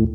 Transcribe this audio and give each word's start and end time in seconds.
All 0.00 0.06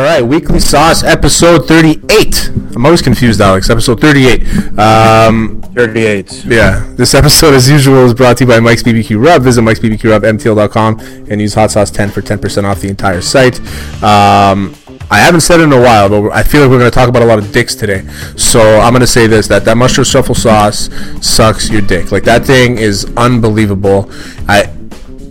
right, 0.00 0.20
Weekly 0.20 0.58
Sauce, 0.58 1.04
episode 1.04 1.68
38. 1.68 2.50
I'm 2.74 2.84
always 2.84 3.02
confused, 3.02 3.40
Alex. 3.40 3.70
Episode 3.70 4.00
38. 4.00 4.42
Um, 4.76 5.62
38. 5.76 6.44
yeah, 6.46 6.92
this 6.96 7.14
episode, 7.14 7.54
as 7.54 7.70
usual, 7.70 8.04
is 8.04 8.14
brought 8.14 8.36
to 8.38 8.44
you 8.44 8.48
by 8.48 8.58
Mike's 8.58 8.82
BBQ 8.82 9.24
Rub. 9.24 9.42
Visit 9.42 9.62
Mike's 9.62 9.78
BBQ 9.78 10.10
Rub, 10.10 10.22
MTL.com, 10.24 10.98
and 11.30 11.40
use 11.40 11.54
Hot 11.54 11.70
Sauce 11.70 11.92
10 11.92 12.10
for 12.10 12.20
10% 12.20 12.64
off 12.64 12.80
the 12.80 12.88
entire 12.88 13.20
site. 13.20 13.60
Um, 14.02 14.74
I 15.08 15.20
haven't 15.20 15.42
said 15.42 15.60
it 15.60 15.64
in 15.64 15.72
a 15.72 15.80
while, 15.80 16.08
but 16.08 16.32
I 16.32 16.42
feel 16.42 16.62
like 16.62 16.70
we're 16.70 16.80
going 16.80 16.90
to 16.90 16.94
talk 16.94 17.08
about 17.08 17.22
a 17.22 17.26
lot 17.26 17.38
of 17.38 17.52
dicks 17.52 17.76
today. 17.76 18.04
So 18.36 18.80
I'm 18.80 18.92
going 18.92 19.02
to 19.02 19.06
say 19.06 19.28
this: 19.28 19.46
that 19.46 19.64
that 19.66 19.76
mustard 19.76 20.06
truffle 20.06 20.34
sauce 20.34 20.90
sucks 21.24 21.70
your 21.70 21.82
dick. 21.82 22.10
Like 22.10 22.24
that 22.24 22.44
thing 22.44 22.76
is 22.76 23.04
unbelievable. 23.16 24.10
I 24.48 24.74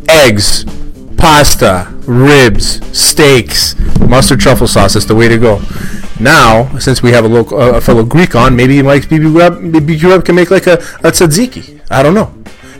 eggs, 0.10 0.64
pasta, 1.18 1.92
ribs, 2.06 2.80
steaks, 2.98 3.76
mustard 4.00 4.40
truffle 4.40 4.68
sauce. 4.68 4.94
That's 4.94 5.06
the 5.06 5.16
way 5.16 5.28
to 5.28 5.38
go. 5.38 5.62
Now, 6.20 6.78
since 6.80 7.04
we 7.04 7.12
have 7.12 7.26
a 7.26 7.28
local, 7.28 7.60
uh, 7.60 7.74
a 7.74 7.82
fellow 7.82 8.04
Greek 8.04 8.36
on, 8.36 8.56
maybe 8.56 8.82
Mike's 8.82 9.06
BB 9.06 9.38
Rub, 9.38 9.54
BBQ 9.60 10.10
Rub 10.10 10.26
can 10.26 10.36
make 10.36 10.50
like 10.50 10.68
a, 10.68 10.74
a 10.74 11.12
tzatziki. 11.12 11.82
I 11.90 12.02
don't 12.02 12.14
know. 12.14 12.34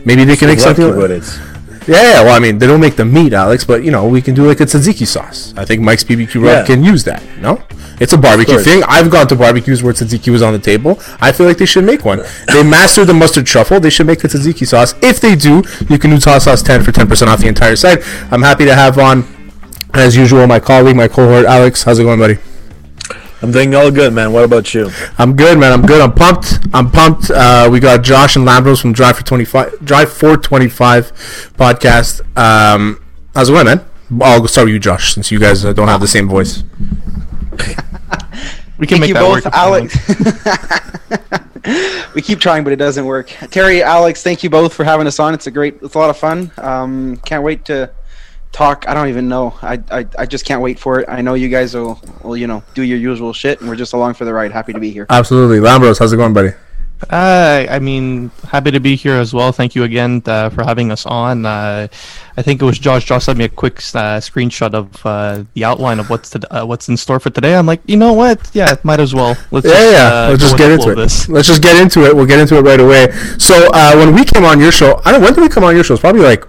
Maybe 0.04 0.24
they 0.24 0.36
can 0.36 0.48
make 0.48 0.58
something. 0.60 0.86
it. 1.10 1.40
Yeah, 1.88 2.22
well, 2.22 2.34
I 2.36 2.38
mean, 2.38 2.58
they 2.58 2.66
don't 2.66 2.80
make 2.80 2.96
the 2.96 3.04
meat, 3.04 3.32
Alex, 3.32 3.64
but 3.64 3.82
you 3.82 3.90
know, 3.90 4.06
we 4.06 4.20
can 4.20 4.34
do 4.34 4.46
like 4.46 4.60
a 4.60 4.64
tzatziki 4.66 5.06
sauce. 5.06 5.54
I 5.56 5.64
think 5.64 5.80
Mike's 5.82 6.04
BBQ 6.04 6.34
Rub 6.42 6.44
Yeah. 6.44 6.64
can 6.64 6.84
use 6.84 7.04
that. 7.04 7.22
No, 7.40 7.62
it's 7.98 8.12
a 8.12 8.18
barbecue 8.18 8.58
thing. 8.58 8.82
I've 8.86 9.10
gone 9.10 9.26
to 9.28 9.34
barbecues 9.36 9.82
where 9.82 9.94
tzatziki 9.94 10.30
was 10.30 10.42
on 10.42 10.52
the 10.52 10.58
table. 10.58 11.00
I 11.20 11.32
feel 11.32 11.46
like 11.46 11.56
they 11.56 11.66
should 11.66 11.84
make 11.84 12.04
one. 12.04 12.22
They 12.52 12.62
mastered 12.62 13.06
the 13.06 13.14
mustard 13.14 13.46
truffle. 13.46 13.80
They 13.80 13.90
should 13.90 14.06
make 14.06 14.20
the 14.20 14.28
tzatziki 14.28 14.66
sauce. 14.66 14.94
If 15.02 15.20
they 15.20 15.34
do, 15.34 15.62
you 15.88 15.98
can 15.98 16.10
use 16.10 16.24
hot 16.24 16.42
sauce 16.42 16.62
ten 16.62 16.82
for 16.82 16.92
ten 16.92 17.06
percent 17.08 17.30
off 17.30 17.40
the 17.40 17.48
entire 17.48 17.76
site. 17.76 18.00
I'm 18.30 18.42
happy 18.42 18.66
to 18.66 18.74
have 18.74 18.98
on, 18.98 19.24
as 19.94 20.14
usual, 20.14 20.46
my 20.46 20.60
colleague, 20.60 20.94
my 20.96 21.08
cohort, 21.08 21.46
Alex. 21.46 21.84
How's 21.84 21.98
it 21.98 22.04
going, 22.04 22.18
buddy? 22.18 22.36
I'm 23.40 23.52
doing 23.52 23.72
all 23.74 23.90
good, 23.90 24.12
man. 24.12 24.32
What 24.32 24.44
about 24.44 24.74
you? 24.74 24.90
I'm 25.16 25.36
good, 25.36 25.58
man. 25.58 25.72
I'm 25.72 25.82
good. 25.82 26.00
I'm 26.00 26.12
pumped. 26.12 26.58
I'm 26.74 26.90
pumped. 26.90 27.30
Uh, 27.30 27.68
we 27.70 27.78
got 27.78 28.02
Josh 28.02 28.34
and 28.34 28.46
Lambros 28.46 28.80
from 28.80 28.92
Drive 28.92 29.16
for 29.16 29.24
25, 29.24 29.84
Drive 29.84 30.12
425 30.12 31.12
podcast. 31.56 32.20
Um, 32.36 33.00
how's 33.34 33.48
it 33.48 33.52
going, 33.52 33.66
man? 33.66 33.84
I'll 34.20 34.46
start 34.48 34.66
with 34.66 34.74
you, 34.74 34.80
Josh, 34.80 35.14
since 35.14 35.30
you 35.30 35.38
guys 35.38 35.64
uh, 35.64 35.72
don't 35.72 35.86
have 35.86 36.00
the 36.00 36.08
same 36.08 36.28
voice. 36.28 36.64
We 38.78 38.86
can 38.86 39.00
Thank 39.00 39.00
make 39.00 39.08
you 39.08 39.14
that 39.14 39.20
both, 39.20 39.44
work. 39.44 39.54
Alex. 39.54 39.96
we 42.14 42.22
keep 42.22 42.40
trying, 42.40 42.64
but 42.64 42.72
it 42.72 42.76
doesn't 42.76 43.04
work. 43.04 43.28
Terry, 43.50 43.82
Alex, 43.82 44.22
thank 44.22 44.42
you 44.42 44.50
both 44.50 44.72
for 44.72 44.84
having 44.84 45.06
us 45.06 45.18
on. 45.20 45.34
It's 45.34 45.46
a 45.46 45.50
great, 45.50 45.78
it's 45.82 45.94
a 45.94 45.98
lot 45.98 46.10
of 46.10 46.16
fun. 46.16 46.50
Um, 46.58 47.16
can't 47.18 47.42
wait 47.42 47.64
to 47.66 47.90
talk. 48.52 48.84
I 48.88 48.94
don't 48.94 49.08
even 49.08 49.28
know. 49.28 49.54
I, 49.62 49.80
I, 49.90 50.06
I 50.18 50.26
just 50.26 50.44
can't 50.44 50.62
wait 50.62 50.78
for 50.78 51.00
it. 51.00 51.08
I 51.08 51.20
know 51.20 51.34
you 51.34 51.48
guys 51.48 51.74
will, 51.74 52.00
will, 52.22 52.36
you 52.36 52.46
know, 52.46 52.62
do 52.74 52.82
your 52.82 52.98
usual 52.98 53.32
shit, 53.32 53.60
and 53.60 53.68
we're 53.68 53.76
just 53.76 53.92
along 53.92 54.14
for 54.14 54.24
the 54.24 54.32
ride. 54.32 54.52
Happy 54.52 54.72
to 54.72 54.80
be 54.80 54.90
here. 54.90 55.06
Absolutely. 55.10 55.58
Lambros, 55.58 55.98
how's 55.98 56.12
it 56.12 56.16
going, 56.16 56.32
buddy? 56.32 56.50
Uh, 57.10 57.64
I 57.70 57.78
mean, 57.78 58.32
happy 58.48 58.72
to 58.72 58.80
be 58.80 58.96
here 58.96 59.14
as 59.14 59.32
well. 59.32 59.52
Thank 59.52 59.76
you 59.76 59.84
again 59.84 60.20
uh, 60.26 60.50
for 60.50 60.64
having 60.64 60.90
us 60.90 61.06
on. 61.06 61.46
Uh, 61.46 61.86
I 62.36 62.42
think 62.42 62.60
it 62.60 62.64
was 62.64 62.76
Josh. 62.76 63.04
Josh 63.04 63.26
sent 63.26 63.38
me 63.38 63.44
a 63.44 63.48
quick 63.48 63.76
uh, 63.94 64.18
screenshot 64.18 64.74
of 64.74 65.06
uh, 65.06 65.44
the 65.54 65.62
outline 65.62 66.00
of 66.00 66.10
what's 66.10 66.30
to, 66.30 66.40
uh, 66.52 66.66
what's 66.66 66.88
in 66.88 66.96
store 66.96 67.20
for 67.20 67.30
today. 67.30 67.54
I'm 67.54 67.66
like, 67.66 67.82
you 67.86 67.96
know 67.96 68.14
what? 68.14 68.50
Yeah, 68.52 68.74
might 68.82 68.98
as 68.98 69.14
well. 69.14 69.36
Let's 69.52 69.64
Yeah, 69.66 69.72
just, 69.74 69.92
yeah. 69.92 70.08
uh, 70.08 70.28
Let's 70.30 70.42
just 70.42 70.58
get 70.58 70.70
into 70.72 70.90
it. 70.90 70.94
This. 70.96 71.28
Let's 71.28 71.46
just 71.46 71.62
get 71.62 71.80
into 71.80 72.04
it. 72.04 72.16
We'll 72.16 72.26
get 72.26 72.40
into 72.40 72.56
it 72.58 72.62
right 72.62 72.80
away. 72.80 73.12
So 73.38 73.70
uh, 73.72 73.94
when 73.94 74.12
we 74.12 74.24
came 74.24 74.44
on 74.44 74.58
your 74.58 74.72
show, 74.72 75.00
I 75.04 75.12
don't. 75.12 75.22
When 75.22 75.32
did 75.34 75.40
we 75.42 75.48
come 75.48 75.62
on 75.62 75.76
your 75.76 75.84
show? 75.84 75.94
It's 75.94 76.00
probably 76.00 76.22
like 76.22 76.44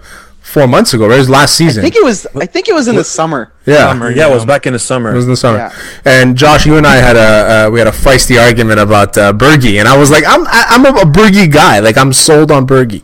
four 0.50 0.66
months 0.66 0.92
ago, 0.94 1.06
right? 1.06 1.14
It 1.14 1.18
was 1.18 1.30
last 1.30 1.52
I 1.60 1.64
season. 1.64 1.82
think 1.82 1.94
it 1.96 2.04
was, 2.04 2.26
I 2.34 2.46
think 2.46 2.68
it 2.68 2.74
was 2.74 2.88
in 2.88 2.96
the 2.96 3.04
summer. 3.04 3.52
yeah. 3.66 3.88
Summer. 3.90 4.10
Yeah, 4.10 4.28
it 4.30 4.34
was 4.34 4.44
back 4.44 4.66
in 4.66 4.72
the 4.72 4.78
summer. 4.78 5.12
It 5.12 5.16
was 5.16 5.24
in 5.26 5.30
the 5.30 5.36
summer. 5.36 5.58
Yeah. 5.58 5.72
And 6.04 6.36
Josh, 6.36 6.66
you 6.66 6.76
and 6.76 6.86
I 6.86 6.96
had 6.96 7.16
a 7.16 7.66
uh, 7.68 7.70
we 7.70 7.78
had 7.78 7.88
a 7.88 7.92
feisty 7.92 8.40
argument 8.40 8.80
about 8.80 9.16
uh, 9.16 9.32
Bergie, 9.32 9.78
and 9.78 9.86
I 9.88 9.96
was 9.96 10.10
like, 10.10 10.24
I'm 10.26 10.46
I- 10.46 10.66
I'm 10.70 10.84
a, 10.84 10.90
a 11.00 11.04
Bergie 11.04 11.50
guy, 11.50 11.78
like 11.80 11.96
I'm 11.96 12.12
sold 12.12 12.50
on 12.50 12.66
Bergie, 12.66 13.02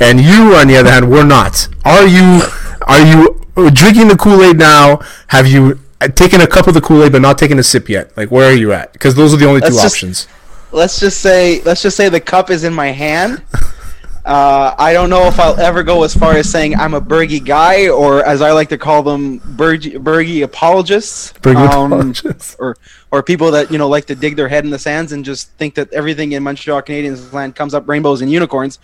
and 0.00 0.20
you, 0.20 0.54
on 0.56 0.66
the 0.68 0.76
other 0.76 0.90
hand, 0.90 1.10
were 1.10 1.24
not. 1.24 1.68
Are 1.84 2.06
you? 2.06 2.42
Are 2.86 3.00
you 3.06 3.38
drinking 3.70 4.08
the 4.08 4.16
Kool 4.16 4.42
Aid 4.42 4.58
now? 4.58 5.00
Have 5.28 5.46
you 5.46 5.78
uh, 6.00 6.08
taken 6.08 6.40
a 6.40 6.46
cup 6.46 6.66
of 6.68 6.74
the 6.74 6.80
Kool 6.80 7.02
Aid 7.04 7.12
but 7.12 7.20
not 7.22 7.38
taken 7.38 7.58
a 7.58 7.62
sip 7.62 7.88
yet? 7.88 8.16
Like, 8.16 8.30
where 8.30 8.48
are 8.50 8.54
you 8.54 8.72
at? 8.72 8.92
Because 8.92 9.14
those 9.14 9.34
are 9.34 9.36
the 9.36 9.46
only 9.46 9.60
Let's 9.60 9.76
two 9.76 9.82
just- 9.82 9.94
options. 9.96 10.28
Let's 10.70 11.00
just 11.00 11.20
say, 11.22 11.62
let's 11.62 11.80
just 11.80 11.96
say 11.96 12.10
the 12.10 12.20
cup 12.20 12.50
is 12.50 12.62
in 12.62 12.74
my 12.74 12.88
hand. 12.88 13.42
Uh, 14.28 14.74
I 14.78 14.92
don't 14.92 15.08
know 15.08 15.26
if 15.26 15.40
I'll 15.40 15.58
ever 15.58 15.82
go 15.82 16.02
as 16.02 16.14
far 16.14 16.34
as 16.34 16.50
saying 16.50 16.76
I'm 16.76 16.92
a 16.92 17.00
Bergie 17.00 17.42
guy, 17.42 17.88
or 17.88 18.22
as 18.22 18.42
I 18.42 18.52
like 18.52 18.68
to 18.68 18.76
call 18.76 19.02
them, 19.02 19.40
Bergie, 19.40 19.96
Bergie 19.96 20.44
apologists. 20.44 21.32
Bergie 21.40 21.66
Um, 21.72 21.92
apologists. 21.92 22.54
Or, 22.58 22.76
or 23.10 23.22
people 23.22 23.50
that 23.52 23.70
you 23.70 23.78
know 23.78 23.88
like 23.88 24.04
to 24.04 24.14
dig 24.14 24.36
their 24.36 24.46
head 24.46 24.64
in 24.64 24.70
the 24.70 24.78
sands 24.78 25.12
and 25.12 25.24
just 25.24 25.50
think 25.52 25.74
that 25.76 25.90
everything 25.94 26.32
in 26.32 26.42
Montreal 26.42 26.82
Canadiens 26.82 27.32
land 27.32 27.56
comes 27.56 27.72
up 27.72 27.88
rainbows 27.88 28.20
and 28.20 28.30
unicorns. 28.30 28.78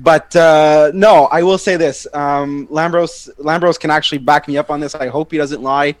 But 0.00 0.36
uh, 0.36 0.90
no, 0.92 1.28
I 1.32 1.44
will 1.44 1.56
say 1.56 1.78
this: 1.78 2.06
um, 2.12 2.66
Lambros, 2.66 3.34
Lambros 3.38 3.80
can 3.80 3.90
actually 3.90 4.18
back 4.18 4.48
me 4.48 4.58
up 4.58 4.70
on 4.70 4.80
this. 4.80 4.94
I 4.94 5.08
hope 5.08 5.32
he 5.32 5.38
doesn't 5.38 5.62
lie. 5.62 5.96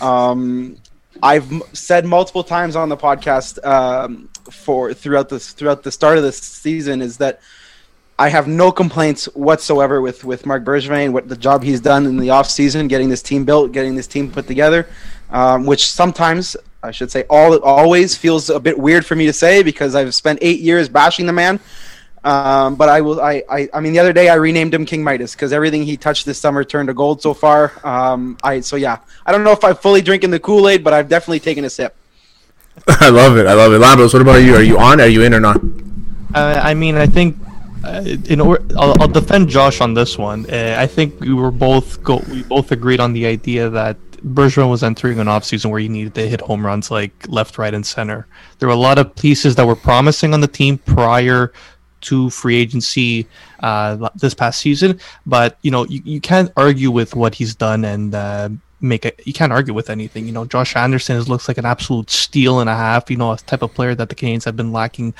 Um, 0.00 0.78
I've 1.22 1.52
m- 1.52 1.62
said 1.74 2.06
multiple 2.06 2.44
times 2.44 2.76
on 2.76 2.88
the 2.88 2.96
podcast 2.96 3.62
um, 3.62 4.30
for 4.50 4.94
throughout 4.94 5.28
this 5.28 5.52
throughout 5.52 5.82
the 5.82 5.92
start 5.92 6.16
of 6.16 6.24
this 6.24 6.38
season 6.38 7.02
is 7.02 7.18
that 7.18 7.40
I 8.18 8.28
have 8.28 8.48
no 8.48 8.72
complaints 8.72 9.26
whatsoever 9.34 10.00
with 10.00 10.24
with 10.24 10.44
Marc 10.44 10.64
Bergevin, 10.64 11.12
what 11.12 11.28
the 11.28 11.36
job 11.36 11.62
he's 11.62 11.80
done 11.80 12.04
in 12.04 12.16
the 12.16 12.30
off 12.30 12.50
season, 12.50 12.88
getting 12.88 13.08
this 13.08 13.22
team 13.22 13.44
built, 13.44 13.70
getting 13.70 13.94
this 13.94 14.08
team 14.08 14.30
put 14.30 14.46
together, 14.48 14.88
um, 15.30 15.66
which 15.66 15.88
sometimes 15.88 16.56
I 16.82 16.90
should 16.90 17.10
say 17.12 17.24
all 17.30 17.56
always 17.60 18.16
feels 18.16 18.50
a 18.50 18.58
bit 18.58 18.76
weird 18.78 19.06
for 19.06 19.14
me 19.14 19.26
to 19.26 19.32
say 19.32 19.62
because 19.62 19.94
I've 19.94 20.14
spent 20.14 20.40
eight 20.42 20.60
years 20.60 20.88
bashing 20.88 21.26
the 21.26 21.32
man. 21.32 21.60
Um, 22.24 22.74
but 22.74 22.88
I 22.88 23.00
will. 23.00 23.20
I, 23.20 23.44
I. 23.48 23.68
I 23.72 23.80
mean, 23.80 23.92
the 23.92 24.00
other 24.00 24.12
day 24.12 24.28
I 24.28 24.34
renamed 24.34 24.74
him 24.74 24.84
King 24.84 25.04
Midas 25.04 25.34
because 25.34 25.52
everything 25.52 25.84
he 25.84 25.96
touched 25.96 26.26
this 26.26 26.38
summer 26.38 26.64
turned 26.64 26.88
to 26.88 26.94
gold 26.94 27.22
so 27.22 27.34
far. 27.34 27.72
Um, 27.86 28.36
I. 28.42 28.60
So 28.60 28.74
yeah, 28.74 28.98
I 29.24 29.30
don't 29.30 29.44
know 29.44 29.52
if 29.52 29.62
I'm 29.62 29.76
fully 29.76 30.02
drinking 30.02 30.30
the 30.30 30.40
Kool 30.40 30.68
Aid, 30.68 30.82
but 30.82 30.92
I've 30.92 31.08
definitely 31.08 31.40
taken 31.40 31.64
a 31.64 31.70
sip. 31.70 31.94
I 32.88 33.10
love 33.10 33.36
it. 33.36 33.46
I 33.46 33.54
love 33.54 33.72
it. 33.72 33.80
Lambros, 33.80 34.12
what 34.12 34.22
about 34.22 34.36
you? 34.36 34.56
Are 34.56 34.62
you 34.62 34.78
on? 34.78 35.00
Are 35.00 35.06
you 35.06 35.22
in 35.22 35.32
or 35.32 35.40
not? 35.40 35.60
Uh, 36.34 36.60
I 36.62 36.74
mean, 36.74 36.96
I 36.96 37.06
think 37.06 37.36
in 37.84 38.40
or 38.40 38.60
I'll, 38.76 39.00
I'll 39.00 39.08
defend 39.08 39.48
Josh 39.48 39.80
on 39.80 39.94
this 39.94 40.18
one. 40.18 40.46
Uh, 40.50 40.76
I 40.78 40.86
think 40.86 41.20
we 41.20 41.32
were 41.32 41.50
both 41.50 42.02
go 42.02 42.22
we 42.30 42.42
both 42.42 42.72
agreed 42.72 43.00
on 43.00 43.12
the 43.12 43.26
idea 43.26 43.68
that 43.70 43.96
Bergevin 44.22 44.68
was 44.68 44.82
entering 44.82 45.20
an 45.20 45.26
offseason 45.26 45.70
where 45.70 45.80
he 45.80 45.88
needed 45.88 46.14
to 46.14 46.28
hit 46.28 46.40
home 46.40 46.64
runs 46.64 46.90
like 46.90 47.12
left, 47.28 47.58
right, 47.58 47.72
and 47.72 47.86
center. 47.86 48.26
There 48.58 48.68
were 48.68 48.74
a 48.74 48.78
lot 48.78 48.98
of 48.98 49.14
pieces 49.14 49.54
that 49.56 49.66
were 49.66 49.76
promising 49.76 50.34
on 50.34 50.40
the 50.40 50.48
team 50.48 50.78
prior 50.78 51.52
to 52.00 52.30
free 52.30 52.56
agency 52.56 53.26
uh, 53.60 54.08
this 54.16 54.34
past 54.34 54.60
season, 54.60 55.00
but 55.26 55.58
you 55.62 55.70
know 55.70 55.84
you, 55.86 56.00
you 56.04 56.20
can't 56.20 56.52
argue 56.56 56.90
with 56.90 57.14
what 57.14 57.34
he's 57.34 57.54
done 57.54 57.84
and. 57.84 58.14
Uh, 58.14 58.48
make 58.80 59.04
it 59.04 59.20
you 59.26 59.32
can't 59.32 59.52
argue 59.52 59.74
with 59.74 59.90
anything 59.90 60.24
you 60.24 60.30
know 60.30 60.44
josh 60.44 60.76
anderson 60.76 61.16
is, 61.16 61.28
looks 61.28 61.48
like 61.48 61.58
an 61.58 61.64
absolute 61.64 62.08
steal 62.08 62.60
and 62.60 62.70
a 62.70 62.76
half 62.76 63.10
you 63.10 63.16
know 63.16 63.32
a 63.32 63.36
type 63.36 63.62
of 63.62 63.74
player 63.74 63.92
that 63.92 64.08
the 64.08 64.14
Canadiens 64.14 64.44
have 64.44 64.54
been 64.56 64.70
lacking 64.70 65.12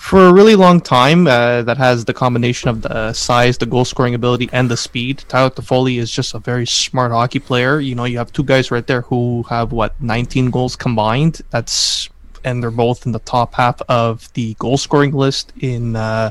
for 0.00 0.26
a 0.28 0.32
really 0.32 0.56
long 0.56 0.80
time 0.80 1.26
uh, 1.26 1.62
that 1.62 1.76
has 1.76 2.06
the 2.06 2.14
combination 2.14 2.70
of 2.70 2.80
the 2.80 3.12
size, 3.12 3.58
the 3.58 3.66
goal 3.66 3.84
scoring 3.84 4.14
ability, 4.14 4.48
and 4.50 4.70
the 4.70 4.76
speed. 4.76 5.22
Tyler 5.28 5.50
Toffoli 5.50 5.98
is 5.98 6.10
just 6.10 6.34
a 6.34 6.38
very 6.38 6.66
smart 6.66 7.12
hockey 7.12 7.38
player. 7.38 7.80
You 7.80 7.94
know, 7.94 8.04
you 8.04 8.16
have 8.16 8.32
two 8.32 8.42
guys 8.42 8.70
right 8.70 8.84
there 8.86 9.02
who 9.02 9.44
have 9.50 9.72
what 9.72 10.00
19 10.00 10.50
goals 10.50 10.74
combined. 10.74 11.42
That's 11.50 12.08
and 12.44 12.62
they're 12.62 12.70
both 12.70 13.04
in 13.04 13.12
the 13.12 13.18
top 13.20 13.52
half 13.52 13.82
of 13.90 14.32
the 14.32 14.54
goal 14.54 14.78
scoring 14.78 15.12
list 15.12 15.52
in 15.60 15.94
uh, 15.94 16.30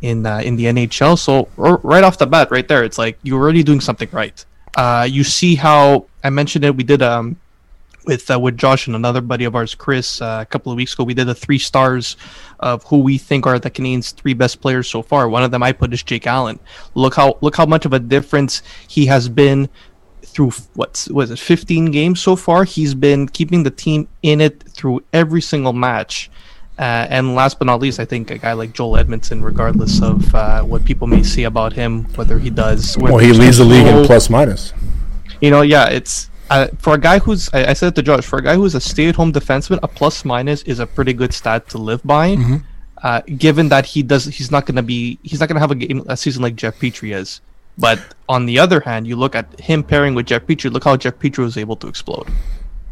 in 0.00 0.24
uh, 0.24 0.38
in 0.38 0.56
the 0.56 0.64
NHL. 0.64 1.18
So 1.18 1.48
right 1.58 2.02
off 2.02 2.16
the 2.16 2.26
bat, 2.26 2.50
right 2.50 2.66
there, 2.66 2.82
it's 2.82 2.96
like 2.96 3.18
you're 3.22 3.40
already 3.40 3.62
doing 3.62 3.82
something 3.82 4.08
right. 4.10 4.42
Uh, 4.74 5.06
you 5.08 5.22
see 5.22 5.54
how 5.54 6.06
I 6.24 6.30
mentioned 6.30 6.64
it. 6.64 6.74
We 6.74 6.82
did 6.82 7.02
um 7.02 7.36
with 8.06 8.30
uh, 8.30 8.38
with 8.38 8.56
Josh 8.56 8.86
and 8.86 8.96
another 8.96 9.20
buddy 9.20 9.44
of 9.44 9.54
ours, 9.54 9.74
Chris, 9.74 10.22
uh, 10.22 10.38
a 10.40 10.46
couple 10.46 10.72
of 10.72 10.76
weeks 10.76 10.94
ago. 10.94 11.04
We 11.04 11.14
did 11.14 11.26
the 11.26 11.34
three 11.34 11.58
stars 11.58 12.16
of 12.60 12.84
who 12.84 12.98
we 13.00 13.18
think 13.18 13.46
are 13.46 13.58
the 13.58 13.70
Canadiens' 13.70 14.14
three 14.14 14.34
best 14.34 14.60
players 14.60 14.88
so 14.88 15.02
far. 15.02 15.28
One 15.28 15.42
of 15.42 15.50
them 15.50 15.62
I 15.62 15.72
put 15.72 15.92
is 15.92 16.02
Jake 16.02 16.26
Allen. 16.26 16.58
Look 16.94 17.14
how 17.14 17.36
look 17.40 17.56
how 17.56 17.66
much 17.66 17.84
of 17.84 17.92
a 17.92 17.98
difference 17.98 18.62
he 18.88 19.06
has 19.06 19.28
been 19.28 19.68
through 20.22 20.52
what 20.74 21.06
was 21.10 21.30
it 21.30 21.38
15 21.38 21.90
games 21.90 22.20
so 22.20 22.36
far. 22.36 22.64
He's 22.64 22.94
been 22.94 23.28
keeping 23.28 23.62
the 23.62 23.70
team 23.70 24.08
in 24.22 24.40
it 24.40 24.62
through 24.62 25.02
every 25.12 25.42
single 25.42 25.72
match. 25.72 26.30
Uh, 26.78 27.06
and 27.08 27.34
last 27.34 27.58
but 27.58 27.64
not 27.64 27.80
least, 27.80 27.98
I 27.98 28.04
think 28.04 28.30
a 28.30 28.36
guy 28.36 28.52
like 28.52 28.74
Joel 28.74 29.02
Edmundson, 29.02 29.42
regardless 29.42 30.02
of 30.02 30.34
uh, 30.34 30.62
what 30.62 30.84
people 30.84 31.06
may 31.06 31.22
say 31.22 31.44
about 31.44 31.72
him, 31.72 32.04
whether 32.16 32.38
he 32.38 32.50
does, 32.50 32.98
Well, 32.98 33.16
he 33.16 33.32
leads 33.32 33.56
the 33.56 33.64
league 33.64 33.86
in 33.86 34.04
plus 34.04 34.28
minus. 34.28 34.74
you 35.40 35.50
know, 35.50 35.62
yeah, 35.62 35.88
it's 35.88 36.28
uh, 36.50 36.68
for 36.78 36.94
a 36.94 36.98
guy 36.98 37.18
who's 37.18 37.48
I, 37.52 37.70
I 37.70 37.72
said 37.72 37.88
it 37.88 37.94
to 37.96 38.02
Josh 38.02 38.24
for 38.24 38.38
a 38.38 38.42
guy 38.42 38.54
who's 38.54 38.74
a 38.74 38.80
stay-at-home 38.80 39.32
defenseman, 39.32 39.78
a 39.82 39.88
plus 39.88 40.24
minus 40.24 40.62
is 40.62 40.78
a 40.78 40.86
pretty 40.86 41.12
good 41.12 41.32
stat 41.32 41.68
to 41.70 41.78
live 41.78 42.02
by. 42.04 42.36
Uh, 43.02 43.20
given 43.36 43.68
that 43.68 43.84
he 43.86 44.02
does, 44.02 44.24
he's 44.24 44.50
not 44.50 44.64
going 44.66 44.74
to 44.76 44.82
be, 44.82 45.18
he's 45.22 45.38
not 45.38 45.48
going 45.48 45.54
to 45.56 45.60
have 45.60 45.70
a 45.70 45.74
game 45.74 46.02
a 46.08 46.16
season 46.16 46.42
like 46.42 46.56
Jeff 46.56 46.78
Petry 46.78 47.14
is. 47.14 47.40
But 47.78 48.00
on 48.28 48.46
the 48.46 48.58
other 48.58 48.80
hand, 48.80 49.06
you 49.06 49.16
look 49.16 49.34
at 49.34 49.60
him 49.60 49.82
pairing 49.84 50.14
with 50.14 50.26
Jeff 50.26 50.42
Petry. 50.46 50.72
Look 50.72 50.84
how 50.84 50.96
Jeff 50.96 51.14
Petry 51.18 51.38
was 51.44 51.56
able 51.58 51.76
to 51.76 51.88
explode. 51.88 52.26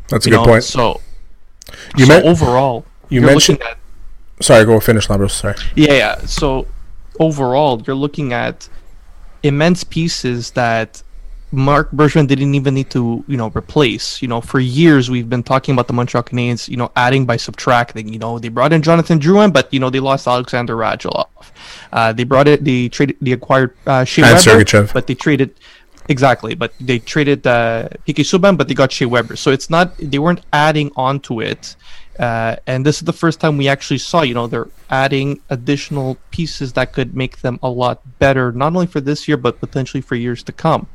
That's 0.08 0.26
a 0.26 0.28
You 0.30 0.36
good 0.36 0.42
know, 0.42 0.52
point. 0.52 0.64
So, 0.64 1.00
You 1.96 2.04
so 2.04 2.08
meant 2.12 2.26
overall, 2.26 2.84
you 3.08 3.22
mentioned- 3.22 3.62
at 3.62 3.78
sorry, 4.40 4.64
go 4.66 4.78
finish, 4.80 5.06
Lambros. 5.08 5.30
Sorry. 5.30 5.54
yeah, 5.74 5.92
yeah. 5.94 6.16
So 6.26 6.66
overall, 7.18 7.80
you're 7.86 7.96
looking 7.96 8.32
at 8.34 8.68
immense 9.42 9.84
pieces 9.84 10.50
that 10.52 11.02
Marc 11.54 11.90
Bergevin 11.92 12.26
didn't 12.26 12.54
even 12.54 12.74
need 12.74 12.90
to, 12.90 13.24
you 13.28 13.36
know, 13.36 13.48
replace. 13.54 14.20
You 14.20 14.28
know, 14.28 14.40
for 14.40 14.58
years 14.60 15.08
we've 15.08 15.28
been 15.28 15.42
talking 15.42 15.72
about 15.74 15.86
the 15.86 15.92
Montreal 15.92 16.24
Canadiens, 16.24 16.68
you 16.68 16.76
know, 16.76 16.90
adding 16.96 17.24
by 17.26 17.36
subtracting. 17.36 18.12
You 18.12 18.18
know, 18.18 18.38
they 18.38 18.48
brought 18.48 18.72
in 18.72 18.82
Jonathan 18.82 19.18
Drouin, 19.20 19.52
but 19.52 19.72
you 19.72 19.80
know 19.80 19.90
they 19.90 20.00
lost 20.00 20.26
Alexander 20.26 20.74
Radulov. 20.76 21.28
Uh, 21.92 22.12
they 22.12 22.24
brought 22.24 22.48
it. 22.48 22.64
They 22.64 22.88
traded. 22.88 23.16
They 23.20 23.32
acquired 23.32 23.76
uh, 23.86 24.04
Shea 24.04 24.22
And 24.22 24.32
Weber, 24.44 24.64
Sergachev. 24.64 24.92
but 24.92 25.06
they 25.06 25.14
traded. 25.14 25.54
Exactly, 26.08 26.54
but 26.54 26.74
they 26.80 26.98
traded 26.98 27.46
uh, 27.46 27.88
P.K. 28.04 28.24
Subban, 28.24 28.58
but 28.58 28.68
they 28.68 28.74
got 28.74 28.92
Shea 28.92 29.06
Weber. 29.06 29.36
So 29.36 29.50
it's 29.50 29.70
not 29.70 29.96
they 29.96 30.18
weren't 30.18 30.42
adding 30.52 30.92
onto 30.96 31.40
it, 31.40 31.76
uh, 32.18 32.56
and 32.66 32.84
this 32.84 32.96
is 32.98 33.04
the 33.04 33.12
first 33.14 33.40
time 33.40 33.56
we 33.56 33.68
actually 33.68 33.96
saw. 33.98 34.20
You 34.20 34.34
know, 34.34 34.46
they're 34.46 34.68
adding 34.90 35.40
additional 35.48 36.18
pieces 36.30 36.74
that 36.74 36.92
could 36.92 37.16
make 37.16 37.40
them 37.40 37.58
a 37.62 37.70
lot 37.70 38.02
better, 38.18 38.52
not 38.52 38.74
only 38.74 38.86
for 38.86 39.00
this 39.00 39.26
year 39.26 39.38
but 39.38 39.60
potentially 39.60 40.02
for 40.02 40.14
years 40.14 40.42
to 40.42 40.52
come. 40.52 40.86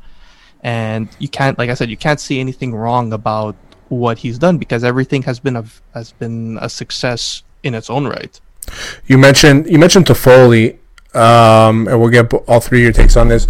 And 0.62 1.08
you 1.18 1.28
can't, 1.28 1.58
like 1.58 1.70
I 1.70 1.74
said, 1.74 1.88
you 1.88 1.96
can't 1.96 2.20
see 2.20 2.38
anything 2.40 2.74
wrong 2.74 3.12
about 3.12 3.56
what 3.88 4.18
he's 4.18 4.38
done 4.38 4.58
because 4.58 4.84
everything 4.84 5.22
has 5.22 5.40
been 5.40 5.56
a 5.56 5.64
has 5.94 6.12
been 6.12 6.58
a 6.60 6.68
success 6.68 7.42
in 7.62 7.74
its 7.74 7.90
own 7.90 8.06
right. 8.06 8.40
You 9.06 9.18
mentioned 9.18 9.68
you 9.70 9.78
mentioned 9.78 10.06
Toffoli, 10.06 10.78
um, 11.14 11.88
and 11.88 12.00
we'll 12.00 12.10
get 12.10 12.32
all 12.32 12.60
three 12.60 12.80
of 12.80 12.84
your 12.84 12.92
takes 12.92 13.16
on 13.16 13.28
this. 13.28 13.46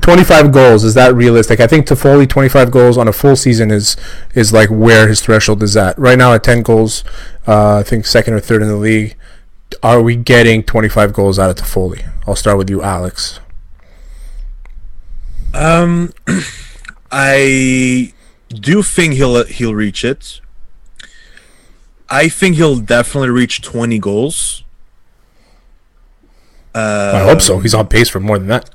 Twenty-five 0.00 0.52
goals 0.52 0.84
is 0.84 0.94
that 0.94 1.14
realistic? 1.14 1.58
I 1.60 1.66
think 1.66 1.86
Toffoli 1.86 2.28
twenty-five 2.28 2.70
goals 2.70 2.96
on 2.96 3.08
a 3.08 3.12
full 3.12 3.36
season 3.36 3.70
is 3.70 3.96
is 4.34 4.52
like 4.52 4.70
where 4.70 5.08
his 5.08 5.20
threshold 5.20 5.62
is 5.62 5.76
at. 5.76 5.98
Right 5.98 6.18
now 6.18 6.32
at 6.32 6.44
ten 6.44 6.62
goals, 6.62 7.02
uh, 7.46 7.78
I 7.78 7.82
think 7.82 8.06
second 8.06 8.34
or 8.34 8.40
third 8.40 8.62
in 8.62 8.68
the 8.68 8.76
league. 8.76 9.16
Are 9.82 10.00
we 10.00 10.14
getting 10.16 10.62
twenty-five 10.62 11.12
goals 11.12 11.38
out 11.38 11.50
of 11.50 11.56
Toffoli? 11.56 12.08
I'll 12.26 12.36
start 12.36 12.56
with 12.56 12.70
you, 12.70 12.82
Alex. 12.82 13.40
Um, 15.56 16.12
I 17.10 18.12
do 18.48 18.82
think 18.82 19.14
he'll 19.14 19.44
he'll 19.46 19.74
reach 19.74 20.04
it. 20.04 20.40
I 22.08 22.28
think 22.28 22.56
he'll 22.56 22.78
definitely 22.78 23.30
reach 23.30 23.62
20 23.62 23.98
goals. 23.98 24.62
Uh, 26.74 27.12
I 27.14 27.20
hope 27.24 27.40
so. 27.40 27.58
He's 27.58 27.74
on 27.74 27.88
pace 27.88 28.08
for 28.08 28.20
more 28.20 28.38
than 28.38 28.48
that. 28.48 28.70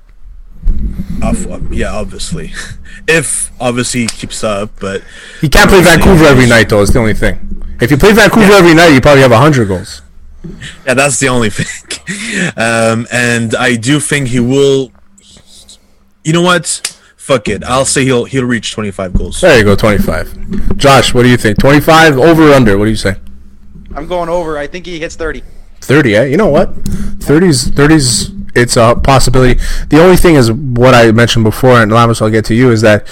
Of, 1.21 1.71
yeah, 1.73 1.93
obviously. 1.93 2.51
if 3.07 3.51
obviously 3.61 4.01
he 4.01 4.07
keeps 4.07 4.43
up, 4.43 4.71
but 4.79 5.03
He 5.39 5.49
can't 5.49 5.69
play 5.69 5.81
Vancouver 5.81 6.25
every 6.25 6.47
night, 6.47 6.69
though. 6.69 6.81
It's 6.81 6.91
the 6.91 6.99
only 6.99 7.13
thing. 7.13 7.63
If 7.79 7.91
you 7.91 7.97
play 7.97 8.11
Vancouver 8.11 8.53
every 8.53 8.73
night, 8.73 8.89
you 8.89 9.01
probably 9.01 9.21
have 9.21 9.31
hundred 9.31 9.67
goals. 9.67 10.01
yeah, 10.85 10.93
that's 10.95 11.19
the 11.19 11.29
only 11.29 11.49
thing. 11.51 11.91
um, 12.57 13.07
and 13.11 13.55
I 13.55 13.75
do 13.75 13.99
think 13.99 14.29
he 14.29 14.39
will. 14.39 14.91
You 16.23 16.33
know 16.33 16.41
what? 16.41 16.97
Fuck 17.17 17.47
it. 17.47 17.63
I'll 17.63 17.85
say 17.85 18.03
he'll 18.03 18.25
he'll 18.25 18.45
reach 18.45 18.73
25 18.73 19.13
goals. 19.13 19.41
There 19.41 19.57
you 19.57 19.63
go, 19.63 19.75
twenty-five. 19.75 20.77
Josh, 20.77 21.13
what 21.13 21.23
do 21.23 21.29
you 21.29 21.37
think? 21.37 21.59
Twenty-five 21.59 22.17
over 22.17 22.49
or 22.49 22.53
under? 22.53 22.77
What 22.77 22.85
do 22.85 22.89
you 22.89 22.95
say? 22.95 23.15
I'm 23.95 24.07
going 24.07 24.29
over. 24.29 24.57
I 24.57 24.67
think 24.67 24.85
he 24.85 24.99
hits 24.99 25.15
30. 25.15 25.43
30 25.81 26.15
eh? 26.15 26.23
you 26.25 26.37
know 26.37 26.47
what 26.47 26.73
30s 26.75 27.69
30s 27.69 28.49
it's 28.55 28.77
a 28.77 28.95
possibility 29.03 29.59
the 29.89 29.99
only 30.01 30.15
thing 30.15 30.35
is 30.35 30.51
what 30.51 30.93
i 30.93 31.11
mentioned 31.11 31.43
before 31.43 31.81
and 31.81 31.91
Lambros, 31.91 32.21
i'll 32.21 32.29
get 32.29 32.45
to 32.45 32.53
you 32.53 32.71
is 32.71 32.81
that 32.81 33.07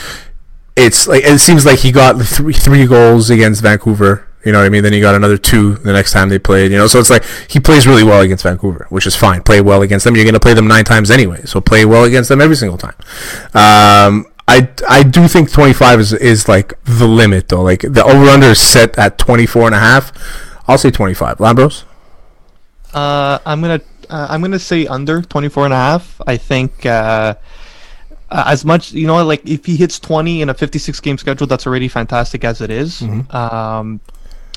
it's 0.75 1.07
like 1.07 1.23
it 1.23 1.39
seems 1.39 1.65
like 1.65 1.79
he 1.79 1.91
got 1.91 2.21
three 2.21 2.53
three 2.53 2.85
goals 2.85 3.29
against 3.29 3.61
vancouver 3.63 4.27
you 4.45 4.51
know 4.51 4.59
what 4.59 4.65
i 4.65 4.69
mean? 4.69 4.83
Then 4.83 4.93
he 4.93 5.01
got 5.01 5.15
another 5.15 5.37
two 5.37 5.75
the 5.75 5.93
next 5.93 6.11
time 6.11 6.29
they 6.29 6.39
played 6.39 6.71
you 6.71 6.77
know? 6.77 6.87
So 6.87 6.99
it's 6.99 7.09
like 7.09 7.23
he 7.49 7.59
plays 7.59 7.85
really 7.85 8.03
well 8.03 8.21
against 8.21 8.43
vancouver 8.43 8.87
which 8.89 9.05
is 9.05 9.15
fine. 9.15 9.43
Play 9.43 9.61
well 9.61 9.81
against 9.81 10.05
them. 10.05 10.15
You're 10.15 10.25
going 10.25 10.33
to 10.33 10.39
play 10.39 10.53
them 10.53 10.67
nine 10.67 10.85
times 10.85 11.11
anyway 11.11 11.41
so 11.45 11.61
play 11.61 11.85
well 11.85 12.03
against 12.03 12.29
them 12.29 12.41
every 12.41 12.55
single 12.55 12.77
time. 12.77 12.95
Um 13.53 14.25
I, 14.49 14.67
I 14.89 15.03
do 15.03 15.27
think 15.27 15.51
25 15.51 15.99
is, 15.99 16.13
is 16.13 16.47
like 16.47 16.73
the 16.83 17.07
limit 17.07 17.49
though. 17.49 17.61
Like 17.61 17.81
the 17.81 18.03
over 18.03 18.25
under 18.25 18.47
is 18.47 18.59
set 18.59 18.97
at 18.97 19.19
24 19.19 19.67
and 19.67 19.75
a 19.75 19.79
half. 19.79 20.11
I'll 20.67 20.79
say 20.79 20.89
25 20.89 21.37
lambros? 21.37 21.83
Uh, 22.93 23.37
I'm 23.45 23.61
gonna 23.61 23.81
uh, 24.09 24.27
I'm 24.29 24.41
gonna 24.41 24.57
say 24.57 24.87
under 24.87 25.21
24 25.21 25.65
and 25.65 25.73
a 25.73 25.77
half. 25.77 26.19
I 26.25 26.37
think 26.37 26.83
uh, 26.85 27.35
uh, 28.31 28.43
as 28.47 28.65
much 28.65 28.91
you 28.91 29.05
know 29.05 29.23
like 29.23 29.47
if 29.47 29.65
he 29.65 29.75
hits 29.75 29.99
20 29.99 30.41
in 30.41 30.49
a 30.49 30.53
56 30.53 30.99
game 30.99 31.17
schedule, 31.19 31.45
that's 31.45 31.67
already 31.67 31.87
fantastic 31.87 32.43
as 32.43 32.61
it 32.61 32.71
is. 32.71 33.03
Um, 33.29 33.99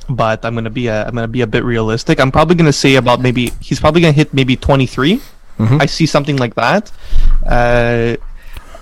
but 0.09 0.45
I'm 0.45 0.55
gonna 0.55 0.71
be 0.71 0.87
a 0.89 1.07
I'm 1.07 1.15
gonna 1.15 1.29
be 1.29 1.43
a 1.43 1.47
bit 1.47 1.65
realistic. 1.65 2.21
I'm 2.21 2.33
probably 2.33 2.57
gonna 2.57 2.73
say 2.73 2.97
about 2.97 3.21
maybe 3.21 3.53
he's 3.61 3.81
probably 3.81 4.01
gonna 4.01 4.13
hit 4.13 4.33
maybe 4.35 4.57
23. 4.57 5.21
I 5.81 5.87
see 5.87 6.07
something 6.07 6.37
like 6.37 6.55
that. 6.55 6.91
Uh, 7.47 8.17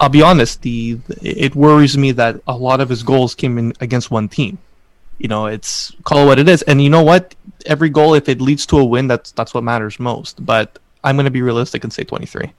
I'll 0.00 0.08
be 0.08 0.22
honest. 0.22 0.62
The 0.62 0.98
it 1.20 1.54
worries 1.54 1.98
me 1.98 2.12
that 2.12 2.40
a 2.46 2.56
lot 2.56 2.80
of 2.80 2.88
his 2.88 3.02
goals 3.02 3.34
came 3.34 3.58
in 3.58 3.74
against 3.80 4.10
one 4.10 4.28
team. 4.28 4.58
You 5.18 5.28
know, 5.28 5.46
it's 5.46 5.92
call 6.04 6.22
it 6.22 6.26
what 6.26 6.38
it 6.38 6.48
is, 6.48 6.62
and 6.62 6.80
you 6.80 6.88
know 6.88 7.02
what? 7.02 7.34
Every 7.66 7.90
goal, 7.90 8.14
if 8.14 8.28
it 8.28 8.40
leads 8.40 8.64
to 8.66 8.78
a 8.78 8.84
win, 8.84 9.08
that's 9.08 9.32
that's 9.32 9.52
what 9.52 9.62
matters 9.62 10.00
most. 10.00 10.44
But 10.44 10.78
I'm 11.04 11.16
going 11.16 11.24
to 11.26 11.30
be 11.30 11.42
realistic 11.42 11.84
and 11.84 11.92
say 11.92 12.04
23. 12.04 12.52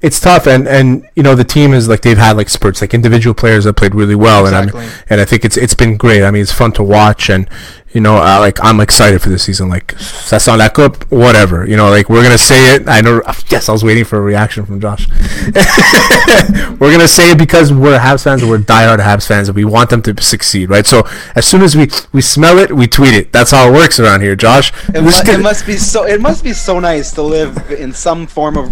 It's 0.00 0.20
tough 0.20 0.46
and 0.46 0.68
and 0.68 1.08
you 1.16 1.22
know 1.22 1.34
the 1.34 1.44
team 1.44 1.72
is 1.72 1.88
like 1.88 2.02
they've 2.02 2.18
had 2.18 2.36
like 2.36 2.48
spurts 2.48 2.80
like 2.80 2.94
individual 2.94 3.34
players 3.34 3.64
that 3.64 3.74
played 3.74 3.94
really 3.94 4.14
well 4.14 4.46
and 4.46 4.54
I 4.54 4.90
and 5.10 5.20
I 5.20 5.24
think 5.24 5.44
it's 5.44 5.56
it's 5.56 5.74
been 5.74 5.96
great. 5.96 6.22
I 6.22 6.30
mean 6.30 6.42
it's 6.42 6.52
fun 6.52 6.72
to 6.72 6.84
watch 6.84 7.28
and 7.28 7.48
you 7.92 8.00
know 8.00 8.16
uh, 8.16 8.38
like 8.38 8.62
I'm 8.62 8.78
excited 8.80 9.20
for 9.20 9.28
this 9.28 9.42
season 9.42 9.68
like 9.68 9.94
ça 9.96 10.40
sent 10.40 10.58
la 10.58 10.68
coupe 10.68 11.10
whatever 11.10 11.66
you 11.66 11.76
know 11.76 11.90
like 11.90 12.08
we're 12.08 12.22
gonna 12.22 12.38
say 12.38 12.74
it 12.74 12.88
I 12.88 13.00
know 13.00 13.22
yes 13.50 13.68
I 13.68 13.72
was 13.72 13.82
waiting 13.82 14.04
for 14.04 14.18
a 14.18 14.20
reaction 14.20 14.64
from 14.66 14.80
Josh. 14.80 15.08
We're 16.78 16.92
gonna 16.92 17.08
say 17.08 17.32
it 17.32 17.38
because 17.38 17.72
we're 17.72 17.98
Habs 17.98 18.22
fans 18.22 18.42
and 18.42 18.50
we're 18.50 18.58
diehard 18.58 18.98
Habs 18.98 19.26
fans 19.26 19.48
and 19.48 19.56
we 19.56 19.64
want 19.64 19.90
them 19.90 20.02
to 20.02 20.22
succeed 20.22 20.70
right? 20.70 20.86
So 20.86 21.02
as 21.34 21.44
soon 21.46 21.62
as 21.62 21.74
we 21.74 21.88
we 22.12 22.20
smell 22.20 22.58
it 22.58 22.74
we 22.74 22.86
tweet 22.86 23.14
it. 23.14 23.32
That's 23.32 23.50
how 23.50 23.68
it 23.68 23.72
works 23.72 23.98
around 23.98 24.20
here 24.20 24.36
Josh. 24.36 24.72
It, 24.94 25.02
mu- 25.02 25.10
it 25.10 25.40
must 25.42 25.66
be 25.66 25.76
so. 25.76 26.04
It 26.04 26.20
must 26.20 26.44
be 26.44 26.52
so 26.52 26.78
nice 26.78 27.12
to 27.12 27.22
live 27.22 27.70
in 27.72 27.92
some 27.92 28.26
form 28.26 28.56
of 28.56 28.70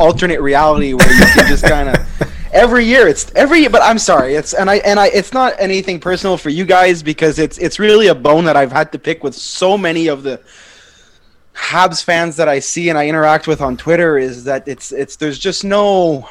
alternate 0.00 0.40
reality 0.40 0.94
where 0.94 1.12
you 1.12 1.26
can 1.26 1.46
just 1.46 1.64
kind 1.64 1.90
of 1.90 2.32
every 2.52 2.84
year. 2.84 3.06
It's 3.06 3.30
every 3.34 3.60
year, 3.60 3.70
but 3.70 3.82
I'm 3.82 3.98
sorry. 3.98 4.34
It's 4.34 4.54
and 4.54 4.70
I 4.70 4.76
and 4.76 4.98
I. 4.98 5.08
It's 5.08 5.32
not 5.32 5.54
anything 5.58 6.00
personal 6.00 6.36
for 6.36 6.48
you 6.48 6.64
guys 6.64 7.02
because 7.02 7.38
it's 7.38 7.58
it's 7.58 7.78
really 7.78 8.08
a 8.08 8.14
bone 8.14 8.44
that 8.46 8.56
I've 8.56 8.72
had 8.72 8.90
to 8.92 8.98
pick 8.98 9.22
with 9.22 9.34
so 9.34 9.76
many 9.78 10.08
of 10.08 10.22
the 10.22 10.40
Habs 11.54 12.02
fans 12.02 12.36
that 12.36 12.48
I 12.48 12.58
see 12.58 12.88
and 12.88 12.98
I 12.98 13.06
interact 13.06 13.46
with 13.46 13.60
on 13.60 13.76
Twitter. 13.76 14.18
Is 14.18 14.44
that 14.44 14.66
it's 14.66 14.90
it's 14.90 15.16
there's 15.16 15.38
just 15.38 15.64
no 15.64 16.28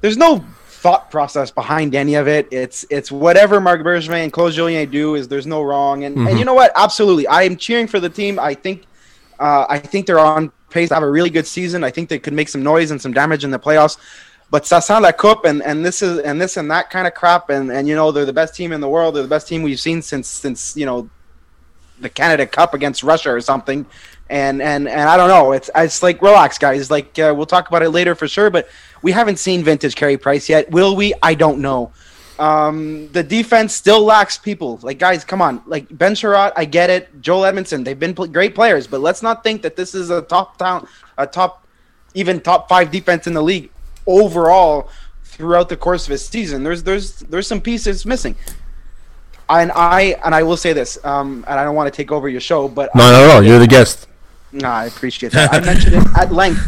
there's 0.00 0.16
no 0.16 0.44
thought 0.66 1.10
process 1.10 1.50
behind 1.50 1.94
any 1.94 2.14
of 2.14 2.28
it. 2.28 2.48
It's 2.50 2.86
it's 2.90 3.12
whatever 3.12 3.60
Marc 3.60 3.82
Bergevin 3.82 4.22
and 4.22 4.32
Claude 4.32 4.52
Julien 4.52 4.90
do 4.90 5.14
is 5.14 5.28
there's 5.28 5.46
no 5.46 5.62
wrong. 5.62 6.04
And 6.04 6.16
and 6.28 6.38
you 6.38 6.44
know 6.44 6.54
what? 6.54 6.72
Absolutely, 6.76 7.26
I 7.26 7.42
am 7.42 7.56
cheering 7.56 7.86
for 7.86 8.00
the 8.00 8.08
team. 8.08 8.38
I 8.38 8.54
think 8.54 8.86
uh, 9.38 9.66
I 9.68 9.78
think 9.78 10.06
they're 10.06 10.18
on 10.18 10.52
pace 10.70 10.90
have 10.90 11.02
a 11.02 11.10
really 11.10 11.30
good 11.30 11.46
season. 11.46 11.84
I 11.84 11.90
think 11.90 12.08
they 12.08 12.18
could 12.18 12.32
make 12.32 12.48
some 12.48 12.62
noise 12.62 12.90
and 12.90 13.00
some 13.00 13.12
damage 13.12 13.44
in 13.44 13.50
the 13.50 13.58
playoffs. 13.58 13.98
But 14.50 14.64
ça 14.64 14.82
sent 14.82 15.02
la 15.02 15.12
coupe 15.12 15.44
and, 15.44 15.62
and 15.62 15.84
this 15.84 16.02
is 16.02 16.18
and 16.18 16.40
this 16.40 16.56
and 16.56 16.70
that 16.70 16.90
kind 16.90 17.06
of 17.06 17.14
crap 17.14 17.50
and, 17.50 17.70
and 17.70 17.86
you 17.86 17.94
know 17.94 18.10
they're 18.10 18.24
the 18.24 18.32
best 18.32 18.54
team 18.54 18.72
in 18.72 18.80
the 18.80 18.88
world. 18.88 19.14
They're 19.14 19.22
the 19.22 19.28
best 19.28 19.46
team 19.46 19.62
we've 19.62 19.78
seen 19.78 20.02
since 20.02 20.26
since 20.26 20.76
you 20.76 20.86
know 20.86 21.08
the 22.00 22.08
Canada 22.08 22.46
Cup 22.46 22.74
against 22.74 23.02
Russia 23.02 23.30
or 23.30 23.40
something. 23.40 23.86
And 24.28 24.60
and 24.60 24.88
and 24.88 25.08
I 25.08 25.16
don't 25.16 25.28
know. 25.28 25.52
It's 25.52 25.70
it's 25.74 26.02
like 26.02 26.20
relax, 26.22 26.58
guys. 26.58 26.90
Like 26.90 27.18
uh, 27.18 27.32
we'll 27.36 27.46
talk 27.46 27.68
about 27.68 27.82
it 27.82 27.90
later 27.90 28.14
for 28.14 28.26
sure. 28.26 28.50
But 28.50 28.68
we 29.02 29.12
haven't 29.12 29.38
seen 29.38 29.62
vintage 29.62 29.94
Carey 29.94 30.16
Price 30.16 30.48
yet. 30.48 30.70
Will 30.70 30.96
we? 30.96 31.14
I 31.22 31.34
don't 31.34 31.60
know. 31.60 31.92
Um, 32.40 33.08
the 33.12 33.22
defense 33.22 33.74
still 33.74 34.02
lacks 34.02 34.38
people. 34.38 34.78
Like 34.82 34.98
guys, 34.98 35.24
come 35.24 35.42
on. 35.42 35.62
Like 35.66 35.86
Ben 35.96 36.14
Chiarot, 36.14 36.52
I 36.56 36.64
get 36.64 36.90
it. 36.90 37.20
Joel 37.20 37.42
Edmundson, 37.42 37.84
they've 37.84 37.98
been 37.98 38.14
pl- 38.14 38.28
great 38.28 38.54
players, 38.54 38.86
but 38.86 39.00
let's 39.00 39.22
not 39.22 39.44
think 39.44 39.62
that 39.62 39.76
this 39.76 39.94
is 39.94 40.10
a 40.10 40.22
top 40.22 40.56
town, 40.56 40.88
a 41.18 41.26
top, 41.26 41.66
even 42.14 42.40
top 42.40 42.68
five 42.68 42.90
defense 42.90 43.26
in 43.26 43.34
the 43.34 43.42
league 43.42 43.70
overall 44.06 44.88
throughout 45.22 45.68
the 45.68 45.76
course 45.76 46.06
of 46.06 46.12
his 46.12 46.24
season. 46.24 46.64
There's 46.64 46.82
there's 46.82 47.20
there's 47.20 47.46
some 47.46 47.60
pieces 47.60 48.06
missing. 48.06 48.34
And 49.48 49.72
I 49.72 50.16
and 50.24 50.34
I 50.34 50.42
will 50.42 50.56
say 50.56 50.72
this, 50.72 50.98
um, 51.04 51.44
and 51.48 51.60
I 51.60 51.64
don't 51.64 51.74
want 51.74 51.92
to 51.92 51.96
take 51.96 52.10
over 52.10 52.28
your 52.28 52.40
show, 52.40 52.68
but 52.68 52.94
no 52.94 53.10
no 53.12 53.26
no 53.26 53.40
you're 53.40 53.58
the 53.58 53.66
guest 53.66 54.06
no, 54.52 54.68
I 54.68 54.86
appreciate 54.86 55.32
that. 55.32 55.52
I 55.52 55.60
mentioned 55.60 55.94
it 55.94 56.06
at 56.16 56.32
length 56.32 56.60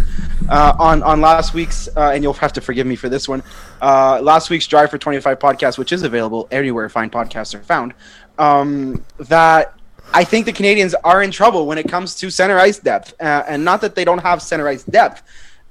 uh, 0.53 0.77
on 0.79 1.03
on 1.03 1.21
last 1.21 1.55
week's, 1.55 1.89
uh, 1.97 2.11
and 2.11 2.23
you'll 2.23 2.35
have 2.35 2.53
to 2.53 2.61
forgive 2.61 2.87
me 2.87 2.95
for 2.95 3.09
this 3.09 3.27
one. 3.27 3.43
Uh, 3.81 4.21
last 4.23 4.51
week's 4.51 4.67
Drive 4.67 4.91
for 4.91 4.99
Twenty 4.99 5.19
Five 5.19 5.39
podcast, 5.39 5.79
which 5.79 5.93
is 5.93 6.03
available 6.03 6.47
everywhere 6.51 6.89
fine 6.91 7.09
podcasts 7.09 7.55
are 7.55 7.63
found. 7.63 7.95
Um, 8.39 9.03
that 9.19 9.75
I 10.13 10.25
think 10.25 10.45
the 10.45 10.53
Canadiens 10.53 10.95
are 11.05 11.23
in 11.23 11.31
trouble 11.31 11.67
when 11.67 11.79
it 11.79 11.89
comes 11.89 12.15
to 12.17 12.31
center 12.31 12.59
ice 12.59 12.79
depth, 12.79 13.15
uh, 13.21 13.45
and 13.49 13.65
not 13.65 13.81
that 13.81 13.95
they 13.95 14.05
don't 14.05 14.19
have 14.19 14.43
center 14.43 14.69
ice 14.69 14.85
depth. 14.85 15.23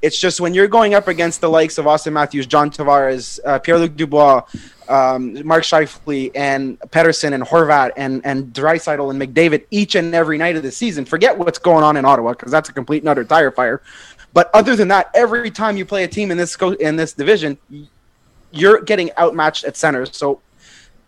It's 0.01 0.17
just 0.17 0.41
when 0.41 0.55
you're 0.55 0.67
going 0.67 0.95
up 0.95 1.07
against 1.07 1.41
the 1.41 1.49
likes 1.49 1.77
of 1.77 1.85
Auston 1.85 2.13
Matthews, 2.13 2.47
John 2.47 2.71
Tavares, 2.71 3.39
uh, 3.45 3.59
Pierre 3.59 3.77
Luc 3.77 3.95
Dubois, 3.95 4.41
um, 4.89 5.45
Mark 5.45 5.63
Scheifele, 5.63 6.31
and 6.33 6.79
Pettersson, 6.79 7.33
and 7.33 7.43
Horvat, 7.43 7.91
and 7.97 8.21
and 8.25 8.51
Draisaitl 8.51 9.11
and 9.11 9.21
McDavid 9.21 9.65
each 9.69 9.93
and 9.93 10.13
every 10.15 10.39
night 10.39 10.55
of 10.55 10.63
the 10.63 10.71
season. 10.71 11.05
Forget 11.05 11.37
what's 11.37 11.59
going 11.59 11.83
on 11.83 11.97
in 11.97 12.05
Ottawa 12.05 12.31
because 12.31 12.51
that's 12.51 12.67
a 12.69 12.73
complete 12.73 13.03
and 13.03 13.09
utter 13.09 13.23
tire 13.23 13.51
fire. 13.51 13.81
But 14.33 14.49
other 14.53 14.75
than 14.75 14.87
that, 14.89 15.09
every 15.13 15.51
time 15.51 15.77
you 15.77 15.85
play 15.85 16.03
a 16.03 16.07
team 16.07 16.31
in 16.31 16.37
this 16.37 16.55
co- 16.55 16.71
in 16.73 16.95
this 16.95 17.13
division, 17.13 17.57
you're 18.51 18.81
getting 18.81 19.11
outmatched 19.17 19.63
at 19.65 19.75
center. 19.77 20.05
So 20.05 20.41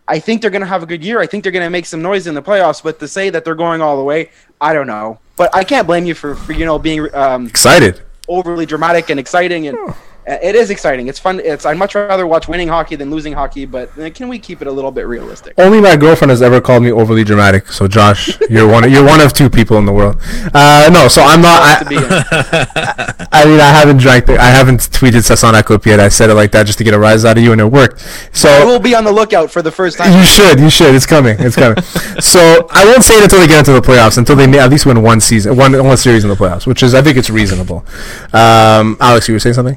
I 0.06 0.18
think 0.18 0.40
they're 0.42 0.50
going 0.50 0.60
to 0.62 0.66
have 0.66 0.82
a 0.82 0.86
good 0.86 1.02
year. 1.04 1.20
I 1.20 1.26
think 1.26 1.42
they're 1.42 1.52
going 1.52 1.64
to 1.64 1.70
make 1.70 1.86
some 1.86 2.02
noise 2.02 2.26
in 2.26 2.34
the 2.34 2.42
playoffs. 2.42 2.82
But 2.82 2.98
to 3.00 3.08
say 3.08 3.30
that 3.30 3.44
they're 3.44 3.54
going 3.54 3.80
all 3.80 3.96
the 3.96 4.04
way, 4.04 4.30
I 4.60 4.72
don't 4.74 4.86
know. 4.86 5.18
But 5.36 5.54
I 5.54 5.64
can't 5.64 5.86
blame 5.86 6.04
you 6.06 6.14
for, 6.14 6.34
for 6.34 6.52
you 6.52 6.64
know 6.66 6.78
being 6.78 7.12
um, 7.14 7.46
Excited. 7.46 8.02
overly 8.28 8.66
dramatic 8.66 9.10
and 9.10 9.18
exciting 9.18 9.66
and. 9.68 9.78
uh, 9.78 9.92
It 10.26 10.54
is 10.54 10.70
exciting. 10.70 11.08
It's 11.08 11.18
fun. 11.18 11.40
It's 11.40 11.66
I'd 11.66 11.76
much 11.76 11.94
rather 11.94 12.26
watch 12.26 12.48
winning 12.48 12.68
hockey 12.68 12.96
than 12.96 13.10
losing 13.10 13.34
hockey. 13.34 13.66
But 13.66 13.96
uh, 13.98 14.08
can 14.10 14.28
we 14.28 14.38
keep 14.38 14.62
it 14.62 14.66
a 14.66 14.72
little 14.72 14.90
bit 14.90 15.06
realistic? 15.06 15.54
Only 15.58 15.80
my 15.82 15.96
girlfriend 15.96 16.30
has 16.30 16.40
ever 16.40 16.62
called 16.62 16.82
me 16.82 16.90
overly 16.90 17.24
dramatic. 17.24 17.68
So 17.68 17.86
Josh, 17.86 18.38
you're 18.48 18.66
one. 18.66 18.90
You're 18.90 19.04
one 19.04 19.20
of 19.20 19.34
two 19.34 19.50
people 19.50 19.76
in 19.76 19.84
the 19.84 19.92
world. 19.92 20.16
Uh, 20.54 20.88
no, 20.92 21.08
so 21.08 21.22
I'm 21.22 21.42
not. 21.42 21.80
to 21.80 21.88
be 21.88 21.96
in. 21.96 22.04
I, 22.04 23.26
I 23.32 23.44
mean, 23.44 23.60
I 23.60 23.68
haven't 23.68 23.98
drank. 23.98 24.24
The, 24.26 24.38
I 24.38 24.46
haven't 24.46 24.80
tweeted 24.90 25.22
ça 25.22 25.36
sent 25.36 25.52
la 25.52 25.62
coupe 25.62 25.86
yet. 25.86 26.00
I 26.00 26.08
said 26.08 26.30
it 26.30 26.34
like 26.34 26.52
that 26.52 26.64
just 26.64 26.78
to 26.78 26.84
get 26.84 26.94
a 26.94 26.98
rise 26.98 27.26
out 27.26 27.36
of 27.36 27.44
you, 27.44 27.52
and 27.52 27.60
it 27.60 27.66
worked. 27.66 28.00
So 28.32 28.48
I 28.48 28.64
will 28.64 28.80
be 28.80 28.94
on 28.94 29.04
the 29.04 29.12
lookout 29.12 29.50
for 29.50 29.60
the 29.60 29.72
first 29.72 29.98
time. 29.98 30.16
You 30.16 30.24
should. 30.24 30.58
You 30.58 30.70
should. 30.70 30.94
It's 30.94 31.06
coming. 31.06 31.36
It's 31.38 31.56
coming. 31.56 31.82
so 32.20 32.66
I 32.70 32.86
won't 32.86 33.04
say 33.04 33.18
it 33.18 33.24
until 33.24 33.40
they 33.40 33.46
get 33.46 33.58
into 33.58 33.72
the 33.72 33.82
playoffs. 33.82 34.16
Until 34.16 34.36
they 34.36 34.46
may 34.46 34.58
at 34.58 34.70
least 34.70 34.86
win 34.86 35.02
one 35.02 35.20
season, 35.20 35.56
one 35.56 35.72
one 35.84 35.98
series 35.98 36.24
in 36.24 36.30
the 36.30 36.36
playoffs, 36.36 36.66
which 36.66 36.82
is 36.82 36.94
I 36.94 37.02
think 37.02 37.18
it's 37.18 37.28
reasonable. 37.28 37.84
Um, 38.32 38.96
Alex, 39.00 39.28
you 39.28 39.34
were 39.34 39.40
saying 39.40 39.54
something? 39.54 39.76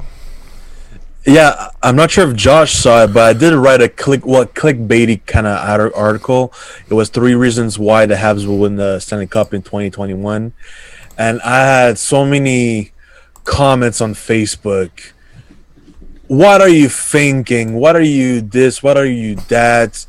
Yeah, 1.26 1.70
I'm 1.82 1.96
not 1.96 2.10
sure 2.10 2.30
if 2.30 2.36
Josh 2.36 2.72
saw 2.72 3.04
it, 3.04 3.12
but 3.12 3.24
I 3.24 3.38
did 3.38 3.52
write 3.52 3.82
a 3.82 3.88
click 3.88 4.24
what 4.24 4.54
clickbaity 4.54 5.26
kind 5.26 5.46
of 5.46 5.92
article. 5.94 6.52
It 6.88 6.94
was 6.94 7.08
three 7.10 7.34
reasons 7.34 7.78
why 7.78 8.06
the 8.06 8.14
Habs 8.14 8.46
will 8.46 8.58
win 8.58 8.76
the 8.76 8.98
Stanley 9.00 9.26
Cup 9.26 9.52
in 9.52 9.62
2021, 9.62 10.52
and 11.18 11.40
I 11.42 11.58
had 11.58 11.98
so 11.98 12.24
many 12.24 12.92
comments 13.44 14.00
on 14.00 14.14
Facebook. 14.14 15.12
What 16.28 16.60
are 16.60 16.68
you 16.68 16.88
thinking? 16.88 17.74
What 17.74 17.96
are 17.96 18.02
you 18.02 18.40
this? 18.40 18.82
What 18.82 18.96
are 18.96 19.06
you 19.06 19.34
that? 19.48 20.06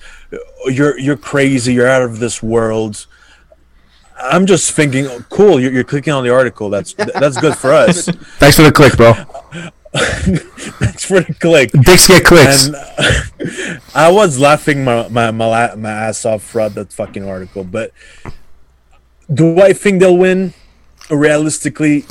You're 0.65 0.97
you're 0.99 1.17
crazy. 1.17 1.73
You're 1.73 1.87
out 1.87 2.03
of 2.03 2.19
this 2.19 2.43
world. 2.43 3.07
I'm 4.21 4.45
just 4.45 4.71
thinking, 4.73 5.07
oh, 5.07 5.23
cool. 5.29 5.59
You're, 5.61 5.71
you're 5.71 5.83
clicking 5.85 6.11
on 6.11 6.23
the 6.23 6.29
article. 6.29 6.69
That's 6.69 6.93
that's 6.93 7.37
good 7.37 7.55
for 7.57 7.73
us. 7.73 8.05
Thanks 8.37 8.57
for 8.57 8.63
the 8.63 8.71
click, 8.71 8.95
bro. 8.95 9.13
Thanks 9.97 11.05
for 11.05 11.21
the 11.21 11.33
click. 11.33 11.71
Dicks 11.71 12.07
get 12.07 12.23
clicks. 12.23 12.67
And 12.67 12.75
uh, 12.75 13.79
I 13.95 14.11
was 14.11 14.39
laughing 14.39 14.83
my 14.83 15.07
my 15.07 15.31
my, 15.31 15.73
my 15.75 15.89
ass 15.89 16.25
off 16.25 16.43
throughout 16.43 16.75
that 16.75 16.93
fucking 16.93 17.27
article. 17.27 17.63
But 17.63 17.91
do 19.33 19.59
I 19.61 19.73
think 19.73 19.99
they'll 19.99 20.17
win? 20.17 20.53
Realistically, 21.09 22.05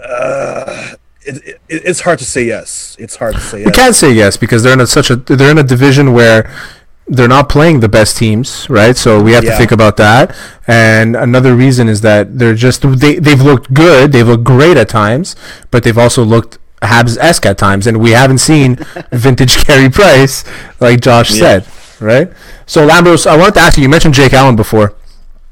uh, 0.00 0.94
it, 1.22 1.44
it, 1.44 1.60
it's 1.68 2.02
hard 2.02 2.20
to 2.20 2.24
say 2.24 2.44
yes. 2.44 2.96
It's 3.00 3.16
hard 3.16 3.34
to 3.34 3.40
say 3.40 3.58
We 3.58 3.64
yes. 3.64 3.74
can't 3.74 3.96
say 3.96 4.12
yes 4.12 4.36
because 4.36 4.62
they're 4.62 4.74
in 4.74 4.80
a, 4.80 4.86
such 4.86 5.10
a 5.10 5.16
they're 5.16 5.50
in 5.50 5.58
a 5.58 5.64
division 5.64 6.12
where 6.12 6.48
they're 7.06 7.28
not 7.28 7.48
playing 7.48 7.80
the 7.80 7.88
best 7.88 8.16
teams, 8.16 8.68
right? 8.70 8.96
So 8.96 9.22
we 9.22 9.32
have 9.32 9.44
to 9.44 9.56
think 9.56 9.72
about 9.72 9.96
that. 9.98 10.34
And 10.66 11.16
another 11.16 11.54
reason 11.54 11.88
is 11.88 12.00
that 12.00 12.38
they're 12.38 12.54
just 12.54 12.82
they 12.82 13.18
they've 13.18 13.42
looked 13.42 13.74
good, 13.74 14.12
they've 14.12 14.26
looked 14.26 14.44
great 14.44 14.76
at 14.76 14.88
times, 14.88 15.36
but 15.70 15.82
they've 15.82 15.98
also 15.98 16.22
looked 16.24 16.58
Habs 16.84 17.18
esque 17.18 17.46
at 17.46 17.58
times, 17.58 17.86
and 17.86 17.98
we 18.00 18.10
haven't 18.12 18.38
seen 18.38 18.76
vintage 19.12 19.64
Carey 19.64 19.88
Price 19.90 20.44
like 20.80 21.00
Josh 21.00 21.30
Yeah. 21.32 21.60
said, 21.60 21.66
right? 22.00 22.32
So 22.66 22.86
Lambros, 22.88 23.26
I 23.26 23.36
wanted 23.36 23.54
to 23.54 23.60
ask 23.60 23.76
you. 23.76 23.82
You 23.82 23.88
mentioned 23.88 24.14
Jake 24.14 24.32
Allen 24.32 24.56
before. 24.56 24.94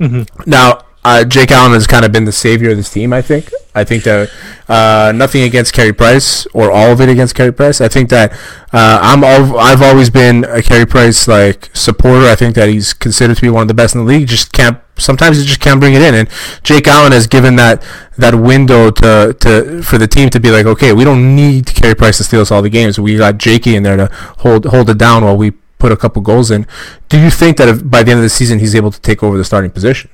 Mm-hmm. 0.00 0.48
Now, 0.50 0.84
uh, 1.04 1.24
Jake 1.24 1.50
Allen 1.50 1.72
has 1.72 1.86
kind 1.86 2.04
of 2.04 2.12
been 2.12 2.24
the 2.24 2.32
savior 2.32 2.70
of 2.70 2.76
this 2.76 2.90
team. 2.90 3.12
I 3.12 3.22
think. 3.22 3.50
I 3.74 3.84
think 3.84 4.04
that 4.04 4.30
uh, 4.68 5.12
nothing 5.14 5.42
against 5.42 5.72
Carey 5.72 5.94
Price 5.94 6.46
or 6.52 6.70
all 6.70 6.92
of 6.92 7.00
it 7.00 7.08
against 7.08 7.34
Carey 7.34 7.52
Price. 7.52 7.80
I 7.80 7.88
think 7.88 8.10
that 8.10 8.32
uh, 8.72 8.98
I'm 9.00 9.24
all, 9.24 9.58
I've 9.58 9.80
always 9.80 10.10
been 10.10 10.44
a 10.44 10.62
Carey 10.62 10.84
Price 10.84 11.26
like 11.26 11.70
supporter. 11.74 12.26
I 12.26 12.34
think 12.34 12.54
that 12.56 12.68
he's 12.68 12.92
considered 12.92 13.36
to 13.36 13.42
be 13.42 13.48
one 13.48 13.62
of 13.62 13.68
the 13.68 13.74
best 13.74 13.94
in 13.94 14.04
the 14.04 14.06
league. 14.06 14.28
Just 14.28 14.52
can't 14.52 14.78
sometimes 14.98 15.38
he 15.38 15.44
just 15.44 15.60
can't 15.60 15.80
bring 15.80 15.94
it 15.94 16.02
in. 16.02 16.14
And 16.14 16.28
Jake 16.62 16.86
Allen 16.86 17.12
has 17.12 17.26
given 17.26 17.56
that 17.56 17.82
that 18.18 18.34
window 18.34 18.90
to 18.90 19.34
to 19.40 19.82
for 19.82 19.96
the 19.96 20.06
team 20.06 20.28
to 20.30 20.40
be 20.40 20.50
like, 20.50 20.66
okay, 20.66 20.92
we 20.92 21.04
don't 21.04 21.34
need 21.34 21.66
Carey 21.66 21.94
Price 21.94 22.18
to 22.18 22.24
steal 22.24 22.42
us 22.42 22.50
all 22.50 22.62
the 22.62 22.70
games. 22.70 23.00
We 23.00 23.16
got 23.16 23.38
Jakey 23.38 23.74
in 23.74 23.82
there 23.82 23.96
to 23.96 24.06
hold 24.38 24.66
hold 24.66 24.90
it 24.90 24.98
down 24.98 25.24
while 25.24 25.36
we 25.36 25.52
put 25.78 25.92
a 25.92 25.96
couple 25.96 26.20
goals 26.20 26.50
in. 26.50 26.66
Do 27.08 27.18
you 27.18 27.30
think 27.30 27.56
that 27.56 27.68
if 27.68 27.90
by 27.90 28.02
the 28.02 28.12
end 28.12 28.18
of 28.18 28.24
the 28.24 28.30
season 28.30 28.58
he's 28.58 28.74
able 28.74 28.90
to 28.90 29.00
take 29.00 29.22
over 29.22 29.38
the 29.38 29.44
starting 29.44 29.70
position? 29.70 30.10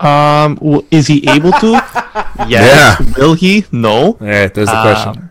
Um, 0.00 0.58
well, 0.60 0.84
is 0.90 1.06
he 1.06 1.28
able 1.30 1.52
to? 1.52 1.70
yes. 2.48 3.00
Will 3.16 3.34
he? 3.34 3.64
No. 3.72 4.16
Yeah, 4.20 4.48
there's 4.48 4.68
the 4.68 5.08
Um, 5.08 5.30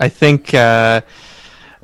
I 0.00 0.08
think. 0.08 0.54
Uh, 0.54 1.00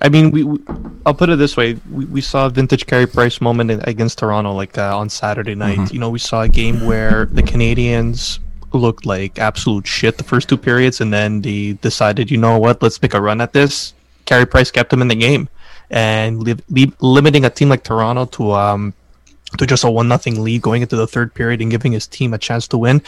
I 0.03 0.09
mean, 0.09 0.31
we, 0.31 0.45
we. 0.45 0.59
I'll 1.05 1.15
put 1.15 1.29
it 1.29 1.37
this 1.37 1.57
way: 1.57 1.77
we, 1.91 2.05
we 2.07 2.21
saw 2.21 2.47
a 2.47 2.51
vintage 2.51 2.87
Carey 2.87 3.07
Price 3.07 3.41
moment 3.41 3.71
in- 3.71 3.83
against 3.85 4.19
Toronto, 4.19 4.53
like 4.53 4.79
uh, 4.79 4.97
on 4.97 5.09
Saturday 5.11 5.55
night. 5.55 5.79
Mm-hmm. 5.79 5.95
You 5.95 6.01
know, 6.01 6.11
we 6.11 6.19
saw 6.19 6.43
a 6.43 6.49
game 6.49 6.87
where 6.87 7.27
the 7.27 7.43
Canadiens 7.43 8.39
looked 8.73 9.05
like 9.05 9.39
absolute 9.39 9.87
shit 9.87 10.17
the 10.17 10.25
first 10.25 10.49
two 10.49 10.57
periods, 10.57 11.01
and 11.01 11.13
then 11.13 11.43
they 11.43 11.73
decided, 11.83 12.31
you 12.31 12.39
know 12.39 12.59
what, 12.59 12.83
let's 12.83 13.03
make 13.03 13.15
a 13.15 13.21
run 13.21 13.41
at 13.41 13.53
this. 13.53 13.93
Carey 14.25 14.47
Price 14.47 14.71
kept 14.71 14.91
them 14.91 15.03
in 15.03 15.09
the 15.09 15.15
game, 15.17 15.49
and 15.91 16.43
li- 16.43 16.57
li- 16.71 16.93
limiting 17.01 17.45
a 17.45 17.51
team 17.51 17.69
like 17.69 17.83
Toronto 17.83 18.25
to 18.27 18.53
um 18.53 18.95
to 19.59 19.67
just 19.67 19.85
a 19.85 19.91
one 19.91 20.09
nothing 20.09 20.43
lead 20.43 20.63
going 20.63 20.83
into 20.83 20.97
the 20.97 21.07
third 21.07 21.35
period 21.35 21.61
and 21.61 21.71
giving 21.71 21.93
his 21.93 22.07
team 22.07 22.35
a 22.35 22.39
chance 22.39 22.69
to 22.69 22.79
win. 22.79 23.03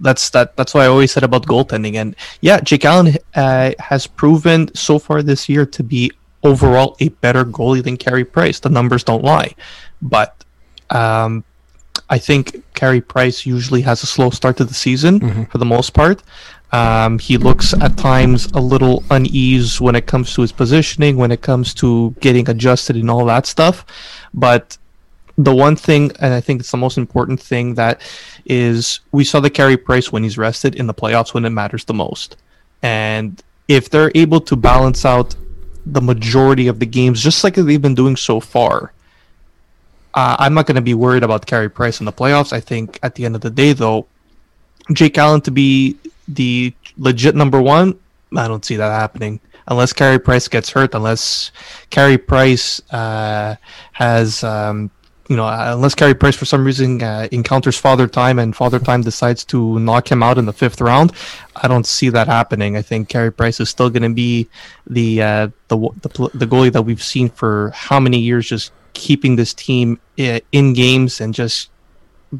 That's 0.00 0.30
that. 0.30 0.56
That's 0.56 0.74
what 0.74 0.82
I 0.82 0.86
always 0.86 1.12
said 1.12 1.22
about 1.22 1.46
goaltending. 1.46 1.94
And 1.94 2.14
yeah, 2.40 2.60
Jake 2.60 2.84
Allen 2.84 3.16
uh, 3.34 3.72
has 3.78 4.06
proven 4.06 4.74
so 4.74 4.98
far 4.98 5.22
this 5.22 5.48
year 5.48 5.64
to 5.66 5.82
be 5.82 6.12
overall 6.42 6.96
a 7.00 7.08
better 7.08 7.44
goalie 7.44 7.82
than 7.82 7.96
Carey 7.96 8.24
Price. 8.24 8.60
The 8.60 8.68
numbers 8.68 9.04
don't 9.04 9.24
lie, 9.24 9.54
but 10.02 10.44
um, 10.90 11.44
I 12.10 12.18
think 12.18 12.62
Carey 12.74 13.00
Price 13.00 13.46
usually 13.46 13.80
has 13.82 14.02
a 14.02 14.06
slow 14.06 14.30
start 14.30 14.58
to 14.58 14.64
the 14.64 14.74
season 14.74 15.46
for 15.46 15.58
the 15.58 15.64
most 15.64 15.94
part. 15.94 16.22
Um, 16.72 17.18
he 17.18 17.36
looks 17.38 17.72
at 17.74 17.96
times 17.96 18.46
a 18.52 18.60
little 18.60 19.02
unease 19.10 19.80
when 19.80 19.94
it 19.94 20.06
comes 20.06 20.34
to 20.34 20.42
his 20.42 20.52
positioning, 20.52 21.16
when 21.16 21.30
it 21.30 21.40
comes 21.40 21.72
to 21.74 22.14
getting 22.20 22.48
adjusted 22.50 22.96
and 22.96 23.10
all 23.10 23.24
that 23.26 23.46
stuff. 23.46 23.86
But 24.34 24.76
the 25.38 25.54
one 25.54 25.76
thing, 25.76 26.12
and 26.20 26.32
I 26.32 26.40
think 26.40 26.60
it's 26.60 26.70
the 26.70 26.76
most 26.76 26.96
important 26.96 27.40
thing, 27.40 27.74
that 27.74 28.00
is 28.46 29.00
we 29.12 29.24
saw 29.24 29.40
the 29.40 29.50
Carey 29.50 29.76
Price 29.76 30.10
when 30.10 30.22
he's 30.22 30.38
rested 30.38 30.74
in 30.76 30.86
the 30.86 30.94
playoffs 30.94 31.34
when 31.34 31.44
it 31.44 31.50
matters 31.50 31.84
the 31.84 31.94
most. 31.94 32.36
And 32.82 33.42
if 33.68 33.90
they're 33.90 34.12
able 34.14 34.40
to 34.40 34.56
balance 34.56 35.04
out 35.04 35.34
the 35.84 36.00
majority 36.00 36.68
of 36.68 36.78
the 36.78 36.86
games, 36.86 37.22
just 37.22 37.44
like 37.44 37.54
they've 37.54 37.82
been 37.82 37.94
doing 37.94 38.16
so 38.16 38.40
far, 38.40 38.92
uh, 40.14 40.36
I'm 40.38 40.54
not 40.54 40.66
going 40.66 40.76
to 40.76 40.82
be 40.82 40.94
worried 40.94 41.22
about 41.22 41.44
Carey 41.44 41.68
Price 41.68 42.00
in 42.00 42.06
the 42.06 42.12
playoffs. 42.12 42.52
I 42.52 42.60
think 42.60 42.98
at 43.02 43.14
the 43.14 43.26
end 43.26 43.34
of 43.34 43.42
the 43.42 43.50
day, 43.50 43.74
though, 43.74 44.06
Jake 44.92 45.18
Allen 45.18 45.42
to 45.42 45.50
be 45.50 45.98
the 46.28 46.72
legit 46.96 47.34
number 47.34 47.60
one, 47.60 47.98
I 48.34 48.48
don't 48.48 48.64
see 48.64 48.76
that 48.76 48.90
happening 48.90 49.40
unless 49.68 49.92
Carey 49.92 50.18
Price 50.18 50.48
gets 50.48 50.70
hurt, 50.70 50.94
unless 50.94 51.50
Carey 51.90 52.18
Price 52.18 52.80
uh, 52.92 53.56
has, 53.92 54.42
um, 54.44 54.90
you 55.28 55.36
know, 55.36 55.46
uh, 55.46 55.72
unless 55.74 55.94
Carey 55.94 56.14
Price 56.14 56.36
for 56.36 56.44
some 56.44 56.64
reason 56.64 57.02
uh, 57.02 57.28
encounters 57.32 57.76
Father 57.76 58.06
Time 58.06 58.38
and 58.38 58.54
Father 58.54 58.78
Time 58.78 59.02
decides 59.02 59.44
to 59.46 59.78
knock 59.80 60.10
him 60.10 60.22
out 60.22 60.38
in 60.38 60.46
the 60.46 60.52
fifth 60.52 60.80
round, 60.80 61.12
I 61.56 61.68
don't 61.68 61.86
see 61.86 62.08
that 62.10 62.28
happening. 62.28 62.76
I 62.76 62.82
think 62.82 63.08
Carey 63.08 63.32
Price 63.32 63.58
is 63.58 63.68
still 63.68 63.90
going 63.90 64.02
to 64.02 64.14
be 64.14 64.48
the, 64.86 65.22
uh, 65.22 65.48
the 65.68 65.76
the 66.02 66.30
the 66.34 66.46
goalie 66.46 66.72
that 66.72 66.82
we've 66.82 67.02
seen 67.02 67.28
for 67.28 67.72
how 67.74 67.98
many 67.98 68.18
years, 68.18 68.48
just 68.48 68.72
keeping 68.92 69.36
this 69.36 69.52
team 69.52 69.98
in 70.16 70.72
games 70.72 71.20
and 71.20 71.34
just 71.34 71.70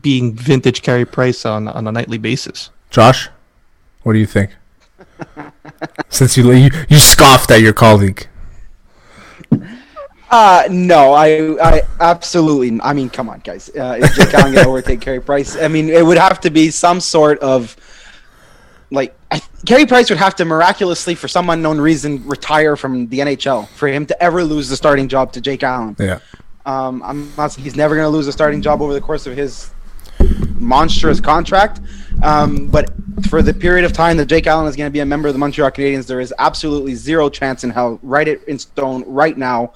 being 0.00 0.34
vintage 0.34 0.82
Carey 0.82 1.04
Price 1.04 1.44
on 1.44 1.68
on 1.68 1.86
a 1.86 1.92
nightly 1.92 2.18
basis. 2.18 2.70
Josh, 2.90 3.28
what 4.02 4.12
do 4.12 4.18
you 4.18 4.26
think? 4.26 4.50
Since 6.08 6.36
you, 6.36 6.52
you 6.52 6.70
you 6.88 6.98
scoffed 6.98 7.50
at 7.50 7.60
your 7.60 7.72
colleague. 7.72 8.28
Uh 10.28 10.64
no, 10.70 11.12
I 11.12 11.56
I 11.62 11.82
absolutely. 12.00 12.80
I 12.82 12.92
mean, 12.92 13.10
come 13.10 13.28
on, 13.28 13.40
guys. 13.40 13.70
Uh, 13.70 13.98
is 14.00 14.14
Jake 14.16 14.34
Allen 14.34 14.54
gonna 14.54 14.68
overtake 14.68 15.00
Carey 15.00 15.20
Price? 15.20 15.56
I 15.56 15.68
mean, 15.68 15.88
it 15.88 16.04
would 16.04 16.18
have 16.18 16.40
to 16.40 16.50
be 16.50 16.70
some 16.70 17.00
sort 17.00 17.38
of 17.38 17.76
like 18.90 19.14
I, 19.30 19.40
Carey 19.66 19.86
Price 19.86 20.10
would 20.10 20.18
have 20.18 20.34
to 20.36 20.44
miraculously, 20.44 21.14
for 21.14 21.28
some 21.28 21.48
unknown 21.50 21.80
reason, 21.80 22.26
retire 22.26 22.76
from 22.76 23.06
the 23.08 23.20
NHL 23.20 23.68
for 23.68 23.88
him 23.88 24.04
to 24.06 24.22
ever 24.22 24.42
lose 24.42 24.68
the 24.68 24.76
starting 24.76 25.08
job 25.08 25.32
to 25.32 25.40
Jake 25.40 25.62
Allen. 25.62 25.94
Yeah. 25.98 26.18
Um, 26.64 27.02
I'm 27.04 27.32
not. 27.36 27.54
He's 27.54 27.76
never 27.76 27.94
gonna 27.94 28.08
lose 28.08 28.26
a 28.26 28.32
starting 28.32 28.62
job 28.62 28.82
over 28.82 28.92
the 28.92 29.00
course 29.00 29.26
of 29.28 29.36
his 29.36 29.70
monstrous 30.58 31.20
contract. 31.20 31.80
Um, 32.22 32.66
but 32.66 32.90
for 33.28 33.42
the 33.42 33.54
period 33.54 33.84
of 33.84 33.92
time 33.92 34.16
that 34.16 34.26
Jake 34.26 34.46
Allen 34.46 34.66
is 34.66 34.76
going 34.76 34.88
to 34.88 34.92
be 34.92 35.00
a 35.00 35.06
member 35.06 35.28
of 35.28 35.34
the 35.34 35.38
Montreal 35.38 35.70
Canadiens, 35.70 36.06
there 36.06 36.20
is 36.20 36.32
absolutely 36.38 36.94
zero 36.94 37.28
chance 37.28 37.64
in 37.64 37.70
hell, 37.70 37.98
write 38.02 38.28
it 38.28 38.42
in 38.44 38.58
stone 38.58 39.04
right 39.06 39.36
now, 39.36 39.72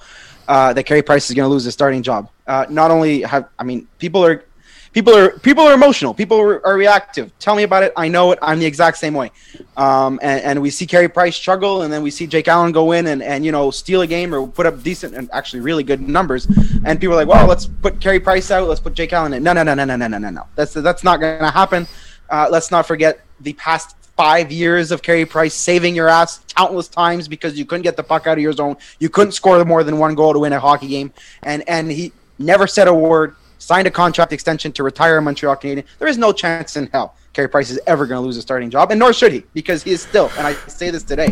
uh, 0.51 0.73
that 0.73 0.83
Carey 0.83 1.01
Price 1.01 1.29
is 1.29 1.35
going 1.35 1.45
to 1.45 1.49
lose 1.49 1.63
his 1.63 1.73
starting 1.73 2.03
job. 2.03 2.29
Uh, 2.45 2.65
not 2.69 2.91
only 2.91 3.21
have, 3.21 3.47
I 3.57 3.63
mean, 3.63 3.87
people 3.99 4.25
are 4.25 4.43
people 4.91 5.15
are 5.15 5.39
people 5.39 5.63
are 5.63 5.73
emotional. 5.73 6.13
People 6.13 6.37
are, 6.41 6.65
are, 6.67 6.75
reactive. 6.75 7.31
Tell 7.39 7.55
me 7.55 7.63
about 7.63 7.83
it. 7.83 7.93
I 7.95 8.09
know 8.09 8.33
it. 8.33 8.39
I'm 8.41 8.59
the 8.59 8.65
exact 8.65 8.97
same 8.97 9.13
way. 9.13 9.31
Um, 9.77 10.19
and, 10.21 10.41
and, 10.41 10.61
we 10.61 10.69
see 10.69 10.85
Carey 10.85 11.07
Price 11.07 11.37
struggle, 11.37 11.83
and 11.83 11.93
then 11.93 12.03
we 12.03 12.11
see 12.11 12.27
Jake 12.27 12.49
Allen 12.49 12.73
go 12.73 12.91
in 12.91 13.07
and, 13.07 13.23
and 13.23 13.45
you 13.45 13.53
know 13.53 13.71
steal 13.71 14.01
a 14.01 14.07
game 14.07 14.35
or 14.35 14.45
put 14.45 14.65
up 14.65 14.83
decent 14.83 15.15
and 15.15 15.29
actually 15.31 15.61
really 15.61 15.83
good 15.83 16.01
numbers. 16.01 16.47
And 16.83 16.99
people 16.99 17.13
are 17.13 17.23
like, 17.23 17.29
well, 17.29 17.47
let's 17.47 17.67
put 17.67 18.01
Carey 18.01 18.19
Price 18.19 18.51
out. 18.51 18.67
Let's 18.67 18.81
put 18.81 18.93
Jake 18.93 19.13
Allen 19.13 19.33
in. 19.33 19.43
No, 19.43 19.53
no, 19.53 19.63
no, 19.63 19.73
no, 19.73 19.85
no, 19.85 19.95
no, 19.95 20.07
no, 20.07 20.17
no, 20.17 20.29
no. 20.31 20.47
That's 20.55 20.73
that's 20.73 21.05
not 21.05 21.21
going 21.21 21.39
to 21.39 21.51
happen. 21.51 21.87
Uh, 22.29 22.49
let's 22.51 22.71
not 22.71 22.85
forget 22.85 23.21
the 23.39 23.53
past 23.53 23.95
five 24.21 24.51
years 24.51 24.91
of 24.91 25.01
Carey 25.01 25.25
Price 25.25 25.55
saving 25.55 25.95
your 25.95 26.07
ass 26.07 26.41
countless 26.55 26.87
times 26.87 27.27
because 27.27 27.57
you 27.57 27.65
couldn't 27.65 27.81
get 27.81 27.97
the 27.97 28.03
puck 28.03 28.27
out 28.27 28.37
of 28.37 28.41
your 28.43 28.53
zone. 28.53 28.77
You 28.99 29.09
couldn't 29.09 29.31
score 29.31 29.65
more 29.65 29.83
than 29.83 29.97
one 29.97 30.13
goal 30.13 30.31
to 30.33 30.37
win 30.37 30.53
a 30.53 30.59
hockey 30.59 30.89
game, 30.89 31.11
and 31.41 31.67
and 31.67 31.91
he 31.91 32.13
never 32.37 32.67
said 32.67 32.87
a 32.87 32.93
word 32.93 33.35
signed 33.57 33.87
a 33.87 33.91
contract 33.91 34.31
extension 34.31 34.71
to 34.73 34.83
retire 34.83 35.17
in 35.17 35.23
Montreal 35.23 35.55
Canadian. 35.55 35.87
There 35.97 36.07
is 36.07 36.19
no 36.19 36.33
chance 36.33 36.75
in 36.77 36.85
hell 36.93 37.15
Carey 37.33 37.47
Price 37.47 37.71
is 37.71 37.79
ever 37.87 38.05
going 38.05 38.21
to 38.21 38.23
lose 38.23 38.37
a 38.37 38.43
starting 38.43 38.69
job, 38.69 38.91
and 38.91 38.99
nor 38.99 39.11
should 39.11 39.31
he, 39.31 39.43
because 39.55 39.81
he 39.81 39.89
is 39.89 40.03
still, 40.03 40.29
and 40.37 40.45
I 40.45 40.53
say 40.67 40.91
this 40.91 41.01
today, 41.01 41.29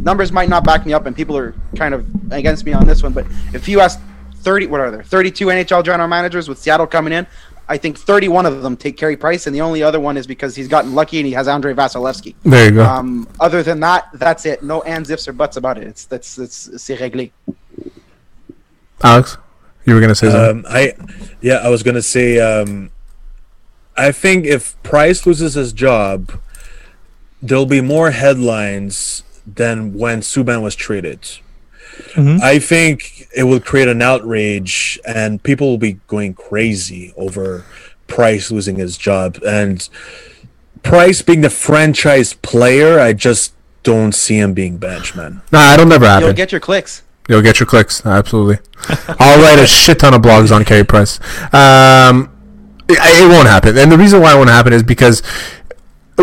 numbers 0.00 0.32
might 0.32 0.48
not 0.48 0.64
back 0.64 0.84
me 0.84 0.92
up, 0.92 1.06
and 1.06 1.14
people 1.14 1.36
are 1.36 1.54
kind 1.76 1.94
of 1.94 2.04
against 2.32 2.64
me 2.64 2.72
on 2.72 2.88
this 2.88 3.04
one, 3.04 3.12
but 3.12 3.24
if 3.54 3.68
you 3.68 3.78
ask 3.78 4.00
30, 4.38 4.66
what 4.66 4.80
are 4.80 4.90
there, 4.90 5.04
32 5.04 5.46
NHL 5.46 5.84
general 5.84 6.08
managers 6.08 6.48
with 6.48 6.58
Seattle 6.58 6.88
coming 6.88 7.12
in, 7.12 7.24
I 7.68 7.78
think 7.78 7.98
31 7.98 8.46
of 8.46 8.62
them 8.62 8.76
take 8.76 8.96
Carey 8.96 9.16
Price, 9.16 9.46
and 9.46 9.54
the 9.54 9.60
only 9.60 9.82
other 9.82 10.00
one 10.00 10.16
is 10.16 10.26
because 10.26 10.54
he's 10.54 10.68
gotten 10.68 10.94
lucky 10.94 11.18
and 11.18 11.26
he 11.26 11.32
has 11.32 11.48
Andrei 11.48 11.72
Vasilevskiy. 11.74 12.34
There 12.42 12.66
you 12.66 12.72
go. 12.72 12.84
Um, 12.84 13.28
other 13.40 13.62
than 13.62 13.80
that, 13.80 14.08
that's 14.14 14.44
it. 14.46 14.62
No 14.62 14.82
ands, 14.82 15.10
ifs, 15.10 15.28
or 15.28 15.32
buts 15.32 15.56
about 15.56 15.78
it. 15.78 15.86
It's 15.86 16.04
that's 16.04 16.38
it's 16.38 16.82
c'est 16.82 16.96
réglé. 16.96 17.30
Alex? 19.02 19.36
You 19.84 19.94
were 19.94 20.00
gonna 20.00 20.14
say 20.14 20.30
something. 20.30 20.64
Um, 20.64 20.66
I, 20.68 20.94
yeah, 21.40 21.56
I 21.56 21.68
was 21.68 21.82
gonna 21.82 22.02
say. 22.02 22.38
Um, 22.38 22.90
I 23.96 24.12
think 24.12 24.46
if 24.46 24.80
Price 24.82 25.26
loses 25.26 25.54
his 25.54 25.72
job, 25.72 26.32
there'll 27.42 27.66
be 27.66 27.80
more 27.80 28.10
headlines 28.10 29.22
than 29.46 29.94
when 29.94 30.20
Subban 30.20 30.62
was 30.62 30.74
traded. 30.74 31.20
Mm-hmm. 32.14 32.38
I 32.42 32.58
think 32.58 33.28
it 33.34 33.44
will 33.44 33.60
create 33.60 33.88
an 33.88 34.02
outrage, 34.02 34.98
and 35.06 35.42
people 35.42 35.68
will 35.68 35.78
be 35.78 35.94
going 36.06 36.34
crazy 36.34 37.12
over 37.16 37.64
Price 38.06 38.50
losing 38.50 38.76
his 38.76 38.96
job. 38.96 39.38
And 39.46 39.88
Price 40.82 41.22
being 41.22 41.40
the 41.40 41.50
franchise 41.50 42.34
player, 42.34 42.98
I 42.98 43.12
just 43.12 43.54
don't 43.82 44.12
see 44.12 44.38
him 44.38 44.54
being 44.54 44.78
benched, 44.78 45.16
man. 45.16 45.42
Nah, 45.50 45.74
it'll 45.74 45.86
never 45.86 46.06
happen. 46.06 46.26
You'll 46.26 46.36
get 46.36 46.52
your 46.52 46.60
clicks. 46.60 47.02
You'll 47.28 47.42
get 47.42 47.60
your 47.60 47.66
clicks, 47.66 48.04
absolutely. 48.04 48.58
I'll 49.18 49.40
write 49.40 49.58
a 49.58 49.66
shit 49.66 50.00
ton 50.00 50.14
of 50.14 50.22
blogs 50.22 50.54
on 50.54 50.64
Carey 50.64 50.84
Price. 50.84 51.20
Um, 51.54 52.28
it, 52.88 52.98
it, 53.00 53.28
won't 53.28 53.48
happen, 53.48 53.78
and 53.78 53.90
the 53.90 53.96
reason 53.96 54.20
why 54.20 54.34
it 54.34 54.36
won't 54.36 54.50
happen 54.50 54.72
is 54.72 54.82
because 54.82 55.22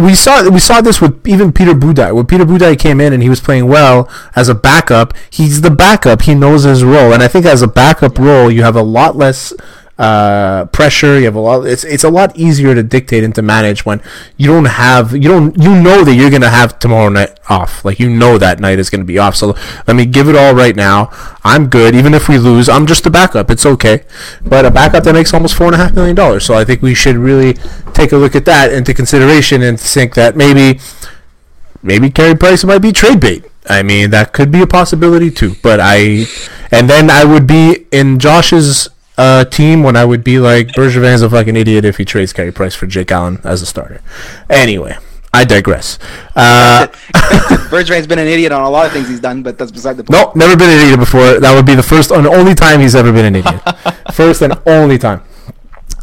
we 0.02 0.16
saw 0.16 0.50
we 0.50 0.60
saw 0.60 0.82
this 0.82 1.02
with 1.02 1.26
even 1.28 1.52
Peter 1.52 1.74
Budaj. 1.74 2.14
When 2.14 2.26
Peter 2.26 2.46
Budaj 2.46 2.80
came 2.80 3.00
in 3.00 3.14
and 3.14 3.22
he 3.24 3.30
was 3.30 3.40
playing 3.40 3.68
well 3.68 4.10
as 4.36 4.50
a 4.50 4.56
backup, 4.56 5.14
he's 5.30 5.62
the 5.62 5.72
backup. 5.72 6.24
He 6.24 6.36
knows 6.36 6.64
his 6.64 6.84
role, 6.84 7.14
and 7.14 7.22
I 7.24 7.28
think 7.28 7.46
as 7.46 7.62
a 7.62 7.68
backup 7.68 8.18
role, 8.18 8.52
you 8.52 8.64
have 8.64 8.76
a 8.76 8.84
lot 8.84 9.16
less 9.16 9.54
uh, 10.00 10.66
pressure. 10.68 11.20
You 11.20 11.26
have 11.26 11.36
a 11.36 11.40
lot. 11.40 11.68
It's 11.68 11.84
it's 11.84 12.06
a 12.06 12.10
lot 12.10 12.36
easier 12.36 12.74
to 12.74 12.82
dictate 12.82 13.24
and 13.24 13.36
to 13.36 13.42
manage 13.42 13.86
when 13.86 14.02
you 14.38 14.48
don't 14.48 14.66
have 14.66 15.12
you 15.14 15.28
don't 15.28 15.58
you 15.62 15.76
know 15.76 16.06
that 16.06 16.16
you're 16.16 16.32
gonna 16.32 16.50
have 16.50 16.80
tomorrow 16.80 17.10
night 17.10 17.38
off. 17.50 17.84
Like 17.84 18.00
you 18.00 18.10
know 18.10 18.38
that 18.38 18.62
night 18.62 18.80
is 18.80 18.90
gonna 18.90 19.04
be 19.04 19.18
off. 19.18 19.36
So 19.36 19.58
let 19.88 19.98
me 19.98 20.06
give 20.06 20.30
it 20.30 20.38
all 20.38 20.56
right 20.56 20.76
now. 20.76 21.10
I'm 21.44 21.68
good. 21.68 21.96
Even 21.96 22.14
if 22.14 22.30
we 22.30 22.38
lose, 22.38 22.70
I'm 22.70 22.86
just 22.86 23.06
a 23.06 23.10
backup. 23.10 23.52
It's 23.52 23.66
okay. 23.66 24.06
But 24.42 24.66
a 24.66 24.72
backup 24.72 25.04
that 25.04 25.14
makes 25.14 25.34
almost 25.34 25.56
four 25.56 25.68
and 25.68 25.76
a 25.76 25.80
half 25.80 25.94
million 25.94 26.16
dollars. 26.16 26.46
So 26.46 26.54
I 26.54 26.64
think 26.64 26.82
we 26.82 26.96
should 26.96 27.18
really 27.18 27.56
take 27.94 28.14
a 28.14 28.18
look 28.18 28.36
at 28.36 28.46
that 28.46 28.72
into 28.72 28.94
consideration 28.94 29.62
and 29.62 29.78
think 29.78 30.16
that 30.16 30.38
maybe 30.38 30.80
maybe 31.84 32.10
Carey 32.10 32.36
Price 32.36 32.64
might 32.64 32.80
be 32.80 32.94
trade 32.94 33.20
bait. 33.20 33.44
I 33.68 33.84
mean, 33.84 34.12
that 34.12 34.32
could 34.32 34.50
be 34.50 34.62
a 34.62 34.68
possibility 34.68 35.30
too. 35.30 35.56
But 35.62 35.80
I, 35.82 36.26
and 36.72 36.90
then 36.90 37.10
I 37.10 37.26
would 37.26 37.46
be 37.46 37.86
in 37.92 38.18
Josh's 38.18 38.88
uh, 39.20 39.44
team 39.44 39.84
when 39.84 39.98
I 39.98 40.06
would 40.06 40.24
be 40.24 40.40
like 40.40 40.70
Bergevin's 40.70 41.22
a 41.22 41.30
fucking 41.30 41.58
idiot 41.58 41.84
if 41.84 41.98
he 41.98 42.06
trades 42.06 42.32
Carey 42.32 42.54
Price 42.54 42.74
for 42.74 42.88
Jake 42.88 43.12
Allen 43.12 43.40
as 43.44 43.62
a 43.62 43.66
starter. 43.66 44.02
Anyway, 44.50 44.98
I 45.34 45.44
digress. 45.44 46.00
Uh, 46.38 46.88
Bergevin's 47.70 48.08
been 48.08 48.20
an 48.20 48.28
idiot 48.28 48.54
on 48.54 48.62
a 48.62 48.70
lot 48.70 48.86
of 48.86 48.94
things 48.94 49.10
he's 49.10 49.20
done, 49.20 49.44
but 49.44 49.58
that's 49.58 49.72
beside 49.72 49.98
the 49.98 50.06
point. 50.06 50.12
Nope, 50.12 50.38
never 50.38 50.56
been 50.56 50.70
an 50.70 50.80
idiot 50.80 51.00
before. 51.00 51.38
That 51.40 51.54
would 51.54 51.66
be 51.66 51.76
the 51.76 51.84
first 51.84 52.12
and 52.12 52.26
only 52.26 52.56
time 52.56 52.80
he's 52.80 52.96
ever 52.96 53.12
been 53.12 53.26
an 53.26 53.36
idiot. 53.36 53.62
first 54.14 54.42
and 54.42 54.54
only 54.66 54.98
time. 54.98 55.22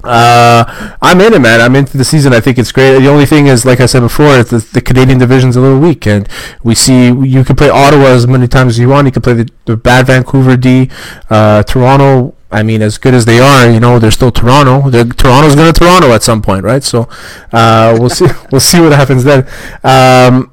Uh, 0.05 0.95
I'm 1.03 1.21
in 1.21 1.33
it, 1.33 1.41
man. 1.41 1.61
I'm 1.61 1.75
into 1.75 1.97
the 1.97 2.05
season. 2.05 2.33
I 2.33 2.41
think 2.41 2.59
it's 2.59 2.71
great. 2.71 3.01
The 3.01 3.09
only 3.09 3.27
thing 3.27 3.47
is, 3.49 3.65
like 3.65 3.81
I 3.81 3.87
said 3.87 4.01
before, 4.01 4.43
the, 4.43 4.59
the 4.73 4.81
Canadian 4.81 5.19
division's 5.19 5.57
a 5.57 5.61
little 5.61 5.81
weak, 5.81 6.07
and 6.07 6.29
we 6.63 6.75
see 6.77 7.07
you 7.07 7.43
can 7.45 7.57
play 7.57 7.71
Ottawa 7.71 8.05
as 8.09 8.27
many 8.27 8.47
times 8.47 8.75
as 8.75 8.79
you 8.79 8.91
want. 8.91 9.07
You 9.07 9.13
can 9.13 9.23
play 9.23 9.35
the, 9.35 9.49
the 9.65 9.77
bad 9.77 10.07
Vancouver 10.07 10.57
D, 10.57 10.91
uh, 11.31 11.65
Toronto. 11.65 12.36
I 12.51 12.63
mean, 12.63 12.81
as 12.81 12.97
good 12.97 13.15
as 13.15 13.25
they 13.25 13.41
are, 13.41 13.69
you 13.69 13.81
know, 13.81 13.99
they're 13.99 14.11
still 14.11 14.31
Toronto. 14.31 14.89
They're, 14.89 15.05
Toronto's 15.05 15.57
going 15.57 15.73
to 15.73 15.79
Toronto 15.79 16.13
at 16.13 16.23
some 16.23 16.43
point, 16.43 16.65
right? 16.65 16.83
So 16.83 17.09
uh, 17.53 17.97
we'll 17.99 18.11
see. 18.11 18.27
We'll 18.53 18.61
see 18.61 18.81
what 18.81 18.93
happens 18.93 19.25
then. 19.25 19.47
Um, 19.83 20.53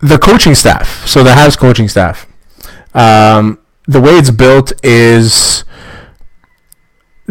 the 0.00 0.18
coaching 0.18 0.54
staff. 0.54 1.06
So 1.06 1.24
the 1.24 1.30
Habs 1.30 1.58
coaching 1.58 1.88
staff. 1.88 2.26
Um, 2.94 3.58
the 3.86 4.00
way 4.00 4.12
it's 4.12 4.30
built 4.30 4.72
is 4.84 5.64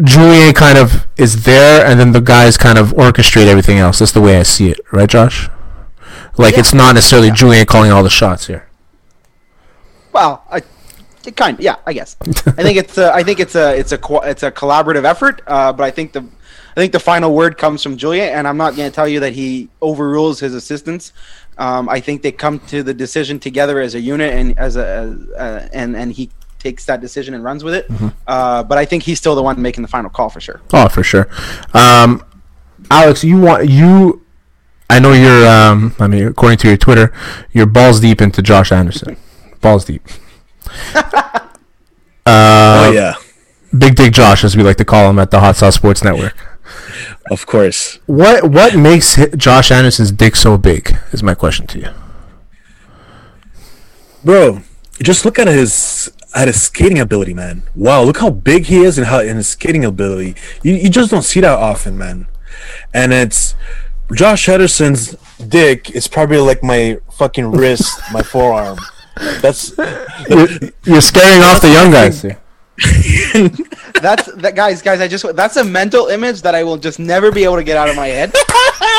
Julien 0.02 0.52
kind 0.52 0.76
of 0.78 1.06
is 1.16 1.44
there, 1.44 1.86
and 1.86 1.98
then 1.98 2.12
the 2.12 2.20
guys 2.20 2.56
kind 2.56 2.78
of 2.78 2.88
orchestrate 2.88 3.46
everything 3.46 3.78
else. 3.78 3.98
That's 3.98 4.12
the 4.12 4.20
way 4.20 4.38
I 4.38 4.42
see 4.42 4.70
it, 4.70 4.80
right, 4.92 5.08
Josh? 5.08 5.48
Like 6.36 6.54
yeah. 6.54 6.60
it's 6.60 6.74
not 6.74 6.94
necessarily 6.94 7.28
yeah. 7.28 7.34
Julien 7.34 7.66
calling 7.66 7.90
all 7.90 8.02
the 8.02 8.10
shots 8.10 8.46
here. 8.46 8.68
Well, 10.12 10.44
I, 10.50 10.62
kind, 11.32 11.58
yeah, 11.58 11.76
I 11.86 11.92
guess. 11.92 12.16
I 12.20 12.62
think 12.62 12.78
it's 12.78 12.98
a, 12.98 13.12
I 13.12 13.22
think 13.22 13.40
it's 13.40 13.54
a, 13.54 13.76
it's 13.76 13.92
a, 13.92 13.98
it's 14.24 14.42
a 14.42 14.52
collaborative 14.52 15.04
effort. 15.04 15.42
Uh, 15.46 15.72
but 15.72 15.84
I 15.84 15.90
think 15.90 16.12
the, 16.12 16.20
I 16.20 16.80
think 16.80 16.92
the 16.92 17.00
final 17.00 17.34
word 17.34 17.56
comes 17.56 17.82
from 17.82 17.96
Julien, 17.96 18.28
and 18.34 18.46
I'm 18.46 18.58
not 18.58 18.76
going 18.76 18.90
to 18.90 18.94
tell 18.94 19.08
you 19.08 19.20
that 19.20 19.32
he 19.32 19.68
overrules 19.80 20.40
his 20.40 20.54
assistants. 20.54 21.12
Um, 21.58 21.88
I 21.88 22.00
think 22.00 22.22
they 22.22 22.32
come 22.32 22.58
to 22.66 22.82
the 22.82 22.92
decision 22.92 23.38
together 23.38 23.80
as 23.80 23.94
a 23.94 24.00
unit 24.00 24.34
and 24.34 24.58
as 24.58 24.76
a, 24.76 24.86
as, 24.86 25.28
uh, 25.30 25.68
and 25.72 25.96
and 25.96 26.12
he 26.12 26.30
takes 26.58 26.84
that 26.84 27.00
decision 27.00 27.32
and 27.32 27.42
runs 27.42 27.64
with 27.64 27.74
it. 27.74 27.88
Mm-hmm. 27.88 28.08
Uh, 28.26 28.62
but 28.62 28.76
I 28.76 28.84
think 28.84 29.04
he's 29.04 29.18
still 29.18 29.34
the 29.34 29.42
one 29.42 29.60
making 29.60 29.82
the 29.82 29.88
final 29.88 30.10
call 30.10 30.28
for 30.28 30.40
sure. 30.40 30.60
Oh, 30.72 30.88
for 30.88 31.02
sure. 31.02 31.28
Um, 31.72 32.22
Alex, 32.90 33.24
you 33.24 33.40
want 33.40 33.70
you? 33.70 34.22
I 34.90 34.98
know 34.98 35.12
you're. 35.12 35.46
Um, 35.48 35.94
I 35.98 36.06
mean, 36.08 36.26
according 36.26 36.58
to 36.58 36.68
your 36.68 36.76
Twitter, 36.76 37.12
you're 37.52 37.66
balls 37.66 38.00
deep 38.00 38.20
into 38.20 38.42
Josh 38.42 38.70
Anderson. 38.70 39.16
balls 39.60 39.84
deep. 39.86 40.02
Uh, 40.94 41.48
oh 42.26 42.92
yeah, 42.92 43.14
Big 43.76 43.94
Dick 43.94 44.12
Josh, 44.12 44.44
as 44.44 44.56
we 44.56 44.62
like 44.62 44.76
to 44.76 44.84
call 44.84 45.10
him 45.10 45.18
at 45.18 45.30
the 45.30 45.40
Hot 45.40 45.56
Sauce 45.56 45.74
Sports 45.74 46.02
Network. 46.02 46.34
Of 47.30 47.46
course. 47.46 47.98
What 48.06 48.50
what 48.50 48.76
makes 48.76 49.16
Josh 49.36 49.70
Anderson's 49.70 50.12
dick 50.12 50.36
so 50.36 50.56
big? 50.56 50.96
Is 51.12 51.22
my 51.22 51.34
question 51.34 51.66
to 51.68 51.78
you, 51.78 51.90
bro. 54.24 54.62
Just 54.98 55.24
look 55.24 55.38
at 55.38 55.46
his 55.48 56.12
at 56.34 56.48
his 56.48 56.60
skating 56.62 56.98
ability, 56.98 57.34
man. 57.34 57.62
Wow, 57.74 58.02
look 58.02 58.18
how 58.18 58.30
big 58.30 58.66
he 58.66 58.78
is 58.78 58.98
and 58.98 59.06
how 59.06 59.20
in 59.20 59.36
his 59.36 59.48
skating 59.48 59.84
ability. 59.84 60.36
You, 60.62 60.74
you 60.74 60.90
just 60.90 61.10
don't 61.10 61.22
see 61.22 61.40
that 61.40 61.58
often, 61.58 61.96
man. 61.96 62.26
And 62.92 63.12
it's 63.12 63.54
Josh 64.14 64.48
Anderson's 64.48 65.16
dick 65.48 65.90
is 65.90 66.06
probably 66.08 66.38
like 66.38 66.62
my 66.62 66.98
fucking 67.12 67.50
wrist, 67.50 68.00
my 68.12 68.22
forearm. 68.32 68.78
That's 69.16 69.76
you're, 70.28 70.48
you're 70.84 71.00
scaring 71.00 71.42
off 71.42 71.60
the 71.62 71.70
young 71.72 71.90
guys. 71.90 72.22
that's 74.02 74.30
that 74.34 74.52
guys 74.54 74.82
guys 74.82 75.00
i 75.00 75.08
just 75.08 75.24
that's 75.34 75.56
a 75.56 75.64
mental 75.64 76.08
image 76.08 76.42
that 76.42 76.54
i 76.54 76.62
will 76.62 76.76
just 76.76 76.98
never 76.98 77.32
be 77.32 77.42
able 77.42 77.56
to 77.56 77.64
get 77.64 77.76
out 77.78 77.88
of 77.88 77.96
my 77.96 78.08
head. 78.08 78.32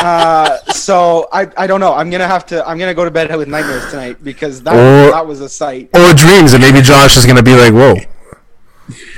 Uh, 0.01 0.58
so 0.73 1.27
I, 1.32 1.49
I 1.58 1.65
don't 1.65 1.80
know. 1.80 1.93
I'm 1.93 2.12
gonna 2.12 2.27
have 2.27 2.45
to 2.47 2.67
i'm 2.67 2.77
gonna 2.77 2.93
go 2.93 3.03
to 3.03 3.10
bed 3.10 3.36
with 3.36 3.47
nightmares 3.47 3.89
tonight 3.89 4.23
because 4.23 4.62
that, 4.63 4.73
or, 4.73 5.12
that 5.12 5.25
was 5.25 5.41
a 5.41 5.49
sight. 5.49 5.89
or 5.93 6.13
dreams 6.13 6.53
and 6.53 6.62
maybe 6.62 6.82
josh 6.82 7.17
is 7.17 7.25
gonna 7.25 7.41
be 7.41 7.56
like 7.56 7.73
whoa 7.73 7.95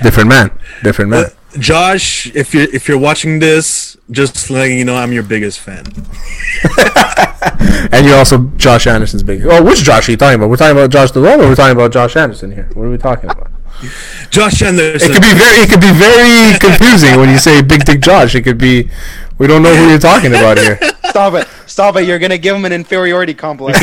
different 0.01 0.29
man 0.29 0.57
different 0.83 1.11
man. 1.11 1.25
Uh, 1.25 1.29
josh 1.57 2.33
if 2.35 2.53
you're 2.53 2.69
if 2.73 2.87
you're 2.87 2.99
watching 2.99 3.39
this 3.39 3.97
just 4.11 4.49
letting 4.49 4.77
you 4.77 4.85
know 4.85 4.95
i'm 4.95 5.11
your 5.11 5.23
biggest 5.23 5.59
fan 5.59 5.85
and 7.91 8.05
you're 8.05 8.17
also 8.17 8.37
josh 8.57 8.85
anderson's 8.85 9.23
big 9.23 9.45
oh 9.45 9.63
which 9.63 9.83
josh 9.83 10.07
are 10.07 10.11
you 10.11 10.17
talking 10.17 10.35
about 10.35 10.49
we're 10.49 10.55
talking 10.55 10.77
about 10.77 10.89
josh 10.89 11.11
DeLone 11.11 11.39
or 11.39 11.49
we're 11.49 11.55
talking 11.55 11.75
about 11.75 11.91
josh 11.91 12.15
anderson 12.15 12.51
here 12.51 12.69
what 12.73 12.83
are 12.83 12.91
we 12.91 12.97
talking 12.97 13.29
about 13.29 13.51
Josh 14.29 14.61
Anderson. 14.61 15.11
It 15.11 15.13
could 15.13 15.23
be 15.23 15.33
very, 15.33 15.61
it 15.61 15.69
could 15.69 15.81
be 15.81 15.93
very 15.93 16.57
confusing 16.59 17.19
when 17.19 17.29
you 17.29 17.37
say 17.37 17.61
Big 17.61 17.85
Dick 17.85 18.01
Josh. 18.01 18.35
It 18.35 18.41
could 18.41 18.57
be 18.57 18.89
We 19.37 19.47
don't 19.47 19.63
know 19.63 19.73
who 19.73 19.89
you're 19.89 19.99
talking 19.99 20.31
about 20.31 20.57
here. 20.57 20.77
Stop 21.05 21.33
it! 21.35 21.47
Stop 21.65 21.95
it! 21.95 22.05
You're 22.05 22.19
gonna 22.19 22.37
give 22.37 22.55
him 22.55 22.65
an 22.65 22.73
inferiority 22.73 23.33
complex. 23.33 23.79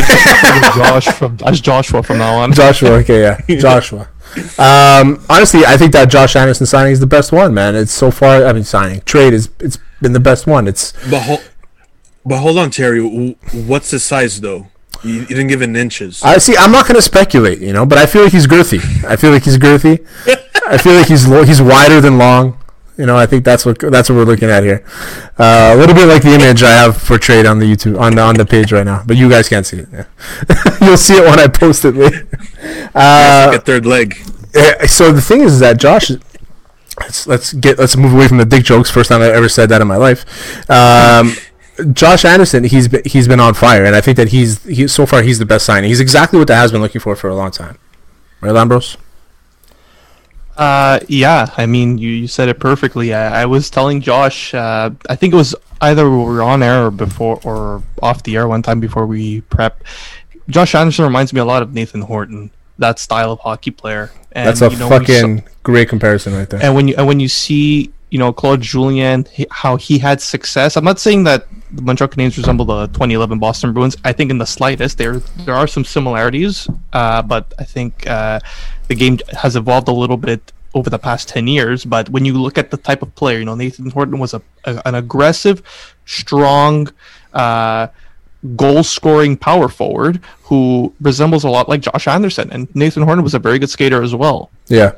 Josh 0.77 1.07
from 1.07 1.39
as 1.47 1.61
Joshua 1.61 2.03
from 2.03 2.19
now 2.19 2.37
on. 2.37 2.53
Joshua, 2.53 2.91
okay, 2.91 3.23
yeah, 3.23 3.59
Joshua. 3.59 4.09
Um, 4.59 5.25
honestly, 5.29 5.65
I 5.67 5.77
think 5.77 5.93
that 5.93 6.11
Josh 6.11 6.37
Anderson 6.37 6.67
signing 6.67 6.93
is 6.93 7.01
the 7.01 7.07
best 7.07 7.33
one, 7.33 7.55
man. 7.55 7.75
It's 7.75 7.93
so 7.93 8.11
far. 8.11 8.45
I 8.45 8.53
mean, 8.53 8.65
signing 8.65 9.01
trade 9.03 9.33
is 9.33 9.49
it's 9.61 9.79
been 10.01 10.13
the 10.13 10.21
best 10.21 10.47
one. 10.47 10.69
It's 10.69 10.93
But 11.11 11.23
hold, 11.23 11.51
but 12.25 12.39
hold 12.39 12.59
on, 12.59 12.71
Terry. 12.71 13.01
What's 13.01 13.91
the 13.91 13.99
size 13.99 14.41
though? 14.41 14.69
You, 15.03 15.15
you 15.21 15.27
didn't 15.27 15.49
give 15.49 15.63
it 15.63 15.69
in 15.69 15.77
inches. 15.77 16.23
I 16.23 16.39
see. 16.39 16.57
I'm 16.57 16.73
not 16.73 16.87
going 16.87 16.97
to 16.97 17.03
speculate, 17.03 17.61
you 17.61 17.73
know, 17.73 17.85
but 17.87 17.99
I 17.99 18.07
feel 18.07 18.23
like 18.25 18.33
he's 18.33 18.47
girthy. 18.47 18.81
I 19.05 19.17
feel 19.17 19.31
like 19.31 19.45
he's 19.45 19.59
girthy. 19.59 20.07
I 20.67 20.79
feel 20.79 20.95
like 20.95 21.07
he's 21.07 21.29
lo- 21.29 21.45
he's 21.45 21.63
wider 21.63 22.01
than 22.01 22.19
long. 22.19 22.59
You 22.97 23.05
know, 23.05 23.17
I 23.17 23.27
think 23.27 23.45
that's 23.45 23.67
what 23.67 23.79
that's 23.79 24.09
what 24.09 24.17
we're 24.17 24.25
looking 24.25 24.49
at 24.49 24.63
here. 24.63 24.85
Uh, 25.39 25.73
a 25.75 25.77
little 25.77 25.95
bit 25.95 26.07
like 26.07 26.23
the 26.23 26.35
image 26.35 26.63
I 26.63 26.71
have 26.71 26.97
portrayed 26.99 27.45
on 27.45 27.59
the 27.59 27.67
YouTube 27.67 28.01
on 28.01 28.15
the, 28.15 28.23
on 28.23 28.37
the 28.37 28.47
page 28.47 28.73
right 28.73 28.87
now, 28.87 29.03
but 29.07 29.17
you 29.17 29.29
guys 29.29 29.49
can't 29.49 29.67
see 29.67 29.79
it. 29.81 29.89
Yeah. 29.93 30.07
You'll 30.81 30.97
see 30.97 31.15
it 31.15 31.25
when 31.25 31.39
I 31.39 31.47
post 31.47 31.85
it 31.85 31.95
later. 31.95 32.27
Uh, 32.95 33.49
like 33.51 33.61
a 33.61 33.65
third 33.65 33.85
leg. 33.85 34.17
Eh, 34.55 34.87
so 34.87 35.13
the 35.13 35.21
thing 35.21 35.43
is, 35.43 35.55
is 35.55 35.61
that 35.61 35.79
Josh 35.79 36.11
let's 37.01 37.27
let's 37.27 37.53
get 37.53 37.79
let's 37.79 37.97
move 37.97 38.15
away 38.15 38.29
from 38.29 38.39
the 38.39 38.45
dick 38.45 38.65
jokes 38.65 38.91
first 38.91 39.11
time 39.11 39.21
I 39.21 39.27
ever 39.27 39.49
said 39.49 39.69
that 39.69 39.81
in 39.81 39.89
my 39.89 39.97
life 39.97 40.25
um, 40.71 41.35
Josh 41.93 42.25
Anderson 42.25 42.65
he's 42.65 42.89
been, 42.89 43.03
he's 43.05 43.29
been 43.29 43.41
on 43.41 43.55
fire 43.55 43.85
and 43.85 43.95
I 43.95 44.01
think 44.01 44.17
that 44.17 44.29
he's 44.29 44.63
he, 44.65 44.89
so 44.89 45.07
far 45.07 45.23
he's 45.23 45.39
the 45.39 45.47
best 45.47 45.67
signing 45.67 45.89
he's 45.89 46.01
exactly 46.01 46.39
what 46.39 46.49
the 46.49 46.57
has 46.57 46.73
been 46.73 46.81
looking 46.81 47.01
for 47.01 47.15
for 47.17 47.29
a 47.29 47.35
long 47.35 47.51
time 47.51 47.79
right 48.41 48.53
Lambros 48.53 48.97
Uh, 50.57 51.01
yeah, 51.09 51.51
I 51.57 51.67
mean, 51.67 51.99
you, 51.99 52.09
you 52.11 52.27
said 52.29 52.49
it 52.49 52.59
perfectly. 52.59 53.13
I, 53.13 53.43
I 53.43 53.47
was 53.47 53.69
telling 53.69 54.01
Josh, 54.01 54.55
uh, 54.55 54.91
I 55.09 55.17
think 55.17 55.35
it 55.35 55.37
was 55.37 55.55
either 55.83 56.09
we 56.09 56.17
were 56.17 56.43
on 56.43 56.63
air 56.63 56.87
or 56.87 56.91
before 56.91 57.41
or 57.45 57.83
off 58.03 58.23
the 58.23 58.37
air 58.37 58.49
one 58.49 58.63
time 58.63 58.81
before 58.81 59.07
we 59.07 59.43
prep. 59.43 59.83
Josh 60.49 60.75
Anderson 60.75 61.05
reminds 61.05 61.33
me 61.33 61.41
a 61.41 61.45
lot 61.45 61.63
of 61.63 61.75
Nathan 61.75 62.01
Horton, 62.01 62.51
that 62.79 62.99
style 62.99 63.33
of 63.33 63.41
hockey 63.41 63.71
player. 63.71 64.11
And, 64.33 64.49
that's 64.49 64.63
a 64.63 64.71
you 64.71 64.77
know, 64.79 64.89
when 64.89 65.03
you 65.03 65.07
saw- 65.07 65.15
fucking 65.21 65.45
great 65.63 65.89
comparison 65.89 66.33
right 66.35 66.49
there 66.49 66.63
and 66.63 66.75
when 66.77 66.87
you 66.89 66.95
and 66.97 67.07
when 67.09 67.19
you 67.19 67.27
see 67.27 67.91
you 68.11 68.19
know 68.21 68.33
Claude 68.33 68.61
Julien 68.61 69.27
he- 69.33 69.47
how 69.51 69.77
he 69.77 69.99
had 69.99 70.21
success, 70.21 70.77
I'm 70.77 70.85
not 70.85 70.99
saying 71.01 71.25
that 71.25 71.47
the 71.71 71.83
Montreal 71.83 72.09
Canadiens 72.09 72.37
resemble 72.37 72.65
the 72.65 72.87
2011 72.89 73.39
Boston 73.39 73.73
Bruins. 73.73 73.97
I 74.05 74.13
think 74.13 74.31
in 74.31 74.39
the 74.39 74.47
slightest 74.47 74.99
there 74.99 75.19
there 75.45 75.55
are 75.55 75.67
some 75.67 75.85
similarities, 75.85 76.69
uh, 76.93 77.23
but 77.23 77.53
I 77.59 77.65
think 77.65 78.07
uh, 78.07 78.41
the 78.89 78.95
game 78.95 79.19
has 79.33 79.57
evolved 79.57 79.89
a 79.89 79.93
little 79.93 80.17
bit 80.17 80.53
over 80.75 80.91
the 80.91 80.99
past 80.99 81.29
10 81.29 81.47
years. 81.47 81.85
But 81.85 82.09
when 82.11 82.25
you 82.25 82.35
look 82.35 82.59
at 82.59 82.71
the 82.71 82.77
type 82.77 83.03
of 83.03 83.15
player, 83.15 83.39
you 83.39 83.45
know 83.45 83.55
Nathan 83.55 83.91
Horton 83.91 84.19
was 84.19 84.35
a, 84.35 84.43
a 84.65 84.83
an 84.85 84.95
aggressive, 84.95 85.63
strong. 86.05 86.89
Uh, 87.33 87.89
goal 88.55 88.85
scoring 88.85 89.37
power 89.37 89.69
forward 89.69 90.21
who 90.45 90.95
resembles 91.01 91.43
a 91.43 91.49
lot 91.49 91.69
like 91.69 91.81
Josh 91.81 92.07
Anderson 92.07 92.49
and 92.53 92.73
Nathan 92.77 93.03
Horton 93.03 93.25
was 93.25 93.35
a 93.35 93.41
very 93.41 93.59
good 93.59 93.71
skater 93.71 94.03
as 94.03 94.15
well. 94.15 94.51
yeah 94.69 94.93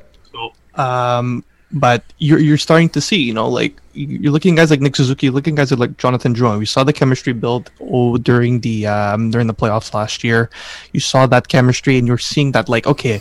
Um, 0.75 1.45
but 1.73 2.03
you're 2.19 2.39
you're 2.39 2.59
starting 2.59 2.89
to 2.91 3.01
see, 3.01 3.19
you 3.19 3.35
know, 3.35 3.49
like 3.49 3.77
you're 3.93 4.33
looking 4.33 4.55
guys 4.55 4.71
like 4.71 4.81
Nick 4.81 4.97
Suzuki, 4.97 5.29
looking 5.31 5.55
guys 5.55 5.71
like 5.73 5.97
Jonathan 5.99 6.35
Drouin. 6.35 6.59
We 6.59 6.67
saw 6.67 6.85
the 6.85 6.93
chemistry 6.93 7.33
build 7.33 7.71
oh, 7.81 8.17
during 8.17 8.61
the 8.61 8.87
um, 8.87 9.31
during 9.31 9.47
the 9.47 9.55
playoffs 9.55 9.93
last 9.93 10.25
year. 10.25 10.51
You 10.93 11.01
saw 11.01 11.27
that 11.27 11.49
chemistry, 11.49 11.99
and 11.99 12.07
you're 12.09 12.19
seeing 12.19 12.53
that 12.53 12.69
like 12.69 12.87
okay, 12.87 13.21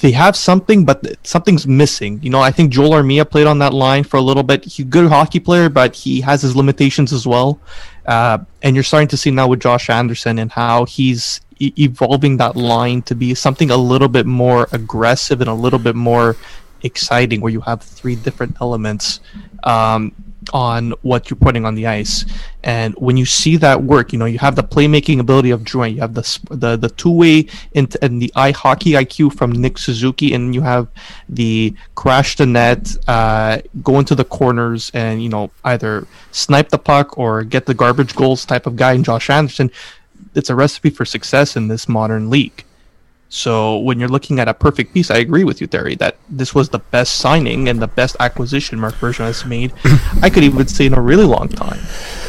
they 0.00 0.12
have 0.12 0.36
something, 0.36 0.84
but 0.84 1.04
something's 1.26 1.66
missing. 1.66 2.20
You 2.22 2.30
know, 2.30 2.40
I 2.40 2.50
think 2.50 2.72
Joel 2.72 2.90
Armia 2.90 3.28
played 3.28 3.46
on 3.46 3.58
that 3.58 3.74
line 3.74 4.04
for 4.04 4.16
a 4.16 4.22
little 4.22 4.42
bit. 4.42 4.64
He's 4.64 4.80
a 4.80 4.88
good 4.88 5.08
hockey 5.08 5.40
player, 5.40 5.68
but 5.68 5.94
he 5.94 6.20
has 6.22 6.42
his 6.42 6.56
limitations 6.56 7.12
as 7.12 7.26
well. 7.26 7.60
Uh, 8.06 8.38
and 8.62 8.76
you're 8.76 8.84
starting 8.84 9.08
to 9.08 9.16
see 9.16 9.30
now 9.30 9.48
with 9.48 9.60
Josh 9.60 9.90
Anderson 9.90 10.38
and 10.38 10.52
how 10.52 10.84
he's 10.84 11.40
e- 11.58 11.72
evolving 11.78 12.36
that 12.36 12.56
line 12.56 13.02
to 13.02 13.14
be 13.14 13.34
something 13.34 13.70
a 13.70 13.76
little 13.76 14.08
bit 14.08 14.26
more 14.26 14.68
aggressive 14.72 15.40
and 15.40 15.50
a 15.50 15.54
little 15.54 15.78
bit 15.78 15.96
more 15.96 16.36
exciting, 16.86 17.40
where 17.40 17.52
you 17.52 17.60
have 17.60 17.82
three 17.82 18.16
different 18.16 18.56
elements 18.60 19.20
um, 19.64 20.12
on 20.52 20.92
what 21.02 21.28
you're 21.28 21.36
putting 21.36 21.64
on 21.64 21.74
the 21.74 21.86
ice. 21.86 22.24
And 22.62 22.94
when 22.94 23.16
you 23.16 23.24
see 23.24 23.56
that 23.58 23.82
work, 23.82 24.12
you 24.12 24.18
know 24.18 24.24
you 24.24 24.38
have 24.38 24.56
the 24.56 24.62
playmaking 24.62 25.20
ability 25.20 25.50
of 25.50 25.62
Drouin, 25.62 25.94
you 25.94 26.00
have 26.00 26.14
the 26.14 26.38
the 26.50 26.76
the 26.76 26.88
two 26.88 27.10
way 27.10 27.46
and, 27.74 27.90
the 28.20 28.32
eye 28.34 28.52
hockey 28.52 28.92
IQ 28.92 29.34
from 29.34 29.52
Nick 29.52 29.78
Suzuki, 29.78 30.34
and 30.34 30.54
you 30.54 30.62
have 30.62 30.88
the 31.28 31.74
crash 31.94 32.36
the 32.36 32.46
net, 32.46 32.96
uh, 33.08 33.58
go 33.82 33.98
into 33.98 34.14
the 34.14 34.24
corners, 34.24 34.90
and 34.94 35.22
you 35.22 35.28
know 35.28 35.50
either 35.64 36.06
snipe 36.32 36.70
the 36.70 36.78
puck 36.78 37.18
or 37.18 37.44
get 37.44 37.66
the 37.66 37.74
garbage 37.74 38.14
goals 38.14 38.44
type 38.44 38.66
of 38.66 38.76
guy 38.76 38.92
in 38.92 39.04
Josh 39.04 39.30
Anderson. 39.30 39.70
It's 40.34 40.50
a 40.50 40.54
recipe 40.54 40.90
for 40.90 41.04
success 41.04 41.56
in 41.56 41.68
this 41.68 41.88
modern 41.88 42.30
league. 42.30 42.65
So 43.28 43.78
when 43.78 43.98
you're 43.98 44.08
looking 44.08 44.38
at 44.38 44.48
a 44.48 44.54
perfect 44.54 44.94
piece, 44.94 45.10
I 45.10 45.18
agree 45.18 45.42
with 45.44 45.60
you, 45.60 45.66
Terry, 45.66 45.96
that 45.96 46.16
this 46.28 46.54
was 46.54 46.68
the 46.68 46.78
best 46.78 47.16
signing 47.16 47.68
and 47.68 47.82
the 47.82 47.88
best 47.88 48.16
acquisition 48.20 48.78
Marc 48.78 48.94
Bergevin 48.94 49.26
has 49.26 49.44
made. 49.44 49.72
I 50.22 50.30
could 50.30 50.44
even 50.44 50.66
say 50.68 50.86
in 50.86 50.94
a 50.94 51.00
really 51.00 51.24
long 51.24 51.48
time. 51.48 51.80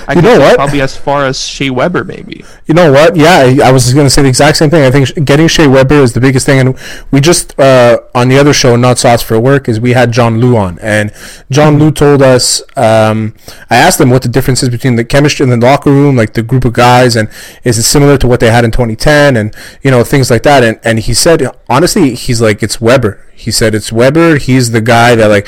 I 0.07 0.13
You 0.13 0.21
know 0.21 0.39
what? 0.39 0.55
Probably 0.55 0.81
as 0.81 0.95
far 0.95 1.25
as 1.25 1.39
Shea 1.45 1.69
Weber, 1.69 2.03
maybe. 2.03 2.45
You 2.65 2.73
know 2.73 2.91
what? 2.91 3.15
Yeah, 3.15 3.53
I, 3.63 3.69
I 3.69 3.71
was 3.71 3.83
just 3.83 3.95
gonna 3.95 4.09
say 4.09 4.21
the 4.21 4.29
exact 4.29 4.57
same 4.57 4.69
thing. 4.69 4.83
I 4.83 4.91
think 4.91 5.25
getting 5.25 5.47
Shea 5.47 5.67
Weber 5.67 5.95
is 5.95 6.13
the 6.13 6.21
biggest 6.21 6.45
thing, 6.45 6.59
and 6.59 6.79
we 7.11 7.19
just 7.19 7.59
uh, 7.59 7.99
on 8.15 8.29
the 8.29 8.37
other 8.37 8.53
show, 8.53 8.75
not 8.77 8.97
sauce 8.97 9.21
for 9.21 9.37
work, 9.39 9.67
is 9.67 9.81
we 9.81 9.91
had 9.91 10.11
John 10.11 10.39
Lu 10.39 10.55
on, 10.55 10.79
and 10.79 11.11
John 11.51 11.77
Lu 11.77 11.91
told 11.91 12.21
us. 12.21 12.61
Um, 12.77 13.35
I 13.69 13.75
asked 13.75 13.99
him 13.99 14.09
what 14.09 14.21
the 14.21 14.29
difference 14.29 14.63
is 14.63 14.69
between 14.69 14.95
the 14.95 15.03
chemistry 15.03 15.43
in 15.43 15.49
the 15.49 15.57
locker 15.57 15.91
room, 15.91 16.15
like 16.15 16.33
the 16.33 16.43
group 16.43 16.63
of 16.63 16.73
guys, 16.73 17.15
and 17.15 17.29
is 17.65 17.77
it 17.77 17.83
similar 17.83 18.17
to 18.17 18.27
what 18.27 18.39
they 18.39 18.49
had 18.49 18.63
in 18.63 18.71
2010, 18.71 19.35
and 19.35 19.53
you 19.81 19.91
know 19.91 20.03
things 20.05 20.31
like 20.31 20.43
that. 20.43 20.63
And 20.63 20.79
and 20.87 20.99
he 20.99 21.13
said 21.13 21.43
honestly, 21.69 22.15
he's 22.15 22.41
like 22.41 22.63
it's 22.63 22.79
Weber. 22.79 23.25
He 23.33 23.51
said 23.51 23.75
it's 23.75 23.91
Weber. 23.91 24.37
He's 24.37 24.71
the 24.71 24.81
guy 24.81 25.15
that 25.15 25.27
like 25.27 25.47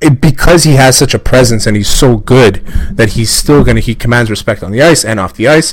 it, 0.00 0.20
because 0.20 0.64
he 0.64 0.74
has 0.74 0.96
such 0.98 1.14
a 1.14 1.18
presence 1.18 1.66
and 1.66 1.74
he's 1.74 1.88
so 1.88 2.18
good 2.18 2.56
that 2.92 3.10
he's 3.10 3.30
still 3.30 3.64
gonna 3.64 3.80
he 3.80 3.94
commands 3.94 4.30
respect 4.30 4.62
on 4.62 4.70
the 4.72 4.82
ice 4.82 5.02
and 5.02 5.18
off 5.18 5.32
the 5.34 5.48
ice. 5.48 5.72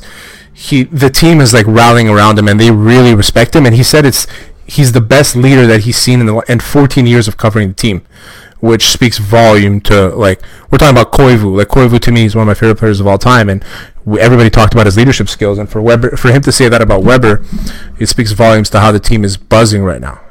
He 0.54 0.84
the 0.84 1.10
team 1.10 1.42
is 1.42 1.54
like 1.54 1.68
rallying 1.68 2.08
around 2.08 2.40
him 2.40 2.48
and 2.48 2.58
they 2.58 2.72
really 2.72 3.14
respect 3.14 3.54
him. 3.54 3.66
And 3.66 3.76
he 3.76 3.84
said 3.84 4.06
it's 4.06 4.28
he's 4.66 4.94
the 4.94 5.02
best 5.02 5.36
leader 5.36 5.68
that 5.68 5.82
he's 5.82 5.98
seen 5.98 6.22
in 6.22 6.26
the 6.28 6.38
in 6.48 6.62
14 6.62 7.06
years 7.06 7.28
of 7.28 7.36
covering 7.36 7.70
the 7.70 7.74
team, 7.74 8.06
which 8.62 8.86
speaks 8.86 9.18
volume 9.18 9.82
to 9.82 10.08
like 10.16 10.42
we're 10.70 10.78
talking 10.78 10.98
about 10.98 11.12
Koivu. 11.12 11.58
Like 11.58 11.68
Koivu 11.68 12.00
to 12.00 12.12
me 12.14 12.24
is 12.24 12.34
one 12.34 12.44
of 12.44 12.48
my 12.48 12.54
favorite 12.54 12.80
players 12.80 13.02
of 13.02 13.08
all 13.08 13.18
time, 13.18 13.50
and 13.50 13.62
everybody 14.20 14.50
talked 14.50 14.74
about 14.74 14.86
his 14.86 14.98
leadership 14.98 15.30
skills. 15.30 15.58
And 15.58 15.70
for 15.70 15.82
Weber, 15.82 16.18
for 16.18 16.32
him 16.32 16.42
to 16.44 16.52
say 16.52 16.70
that 16.70 16.82
about 16.82 17.04
Weber, 17.04 17.44
it 18.00 18.08
speaks 18.08 18.32
volumes 18.32 18.70
to 18.72 18.80
how 18.80 18.92
the 18.92 19.00
team 19.00 19.24
is 19.24 19.38
buzzing 19.38 19.84
right 19.84 20.02
now. 20.02 20.22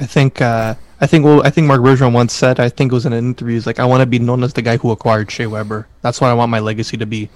I 0.00 0.06
think 0.06 0.40
uh, 0.40 0.74
I 1.00 1.06
think 1.06 1.24
well, 1.24 1.42
I 1.44 1.50
think 1.50 1.66
Marc 1.66 1.80
Bergevin 1.80 2.12
once 2.12 2.32
said 2.32 2.58
I 2.60 2.68
think 2.68 2.92
it 2.92 2.94
was 2.94 3.06
in 3.06 3.12
an 3.12 3.24
interview. 3.24 3.54
He's 3.54 3.66
like, 3.66 3.78
I 3.78 3.84
want 3.84 4.00
to 4.00 4.06
be 4.06 4.18
known 4.18 4.42
as 4.42 4.52
the 4.52 4.62
guy 4.62 4.76
who 4.76 4.90
acquired 4.90 5.30
Shea 5.30 5.46
Weber. 5.46 5.86
That's 6.02 6.20
what 6.20 6.28
I 6.28 6.34
want 6.34 6.50
my 6.50 6.60
legacy 6.60 6.96
to 6.96 7.06
be. 7.06 7.30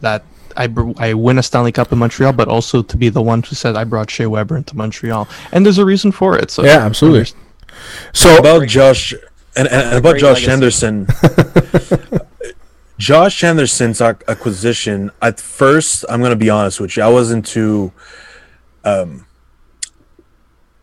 That 0.00 0.24
I 0.56 0.66
br- 0.66 0.92
I 0.98 1.14
win 1.14 1.38
a 1.38 1.42
Stanley 1.42 1.72
Cup 1.72 1.92
in 1.92 1.98
Montreal, 1.98 2.32
but 2.32 2.48
also 2.48 2.82
to 2.82 2.96
be 2.96 3.08
the 3.08 3.22
one 3.22 3.42
who 3.42 3.54
said 3.54 3.76
I 3.76 3.84
brought 3.84 4.10
Shea 4.10 4.26
Weber 4.26 4.56
into 4.56 4.76
Montreal, 4.76 5.28
and 5.52 5.64
there's 5.64 5.78
a 5.78 5.84
reason 5.84 6.12
for 6.12 6.36
it. 6.36 6.50
So 6.50 6.64
Yeah, 6.64 6.78
absolutely. 6.78 7.32
So 8.12 8.36
about 8.36 8.66
Josh 8.66 9.12
and, 9.56 9.68
and, 9.68 9.68
and 9.68 9.98
about 9.98 10.18
Josh 10.18 10.46
legacy. 10.46 10.50
Anderson. 10.50 11.06
Josh 12.98 13.42
Anderson's 13.42 14.00
ac- 14.00 14.18
acquisition. 14.28 15.10
At 15.20 15.40
first, 15.40 16.04
I'm 16.08 16.20
gonna 16.22 16.36
be 16.36 16.50
honest 16.50 16.80
with 16.80 16.96
you. 16.96 17.02
I 17.02 17.08
wasn't 17.08 17.46
too. 17.46 17.92
Um, 18.84 19.26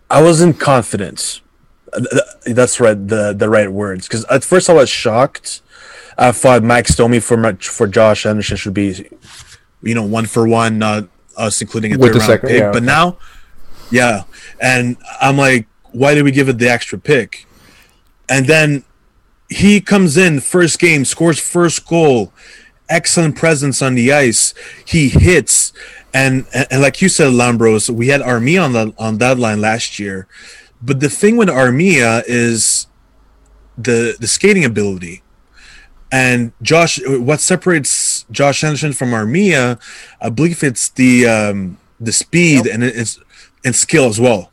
I 0.09 0.21
wasn't 0.21 0.59
confident. 0.59 1.41
That's 2.45 2.79
right. 2.79 2.95
The 3.07 3.33
the 3.33 3.49
right 3.49 3.71
words. 3.71 4.07
Because 4.07 4.25
at 4.25 4.43
first 4.43 4.69
I 4.69 4.73
was 4.73 4.89
shocked. 4.89 5.61
I 6.17 6.31
thought 6.33 6.63
Max 6.63 6.95
Domi 6.95 7.19
for 7.19 7.37
much 7.37 7.67
for 7.69 7.87
Josh 7.87 8.25
Anderson 8.25 8.57
should 8.57 8.73
be, 8.73 9.09
you 9.81 9.95
know, 9.95 10.03
one 10.03 10.25
for 10.25 10.47
one, 10.47 10.77
not 10.77 11.07
us 11.37 11.61
including 11.61 11.95
a 11.95 11.97
With 11.97 12.11
third 12.11 12.19
round 12.19 12.27
second- 12.31 12.49
pick. 12.49 12.59
yeah, 12.59 12.67
but 12.71 12.77
okay. 12.77 12.85
now, 12.85 13.17
yeah, 13.89 14.23
and 14.59 14.97
I'm 15.21 15.37
like, 15.37 15.67
why 15.91 16.15
did 16.15 16.23
we 16.23 16.31
give 16.31 16.49
it 16.49 16.57
the 16.57 16.69
extra 16.69 16.97
pick? 16.99 17.47
And 18.27 18.45
then 18.47 18.83
he 19.49 19.81
comes 19.81 20.15
in 20.15 20.39
first 20.39 20.79
game, 20.79 21.03
scores 21.05 21.39
first 21.39 21.87
goal, 21.87 22.31
excellent 22.87 23.35
presence 23.35 23.81
on 23.81 23.95
the 23.95 24.13
ice. 24.13 24.53
He 24.85 25.09
hits, 25.09 25.73
and 26.13 26.45
and, 26.53 26.81
like 26.81 27.01
you 27.01 27.09
said, 27.09 27.33
Lambros, 27.33 27.89
we 27.89 28.07
had 28.07 28.21
Armia 28.21 28.63
on 28.63 28.73
the 28.73 28.93
on 28.97 29.17
that 29.17 29.39
line 29.39 29.59
last 29.59 29.99
year. 29.99 30.27
But 30.81 30.99
the 30.99 31.09
thing 31.09 31.35
with 31.35 31.49
Armia 31.49 32.23
is 32.27 32.87
the 33.77 34.15
the 34.19 34.27
skating 34.27 34.65
ability. 34.65 35.23
And 36.11 36.53
Josh, 36.61 36.99
what 37.05 37.39
separates 37.39 38.25
Josh 38.31 38.63
Anderson 38.63 38.93
from 38.93 39.11
Armia, 39.11 39.79
I 40.19 40.29
believe 40.29 40.63
it's 40.63 40.89
the 40.89 41.27
um, 41.27 41.77
the 41.99 42.11
speed 42.11 42.65
and 42.65 42.83
it's 42.83 43.19
and 43.63 43.75
skill 43.75 44.05
as 44.05 44.19
well. 44.19 44.51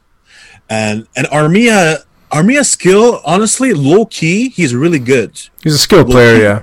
And 0.69 1.07
and 1.17 1.27
Armia 1.29 2.05
Armia's 2.33 2.69
skill, 2.71 3.21
honestly, 3.25 3.73
low 3.73 4.07
key, 4.07 4.49
he's 4.51 4.75
really 4.75 4.99
good. 4.99 5.41
he's 5.63 5.75
a 5.75 5.79
skilled 5.79 6.09
player, 6.09 6.41
yeah. 6.43 6.63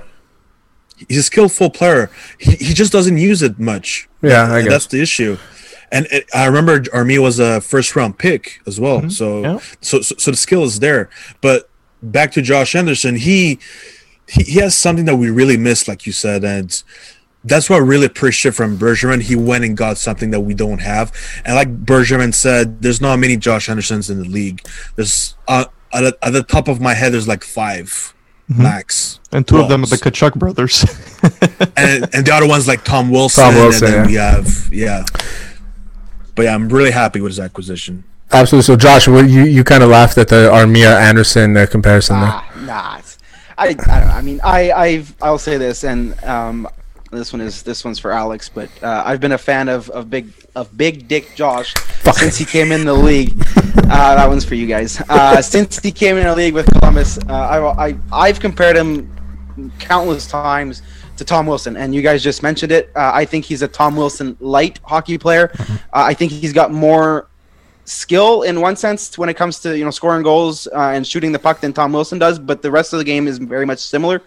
he's 1.08 1.18
a 1.18 1.22
skillful 1.22 1.70
player. 1.70 2.10
He, 2.38 2.52
he 2.56 2.74
just 2.74 2.92
doesn't 2.92 3.16
use 3.18 3.42
it 3.42 3.58
much. 3.58 4.08
Yeah, 4.22 4.42
I 4.52 4.58
And 4.58 4.64
guess. 4.68 4.72
that's 4.74 4.86
the 4.88 5.00
issue. 5.02 5.38
And 5.90 6.06
it, 6.10 6.26
I 6.34 6.46
remember 6.46 6.80
Armia 6.80 7.20
was 7.22 7.38
a 7.38 7.60
first 7.60 7.94
round 7.96 8.18
pick 8.18 8.60
as 8.66 8.80
well. 8.80 8.98
Mm-hmm. 9.00 9.08
So, 9.10 9.42
Yeah. 9.42 9.58
so 9.80 10.00
so 10.00 10.14
so 10.18 10.30
the 10.32 10.36
skill 10.36 10.64
is 10.64 10.80
there. 10.80 11.08
But 11.40 11.68
back 12.02 12.32
to 12.32 12.42
Josh 12.42 12.74
Anderson, 12.74 13.16
he 13.16 13.58
he, 14.28 14.42
he 14.44 14.60
has 14.60 14.76
something 14.76 15.04
that 15.04 15.16
we 15.16 15.30
really 15.30 15.56
missed, 15.56 15.86
like 15.86 16.04
you 16.06 16.12
said, 16.12 16.42
and 16.44 16.82
that's 17.44 17.68
what 17.68 17.76
I 17.76 17.80
really 17.80 18.06
appreciate 18.06 18.54
from 18.54 18.78
Bergevin. 18.78 19.22
He 19.22 19.36
went 19.36 19.64
and 19.64 19.76
got 19.76 19.98
something 19.98 20.30
that 20.30 20.40
we 20.40 20.54
don't 20.54 20.80
have, 20.80 21.12
and 21.44 21.54
like 21.54 21.84
Bergevin 21.84 22.34
said, 22.34 22.82
there's 22.82 23.00
not 23.00 23.18
many 23.18 23.36
Josh 23.36 23.68
Andersons 23.68 24.10
in 24.10 24.18
the 24.18 24.28
league. 24.28 24.66
There's 24.96 25.34
uh, 25.48 25.66
at, 25.92 26.00
the, 26.00 26.18
at 26.22 26.32
the 26.32 26.42
top 26.42 26.68
of 26.68 26.80
my 26.80 26.94
head, 26.94 27.12
there's 27.12 27.28
like 27.28 27.44
5 27.44 28.12
Mm-hmm. 28.50 28.62
max, 28.62 29.20
And 29.32 29.48
two 29.48 29.56
of 29.56 29.70
them 29.70 29.84
are 29.84 29.86
the 29.86 29.98
Well, 30.04 30.12
Tkachuk 30.12 30.34
brothers. 30.34 30.82
and 31.78 32.14
and 32.14 32.26
the 32.26 32.30
other 32.30 32.46
one's 32.46 32.68
like 32.68 32.84
Tom 32.84 33.08
Wilson. 33.08 33.42
Tom 33.42 33.54
Wilson, 33.54 33.86
and 33.86 33.94
then 33.94 34.08
yeah. 34.10 34.36
we 34.36 34.36
have 34.36 34.68
yeah. 34.70 35.04
But 36.34 36.42
yeah, 36.42 36.54
I'm 36.54 36.68
really 36.68 36.90
happy 36.90 37.22
with 37.22 37.30
his 37.30 37.40
acquisition. 37.40 38.04
Absolutely. 38.32 38.64
So, 38.64 38.76
Josh, 38.76 39.08
what, 39.08 39.30
you 39.30 39.44
you 39.44 39.64
kind 39.64 39.82
of 39.82 39.88
laughed 39.88 40.18
at 40.18 40.28
the 40.28 40.50
Armia 40.52 40.94
Anderson 40.94 41.56
uh, 41.56 41.64
comparison 41.64 42.20
there. 42.20 42.30
Ah, 42.32 42.52
nah. 42.66 43.00
I, 43.56 43.68
I, 43.68 43.72
don't 43.72 43.86
know. 43.86 43.94
I 43.94 44.20
mean, 44.20 44.40
I, 44.42 44.72
I've, 44.72 45.14
I'll 45.22 45.38
say 45.38 45.56
this, 45.56 45.84
and 45.84 46.22
um, 46.24 46.68
this 47.14 47.32
one 47.32 47.40
is 47.40 47.62
this 47.62 47.84
one's 47.84 47.98
for 47.98 48.12
Alex, 48.12 48.48
but 48.48 48.68
uh, 48.82 49.02
I've 49.04 49.20
been 49.20 49.32
a 49.32 49.38
fan 49.38 49.68
of, 49.68 49.88
of 49.90 50.10
big 50.10 50.32
of 50.54 50.76
Big 50.76 51.08
Dick 51.08 51.34
Josh 51.34 51.74
since 52.12 52.36
he 52.36 52.44
came 52.44 52.72
in 52.72 52.84
the 52.84 52.94
league. 52.94 53.34
Uh, 53.76 54.14
that 54.14 54.28
one's 54.28 54.44
for 54.44 54.54
you 54.54 54.66
guys. 54.66 55.00
Uh, 55.08 55.40
since 55.42 55.78
he 55.78 55.92
came 55.92 56.16
in 56.16 56.24
the 56.24 56.34
league 56.34 56.54
with 56.54 56.66
Columbus, 56.78 57.18
uh, 57.28 57.32
I, 57.32 57.88
I, 57.88 57.96
I've 58.12 58.40
compared 58.40 58.76
him 58.76 59.10
countless 59.78 60.26
times 60.26 60.82
to 61.16 61.24
Tom 61.24 61.46
Wilson, 61.46 61.76
and 61.76 61.94
you 61.94 62.02
guys 62.02 62.22
just 62.22 62.42
mentioned 62.42 62.72
it. 62.72 62.90
Uh, 62.96 63.10
I 63.14 63.24
think 63.24 63.44
he's 63.44 63.62
a 63.62 63.68
Tom 63.68 63.96
Wilson 63.96 64.36
light 64.40 64.80
hockey 64.84 65.18
player. 65.18 65.52
Uh, 65.58 65.74
I 65.92 66.14
think 66.14 66.32
he's 66.32 66.52
got 66.52 66.72
more 66.72 67.28
skill 67.84 68.42
in 68.42 68.60
one 68.60 68.76
sense 68.76 69.18
when 69.18 69.28
it 69.28 69.34
comes 69.34 69.60
to 69.60 69.76
you 69.76 69.84
know 69.84 69.90
scoring 69.90 70.22
goals 70.22 70.66
uh, 70.68 70.92
and 70.94 71.06
shooting 71.06 71.32
the 71.32 71.38
puck 71.38 71.60
than 71.60 71.72
Tom 71.72 71.92
Wilson 71.92 72.18
does, 72.18 72.38
but 72.38 72.62
the 72.62 72.70
rest 72.70 72.92
of 72.92 72.98
the 72.98 73.04
game 73.04 73.28
is 73.28 73.38
very 73.38 73.66
much 73.66 73.78
similar. 73.78 74.22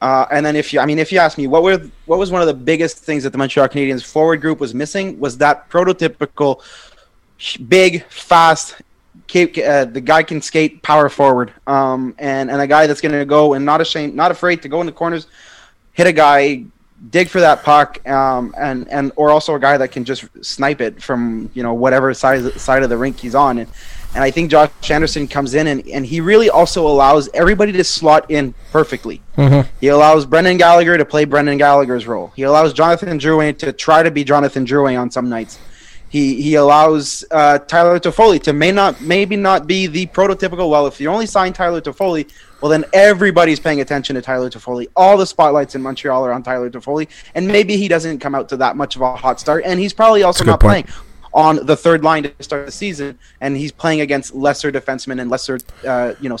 Uh, 0.00 0.26
and 0.30 0.44
then 0.44 0.56
if 0.56 0.72
you, 0.72 0.80
I 0.80 0.86
mean, 0.86 0.98
if 0.98 1.12
you 1.12 1.18
ask 1.18 1.36
me, 1.36 1.46
what 1.46 1.62
were 1.62 1.78
what 2.06 2.18
was 2.18 2.30
one 2.30 2.40
of 2.40 2.48
the 2.48 2.54
biggest 2.54 2.98
things 2.98 3.22
that 3.24 3.30
the 3.30 3.38
Montreal 3.38 3.68
Canadiens 3.68 4.04
forward 4.04 4.40
group 4.40 4.58
was 4.58 4.74
missing 4.74 5.18
was 5.20 5.36
that 5.38 5.68
prototypical 5.68 6.62
big, 7.68 8.04
fast, 8.04 8.76
uh, 9.34 9.84
the 9.84 10.02
guy 10.04 10.22
can 10.22 10.40
skate 10.42 10.82
power 10.82 11.08
forward, 11.08 11.52
um, 11.66 12.14
and 12.18 12.50
and 12.50 12.60
a 12.60 12.66
guy 12.66 12.86
that's 12.86 13.00
going 13.00 13.12
to 13.12 13.24
go 13.24 13.54
and 13.54 13.64
not 13.64 13.80
ashamed, 13.80 14.14
not 14.14 14.30
afraid 14.30 14.62
to 14.62 14.68
go 14.68 14.80
in 14.80 14.86
the 14.86 14.92
corners, 14.92 15.26
hit 15.92 16.06
a 16.06 16.12
guy, 16.12 16.64
dig 17.10 17.28
for 17.28 17.40
that 17.40 17.62
puck, 17.62 18.06
um, 18.08 18.54
and 18.58 18.88
and 18.88 19.12
or 19.16 19.30
also 19.30 19.54
a 19.54 19.60
guy 19.60 19.76
that 19.76 19.92
can 19.92 20.04
just 20.04 20.24
snipe 20.42 20.80
it 20.80 21.02
from 21.02 21.50
you 21.54 21.62
know 21.62 21.74
whatever 21.74 22.12
side 22.14 22.52
side 22.54 22.82
of 22.82 22.90
the 22.90 22.96
rink 22.96 23.18
he's 23.20 23.34
on, 23.34 23.58
and 23.58 23.68
and 24.14 24.24
I 24.24 24.30
think 24.30 24.50
Josh 24.50 24.70
Anderson 24.90 25.28
comes 25.28 25.54
in 25.54 25.66
and 25.66 25.86
and 25.88 26.04
he 26.04 26.20
really 26.20 26.50
also 26.50 26.86
allows 26.86 27.28
everybody 27.32 27.72
to 27.72 27.84
slot 27.84 28.30
in 28.30 28.54
perfectly. 28.72 29.22
He 29.80 29.88
allows 29.88 30.26
Brendan 30.26 30.56
Gallagher 30.58 30.98
to 30.98 31.04
play 31.04 31.24
Brendan 31.24 31.58
Gallagher's 31.58 32.06
role. 32.06 32.32
He 32.36 32.42
allows 32.42 32.72
Jonathan 32.72 33.18
Drouin 33.18 33.56
to 33.58 33.72
try 33.72 34.02
to 34.02 34.10
be 34.10 34.24
Jonathan 34.24 34.66
Drouin 34.66 35.00
on 35.00 35.10
some 35.10 35.28
nights. 35.28 35.58
He 36.10 36.42
he 36.42 36.56
allows 36.56 37.24
uh, 37.30 37.58
Tyler 37.60 38.00
Toffoli 38.00 38.42
to 38.42 38.52
may 38.52 38.72
not 38.72 39.00
maybe 39.00 39.36
not 39.36 39.68
be 39.68 39.86
the 39.86 40.06
prototypical. 40.06 40.68
Well, 40.68 40.88
if 40.88 41.00
you 41.00 41.08
only 41.08 41.26
sign 41.26 41.52
Tyler 41.52 41.80
Toffoli, 41.80 42.28
well 42.60 42.68
then 42.68 42.84
everybody's 42.92 43.60
paying 43.60 43.80
attention 43.80 44.16
to 44.16 44.22
Tyler 44.22 44.50
Toffoli. 44.50 44.88
All 44.96 45.16
the 45.16 45.24
spotlights 45.24 45.76
in 45.76 45.82
Montreal 45.82 46.26
are 46.26 46.32
on 46.32 46.42
Tyler 46.42 46.68
Toffoli, 46.68 47.06
and 47.36 47.46
maybe 47.46 47.76
he 47.76 47.86
doesn't 47.86 48.18
come 48.18 48.34
out 48.34 48.48
to 48.48 48.56
that 48.56 48.76
much 48.76 48.96
of 48.96 49.02
a 49.02 49.14
hot 49.14 49.38
start, 49.38 49.62
and 49.64 49.78
he's 49.78 49.92
probably 49.92 50.24
also 50.24 50.38
That's 50.38 50.40
a 50.40 50.44
good 50.46 50.50
not 50.50 50.60
point. 50.60 50.86
playing 50.86 51.09
on 51.32 51.64
the 51.66 51.76
third 51.76 52.02
line 52.02 52.24
to 52.24 52.32
start 52.40 52.66
the 52.66 52.72
season, 52.72 53.18
and 53.40 53.56
he's 53.56 53.72
playing 53.72 54.00
against 54.00 54.34
lesser 54.34 54.72
defensemen 54.72 55.20
and 55.20 55.30
lesser 55.30 55.58
uh, 55.86 56.14
you 56.20 56.28
know 56.28 56.38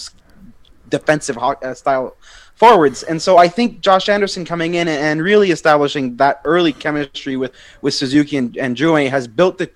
defensive 0.88 1.38
uh, 1.38 1.74
style 1.74 2.16
forwards. 2.56 3.02
And 3.04 3.20
so 3.20 3.38
I 3.38 3.48
think 3.48 3.80
Josh 3.80 4.08
Anderson 4.08 4.44
coming 4.44 4.74
in 4.74 4.86
and, 4.88 5.02
and 5.02 5.22
really 5.22 5.50
establishing 5.50 6.16
that 6.16 6.42
early 6.44 6.72
chemistry 6.72 7.36
with 7.36 7.52
with 7.80 7.94
Suzuki 7.94 8.36
and, 8.36 8.56
and 8.56 8.76
Drouin 8.76 9.08
has 9.10 9.26
built 9.26 9.58
the 9.58 9.70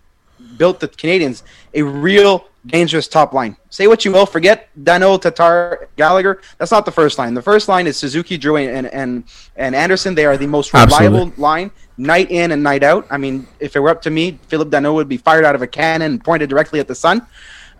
built 0.59 0.81
the 0.81 0.89
Canadiens 0.89 1.43
a 1.73 1.83
real 1.83 2.47
dangerous 2.67 3.09
top 3.09 3.33
line. 3.33 3.57
Say 3.71 3.87
what 3.87 4.05
you 4.05 4.13
will, 4.13 4.27
forget 4.27 4.69
Danault, 4.83 5.23
Tatar, 5.23 5.89
Gallagher. 5.97 6.41
That's 6.59 6.71
not 6.71 6.85
the 6.85 6.93
first 6.93 7.19
line. 7.19 7.35
The 7.35 7.43
first 7.43 7.69
line 7.69 7.87
is 7.87 7.97
Suzuki, 7.97 8.39
Drouin, 8.39 8.75
and 8.75 8.87
and 8.89 9.25
and 9.57 9.75
Anderson. 9.75 10.15
They 10.15 10.27
are 10.27 10.37
the 10.37 10.47
most 10.47 10.73
reliable 10.73 11.17
Absolutely. 11.17 11.43
line 11.43 11.71
night 11.97 12.31
in 12.31 12.53
and 12.53 12.63
night 12.63 12.83
out. 12.83 13.07
I 13.11 13.19
mean, 13.19 13.47
if 13.61 13.77
it 13.77 13.81
were 13.81 13.91
up 13.91 14.03
to 14.03 14.11
me, 14.11 14.39
Philip 14.49 14.71
Danault 14.71 14.95
would 14.95 15.09
be 15.09 15.17
fired 15.17 15.45
out 15.45 15.55
of 15.55 15.63
a 15.63 15.67
cannon 15.67 16.13
and 16.13 16.25
pointed 16.25 16.51
directly 16.51 16.81
at 16.81 16.89
the 16.89 16.95
sun. 16.95 17.27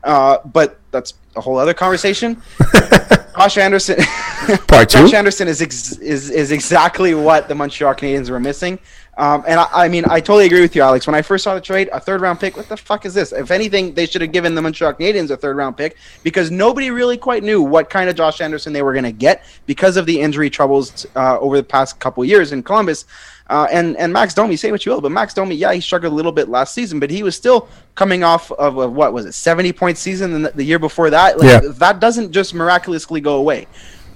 Uh, 0.03 0.39
but 0.45 0.79
that's 0.91 1.15
a 1.35 1.41
whole 1.41 1.59
other 1.59 1.75
conversation. 1.75 2.41
Josh 3.37 3.59
Anderson. 3.59 3.97
Part 4.69 4.91
two? 4.91 4.99
Josh 4.99 5.15
Anderson 5.15 5.49
is, 5.49 5.61
ex- 5.61 5.99
is 5.99 6.31
is 6.31 6.53
exactly 6.53 7.15
what 7.15 7.49
the 7.49 7.55
Montreal 7.55 7.95
Canadiens 7.95 8.31
were 8.31 8.39
missing. 8.39 8.79
Um, 9.17 9.45
and 9.47 9.61
I, 9.61 9.69
I 9.73 9.89
mean, 9.89 10.05
I 10.09 10.19
totally 10.21 10.47
agree 10.47 10.61
with 10.61 10.75
you, 10.75 10.83
Alex. 10.83 11.07
When 11.07 11.15
I 11.15 11.23
first 11.23 11.45
saw 11.45 11.55
the 11.55 11.61
trade, 11.61 11.89
a 11.93 12.01
third 12.01 12.21
round 12.21 12.41
pick, 12.41 12.57
what 12.57 12.69
the 12.69 12.77
fuck 12.77 13.07
is 13.07 13.15
this? 13.15 13.33
If 13.33 13.51
anything, 13.51 13.95
they 13.95 14.07
should 14.07 14.23
have 14.23 14.33
given 14.33 14.55
the 14.55 14.63
Montreal 14.63 14.95
Canadiens 14.95 15.31
a 15.31 15.37
third 15.37 15.57
round 15.57 15.77
pick 15.77 15.97
because 16.23 16.51
nobody 16.51 16.91
really 16.91 17.17
quite 17.17 17.45
knew 17.45 17.63
what 17.63 17.89
kind 17.89 18.11
of 18.11 18.17
Josh 18.17 18.41
Anderson 18.41 18.73
they 18.73 18.83
were 18.83 18.93
going 18.93 19.05
to 19.05 19.13
get 19.13 19.45
because 19.67 19.97
of 19.97 20.07
the 20.07 20.21
injury 20.21 20.51
troubles 20.51 21.07
uh, 21.15 21.39
over 21.39 21.57
the 21.57 21.63
past 21.63 22.01
couple 22.01 22.25
years 22.25 22.51
in 22.53 22.63
Columbus. 22.63 23.05
Uh, 23.51 23.67
and 23.71 23.95
and 23.99 24.11
Max 24.13 24.33
Domi, 24.33 24.57
say 24.57 24.73
what 24.73 24.85
you 24.87 24.91
will, 24.93 25.03
but 25.03 25.13
Max 25.13 25.35
Domi, 25.35 25.55
yeah, 25.55 25.73
he 25.73 25.81
struggled 25.81 26.13
a 26.13 26.17
little 26.17 26.33
bit 26.33 26.49
last 26.49 26.73
season, 26.73 26.99
but 26.99 27.11
he 27.11 27.23
was 27.23 27.37
still 27.37 27.69
coming 27.95 28.25
off 28.25 28.51
of 28.53 28.79
a, 28.79 28.89
what 28.89 29.13
was 29.13 29.27
it, 29.27 29.33
seventy 29.33 29.71
point 29.73 29.99
season 29.99 30.33
and 30.33 30.47
the, 30.47 30.51
the 30.53 30.65
year 30.65 30.79
before 30.79 31.11
that. 31.11 31.39
Like, 31.39 31.63
Yeah. 31.63 31.69
that 31.75 32.01
doesn't 32.01 32.33
just 32.33 32.55
miraculously 32.55 33.21
go 33.21 33.37
away. 33.37 33.67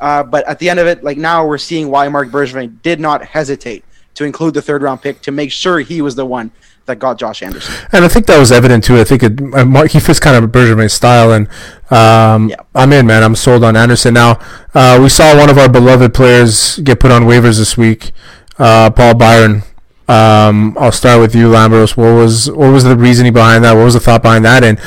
Uh, 0.01 0.23
but 0.23 0.47
at 0.49 0.59
the 0.61 0.71
end 0.71 0.81
of 0.81 0.87
it, 0.87 1.05
like 1.05 1.19
now 1.19 1.47
we're 1.47 1.59
seeing 1.59 1.91
why 1.91 2.09
Marc 2.09 2.31
Bergevin 2.31 2.81
did 2.83 3.01
not 3.01 3.23
hesitate 3.25 3.85
to 4.19 4.25
include 4.25 4.55
the 4.55 4.63
third 4.63 4.83
round 4.83 5.01
pick 5.01 5.23
to 5.23 5.31
make 5.31 5.51
sure 5.53 5.81
he 5.81 6.03
was 6.03 6.15
the 6.17 6.27
one 6.27 6.51
that 6.87 6.99
got 6.99 7.19
Josh 7.19 7.43
Anderson. 7.43 7.73
And 7.93 8.05
I 8.05 8.09
think 8.09 8.27
that 8.27 8.39
was 8.39 8.51
evident 8.51 8.83
too. 8.85 8.97
I 8.99 9.05
think 9.05 9.23
it, 9.23 9.41
uh, 9.55 9.65
Mark, 9.65 9.91
he 9.93 10.01
fits 10.01 10.19
kind 10.21 10.37
of 10.43 10.51
Bergevin's 10.51 10.93
style, 10.93 11.33
and 11.33 11.47
um, 11.91 12.49
Yeah. 12.49 12.57
I'm 12.75 12.93
in, 12.93 13.07
man. 13.07 13.23
I'm 13.23 13.35
sold 13.37 13.63
on 13.63 13.77
Anderson 13.77 14.15
now. 14.15 14.39
Uh, 14.75 14.99
we 15.01 15.09
saw 15.09 15.37
one 15.37 15.51
of 15.51 15.59
our 15.59 15.69
beloved 15.69 16.13
players 16.15 16.79
get 16.79 16.99
put 17.01 17.11
on 17.11 17.23
waivers 17.25 17.59
this 17.59 17.77
week, 17.77 18.13
uh, 18.59 18.91
Paul 18.91 19.15
Byron. 19.15 19.63
Um, 20.09 20.77
I'll 20.81 20.91
start 20.93 21.21
with 21.21 21.35
you, 21.35 21.49
Lambros. 21.51 21.97
What 21.97 22.15
was 22.15 22.51
what 22.51 22.73
was 22.73 22.83
the 22.85 22.97
reasoning 22.97 23.35
behind 23.35 23.63
that? 23.65 23.75
What 23.75 23.85
was 23.85 23.95
the 23.95 24.01
thought 24.01 24.23
behind 24.23 24.45
that? 24.47 24.65
And 24.65 24.81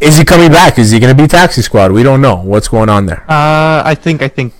is 0.00 0.18
he 0.18 0.24
coming 0.24 0.50
back? 0.52 0.78
Is 0.78 0.90
he 0.90 1.00
going 1.00 1.16
to 1.16 1.20
be 1.22 1.26
taxi 1.26 1.62
squad? 1.62 1.90
We 1.90 2.02
don't 2.02 2.20
know 2.20 2.36
what's 2.36 2.68
going 2.68 2.90
on 2.90 3.06
there. 3.06 3.22
Uh, 3.28 3.82
I 3.84 3.94
think 3.98 4.20
I 4.22 4.28
think 4.28 4.52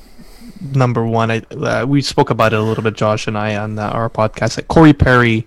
number 0.60 1.04
one, 1.04 1.30
I 1.30 1.38
uh, 1.50 1.86
we 1.86 2.02
spoke 2.02 2.30
about 2.30 2.52
it 2.52 2.58
a 2.58 2.62
little 2.62 2.82
bit, 2.82 2.94
Josh 2.94 3.26
and 3.26 3.36
I, 3.36 3.56
on 3.56 3.78
uh, 3.78 3.88
our 3.88 4.10
podcast. 4.10 4.56
Like 4.56 4.68
Corey 4.68 4.92
Perry 4.92 5.46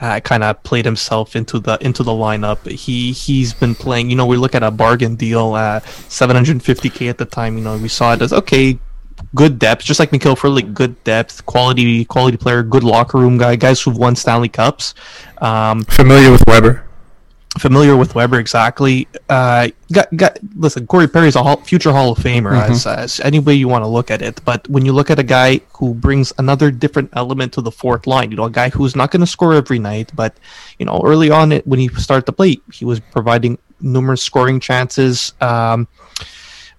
uh, 0.00 0.20
kind 0.20 0.42
of 0.42 0.62
played 0.64 0.84
himself 0.84 1.36
into 1.36 1.58
the 1.58 1.78
into 1.80 2.02
the 2.02 2.12
lineup. 2.12 2.68
He 2.68 3.12
he's 3.12 3.52
been 3.54 3.74
playing. 3.74 4.10
You 4.10 4.16
know, 4.16 4.26
we 4.26 4.36
look 4.36 4.54
at 4.54 4.62
a 4.62 4.70
bargain 4.70 5.16
deal, 5.16 5.54
uh, 5.54 5.80
750k 5.80 7.08
at 7.08 7.18
the 7.18 7.24
time. 7.24 7.56
You 7.56 7.64
know, 7.64 7.76
we 7.78 7.88
saw 7.88 8.12
it 8.14 8.22
as 8.22 8.32
okay, 8.32 8.78
good 9.34 9.58
depth, 9.58 9.84
just 9.84 10.00
like 10.00 10.12
Mikhail 10.12 10.36
Frolik, 10.36 10.74
good 10.74 11.02
depth, 11.04 11.46
quality 11.46 12.04
quality 12.04 12.36
player, 12.36 12.62
good 12.62 12.84
locker 12.84 13.18
room 13.18 13.38
guy, 13.38 13.56
guys 13.56 13.80
who've 13.80 13.96
won 13.96 14.16
Stanley 14.16 14.48
Cups. 14.48 14.94
Um, 15.38 15.84
Familiar 15.84 16.30
with 16.30 16.44
Weber? 16.46 16.84
Familiar 17.58 17.96
with 17.96 18.14
Weber 18.14 18.38
exactly. 18.38 19.08
Uh, 19.28 19.68
got, 19.92 20.14
got, 20.16 20.38
listen, 20.56 20.86
Corey 20.86 21.06
Perry's 21.06 21.36
a 21.36 21.42
hall, 21.42 21.56
future 21.58 21.92
Hall 21.92 22.12
of 22.12 22.18
Famer, 22.18 22.52
as, 22.52 22.86
as 22.86 23.20
any 23.20 23.38
way 23.38 23.54
you 23.54 23.68
want 23.68 23.84
to 23.84 23.88
look 23.88 24.10
at 24.10 24.22
it. 24.22 24.42
But 24.44 24.68
when 24.68 24.84
you 24.84 24.92
look 24.92 25.10
at 25.10 25.18
a 25.18 25.22
guy 25.22 25.60
who 25.74 25.94
brings 25.94 26.32
another 26.38 26.70
different 26.70 27.10
element 27.12 27.52
to 27.54 27.60
the 27.60 27.70
fourth 27.70 28.06
line, 28.06 28.30
you 28.30 28.36
know, 28.36 28.44
a 28.44 28.50
guy 28.50 28.70
who's 28.70 28.96
not 28.96 29.10
going 29.10 29.20
to 29.20 29.26
score 29.26 29.54
every 29.54 29.78
night, 29.78 30.10
but 30.14 30.36
you 30.78 30.86
know, 30.86 31.00
early 31.04 31.30
on 31.30 31.52
it 31.52 31.66
when 31.66 31.78
he 31.78 31.88
started 31.88 32.26
to 32.26 32.32
play, 32.32 32.58
he 32.72 32.84
was 32.84 33.00
providing 33.00 33.58
numerous 33.80 34.22
scoring 34.22 34.60
chances. 34.60 35.32
Um, 35.40 35.88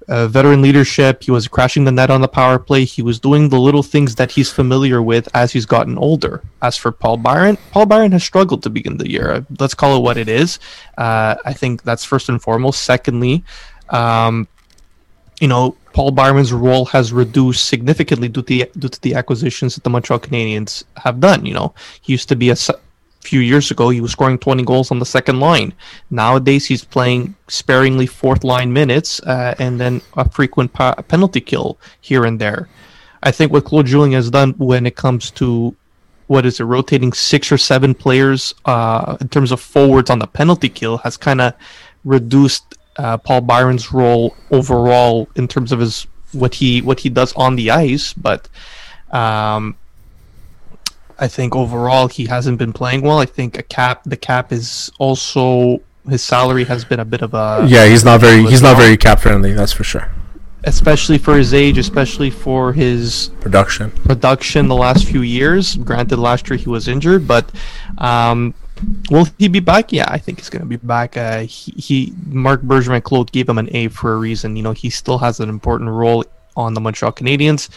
uh, 0.07 0.27
veteran 0.27 0.61
leadership. 0.61 1.23
He 1.23 1.31
was 1.31 1.47
crashing 1.47 1.83
the 1.83 1.91
net 1.91 2.09
on 2.09 2.21
the 2.21 2.27
power 2.27 2.59
play. 2.59 2.85
He 2.85 3.01
was 3.01 3.19
doing 3.19 3.49
the 3.49 3.59
little 3.59 3.83
things 3.83 4.15
that 4.15 4.31
he's 4.31 4.51
familiar 4.51 5.01
with 5.01 5.27
as 5.33 5.51
he's 5.51 5.65
gotten 5.65 5.97
older. 5.97 6.41
As 6.61 6.77
for 6.77 6.91
Paul 6.91 7.17
Byron, 7.17 7.57
Paul 7.71 7.85
Byron 7.85 8.11
has 8.11 8.23
struggled 8.23 8.63
to 8.63 8.69
begin 8.69 8.97
the 8.97 9.09
year. 9.09 9.45
Let's 9.59 9.73
call 9.73 9.97
it 9.97 10.01
what 10.01 10.17
it 10.17 10.29
is. 10.29 10.59
Uh, 10.97 11.35
I 11.45 11.53
think 11.53 11.83
that's 11.83 12.03
first 12.03 12.29
and 12.29 12.41
foremost. 12.41 12.83
Secondly, 12.83 13.43
um, 13.89 14.47
you 15.39 15.47
know, 15.47 15.75
Paul 15.93 16.11
Byron's 16.11 16.53
role 16.53 16.85
has 16.85 17.13
reduced 17.13 17.67
significantly 17.67 18.27
due 18.27 18.41
to 18.41 18.47
the, 18.47 18.71
due 18.77 18.89
to 18.89 19.01
the 19.01 19.15
acquisitions 19.15 19.75
that 19.75 19.83
the 19.83 19.89
Montreal 19.89 20.19
Canadiens 20.19 20.83
have 20.97 21.19
done. 21.19 21.45
You 21.45 21.53
know, 21.53 21.73
he 22.01 22.13
used 22.13 22.29
to 22.29 22.35
be 22.35 22.49
a 22.49 22.55
few 23.27 23.39
years 23.39 23.71
ago 23.71 23.89
he 23.89 24.01
was 24.01 24.11
scoring 24.11 24.37
20 24.37 24.63
goals 24.63 24.91
on 24.91 24.99
the 24.99 25.05
second 25.05 25.39
line. 25.39 25.73
Nowadays 26.09 26.65
he's 26.65 26.83
playing 26.83 27.35
sparingly 27.47 28.05
fourth 28.05 28.43
line 28.43 28.71
minutes 28.73 29.19
uh, 29.21 29.55
and 29.59 29.79
then 29.79 30.01
a 30.15 30.29
frequent 30.29 30.73
pa- 30.73 30.95
penalty 31.07 31.41
kill 31.41 31.77
here 32.01 32.25
and 32.25 32.39
there. 32.39 32.69
I 33.23 33.31
think 33.31 33.51
what 33.51 33.65
Claude 33.65 33.85
Julien 33.85 34.13
has 34.13 34.29
done 34.29 34.53
when 34.57 34.85
it 34.85 34.95
comes 34.95 35.31
to 35.31 35.75
what 36.27 36.45
is 36.45 36.59
it, 36.59 36.63
rotating 36.63 37.13
six 37.13 37.51
or 37.51 37.57
seven 37.57 37.93
players 37.93 38.53
uh, 38.65 39.17
in 39.21 39.29
terms 39.29 39.51
of 39.51 39.59
forwards 39.59 40.09
on 40.09 40.19
the 40.19 40.27
penalty 40.27 40.69
kill 40.69 40.97
has 40.99 41.17
kind 41.17 41.41
of 41.41 41.53
reduced 42.03 42.75
uh, 42.97 43.17
Paul 43.17 43.41
Byron's 43.41 43.91
role 43.91 44.35
overall 44.51 45.27
in 45.35 45.47
terms 45.47 45.71
of 45.71 45.79
his 45.79 46.07
what 46.31 46.53
he 46.55 46.81
what 46.81 46.99
he 46.99 47.09
does 47.09 47.33
on 47.33 47.55
the 47.55 47.71
ice. 47.71 48.13
But 48.13 48.49
um, 49.11 49.77
I 51.19 51.27
think 51.27 51.55
overall 51.55 52.07
he 52.07 52.25
hasn't 52.25 52.57
been 52.57 52.73
playing 52.73 53.01
well. 53.01 53.19
I 53.19 53.25
think 53.25 53.57
a 53.57 53.63
cap 53.63 54.03
the 54.05 54.17
cap 54.17 54.51
is 54.51 54.91
also 54.99 55.79
his 56.09 56.21
salary 56.23 56.65
has 56.65 56.83
been 56.85 56.99
a 56.99 57.05
bit 57.05 57.21
of 57.21 57.33
a 57.33 57.65
Yeah, 57.67 57.85
he's 57.85 58.03
not 58.03 58.19
very 58.19 58.43
he's 58.45 58.61
not 58.61 58.77
very 58.77 58.97
cap 58.97 59.19
friendly. 59.19 59.53
That's 59.53 59.71
for 59.73 59.83
sure. 59.83 60.09
especially 60.65 61.17
for 61.17 61.35
his 61.37 61.53
age, 61.53 61.77
especially 61.77 62.29
for 62.29 62.71
his 62.73 63.29
Production. 63.41 63.91
production 63.91 64.67
the 64.69 64.75
last 64.75 65.05
few 65.05 65.21
years. 65.21 65.75
Granted, 65.75 66.17
last 66.17 66.49
year 66.49 66.57
he 66.57 66.69
was 66.69 66.87
injured, 66.87 67.27
but 67.27 67.51
um, 67.97 68.53
will 69.11 69.27
he 69.37 69.49
be 69.49 69.59
back? 69.59 69.91
Yeah, 69.91 70.05
I 70.07 70.17
think 70.17 70.39
he's 70.39 70.49
going 70.49 70.61
to 70.61 70.67
be 70.67 70.77
back. 70.77 71.17
Uh, 71.17 71.41
he, 71.41 71.71
he 71.87 72.13
Marc 72.27 72.61
Bergevin 72.61 73.03
Claude 73.03 73.31
gave 73.31 73.47
him 73.49 73.57
an 73.57 73.67
A 73.75 73.89
for 73.89 74.13
a 74.13 74.17
reason. 74.17 74.55
You 74.55 74.63
know, 74.63 74.71
he 74.71 74.89
still 74.89 75.17
has 75.19 75.39
an 75.41 75.49
important 75.49 75.89
role 75.89 76.23
on 76.55 76.73
the 76.75 76.81
Montreal 76.81 77.11
Canadiens. 77.11 77.67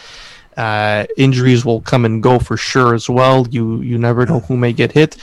Uh, 0.56 1.04
injuries 1.16 1.64
will 1.64 1.80
come 1.82 2.04
and 2.04 2.22
go 2.22 2.38
for 2.38 2.56
sure 2.56 2.94
as 2.94 3.08
well. 3.10 3.46
You 3.50 3.80
you 3.82 3.98
never 3.98 4.24
know 4.26 4.40
who 4.40 4.56
may 4.56 4.72
get 4.72 4.92
hit. 4.92 5.16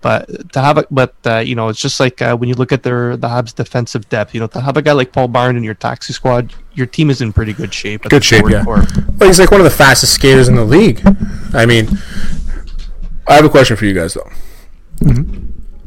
But 0.00 0.52
to 0.52 0.60
have 0.60 0.78
a, 0.78 0.86
but 0.92 1.14
uh, 1.26 1.38
you 1.38 1.56
know, 1.56 1.68
it's 1.68 1.80
just 1.80 1.98
like 1.98 2.22
uh, 2.22 2.36
when 2.36 2.48
you 2.48 2.54
look 2.54 2.70
at 2.70 2.84
their 2.84 3.16
the 3.16 3.26
Habs 3.28 3.52
defensive 3.54 4.08
depth. 4.08 4.32
You 4.32 4.40
know, 4.40 4.46
to 4.48 4.60
have 4.60 4.76
a 4.76 4.82
guy 4.82 4.92
like 4.92 5.12
Paul 5.12 5.26
Byron 5.28 5.56
in 5.56 5.64
your 5.64 5.74
taxi 5.74 6.12
squad, 6.12 6.54
your 6.74 6.86
team 6.86 7.10
is 7.10 7.20
in 7.20 7.32
pretty 7.32 7.52
good 7.52 7.74
shape. 7.74 8.04
at 8.04 8.10
Good 8.10 8.22
the 8.22 8.24
shape, 8.24 8.44
yeah. 8.48 8.64
core. 8.64 8.84
Well, 9.18 9.28
he's 9.28 9.40
like 9.40 9.50
one 9.50 9.60
of 9.60 9.64
the 9.64 9.70
fastest 9.70 10.14
skaters 10.14 10.48
in 10.48 10.54
the 10.54 10.64
league. 10.64 11.02
I 11.52 11.66
mean, 11.66 11.88
I 13.26 13.34
have 13.34 13.44
a 13.44 13.48
question 13.48 13.76
for 13.76 13.86
you 13.86 13.92
guys 13.94 14.14
though. 14.14 14.30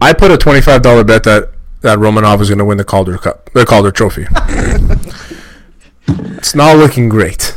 I 0.01 0.13
put 0.13 0.29
a 0.31 0.37
twenty-five 0.37 0.81
dollar 0.81 1.05
bet 1.05 1.23
that 1.23 1.51
that 1.81 1.97
Romanov 1.97 2.39
was 2.39 2.49
going 2.49 2.59
to 2.59 2.65
win 2.65 2.77
the 2.77 2.83
Calder 2.83 3.17
Cup, 3.17 3.49
the 3.53 3.65
Calder 3.65 3.91
Trophy. 3.91 4.27
it's 6.37 6.53
not 6.53 6.75
looking 6.77 7.07
great. 7.09 7.55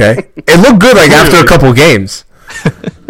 Okay, 0.00 0.28
it 0.36 0.60
looked 0.60 0.78
good 0.80 0.96
like 0.96 1.10
after 1.10 1.38
a 1.38 1.46
couple 1.46 1.72
games, 1.72 2.24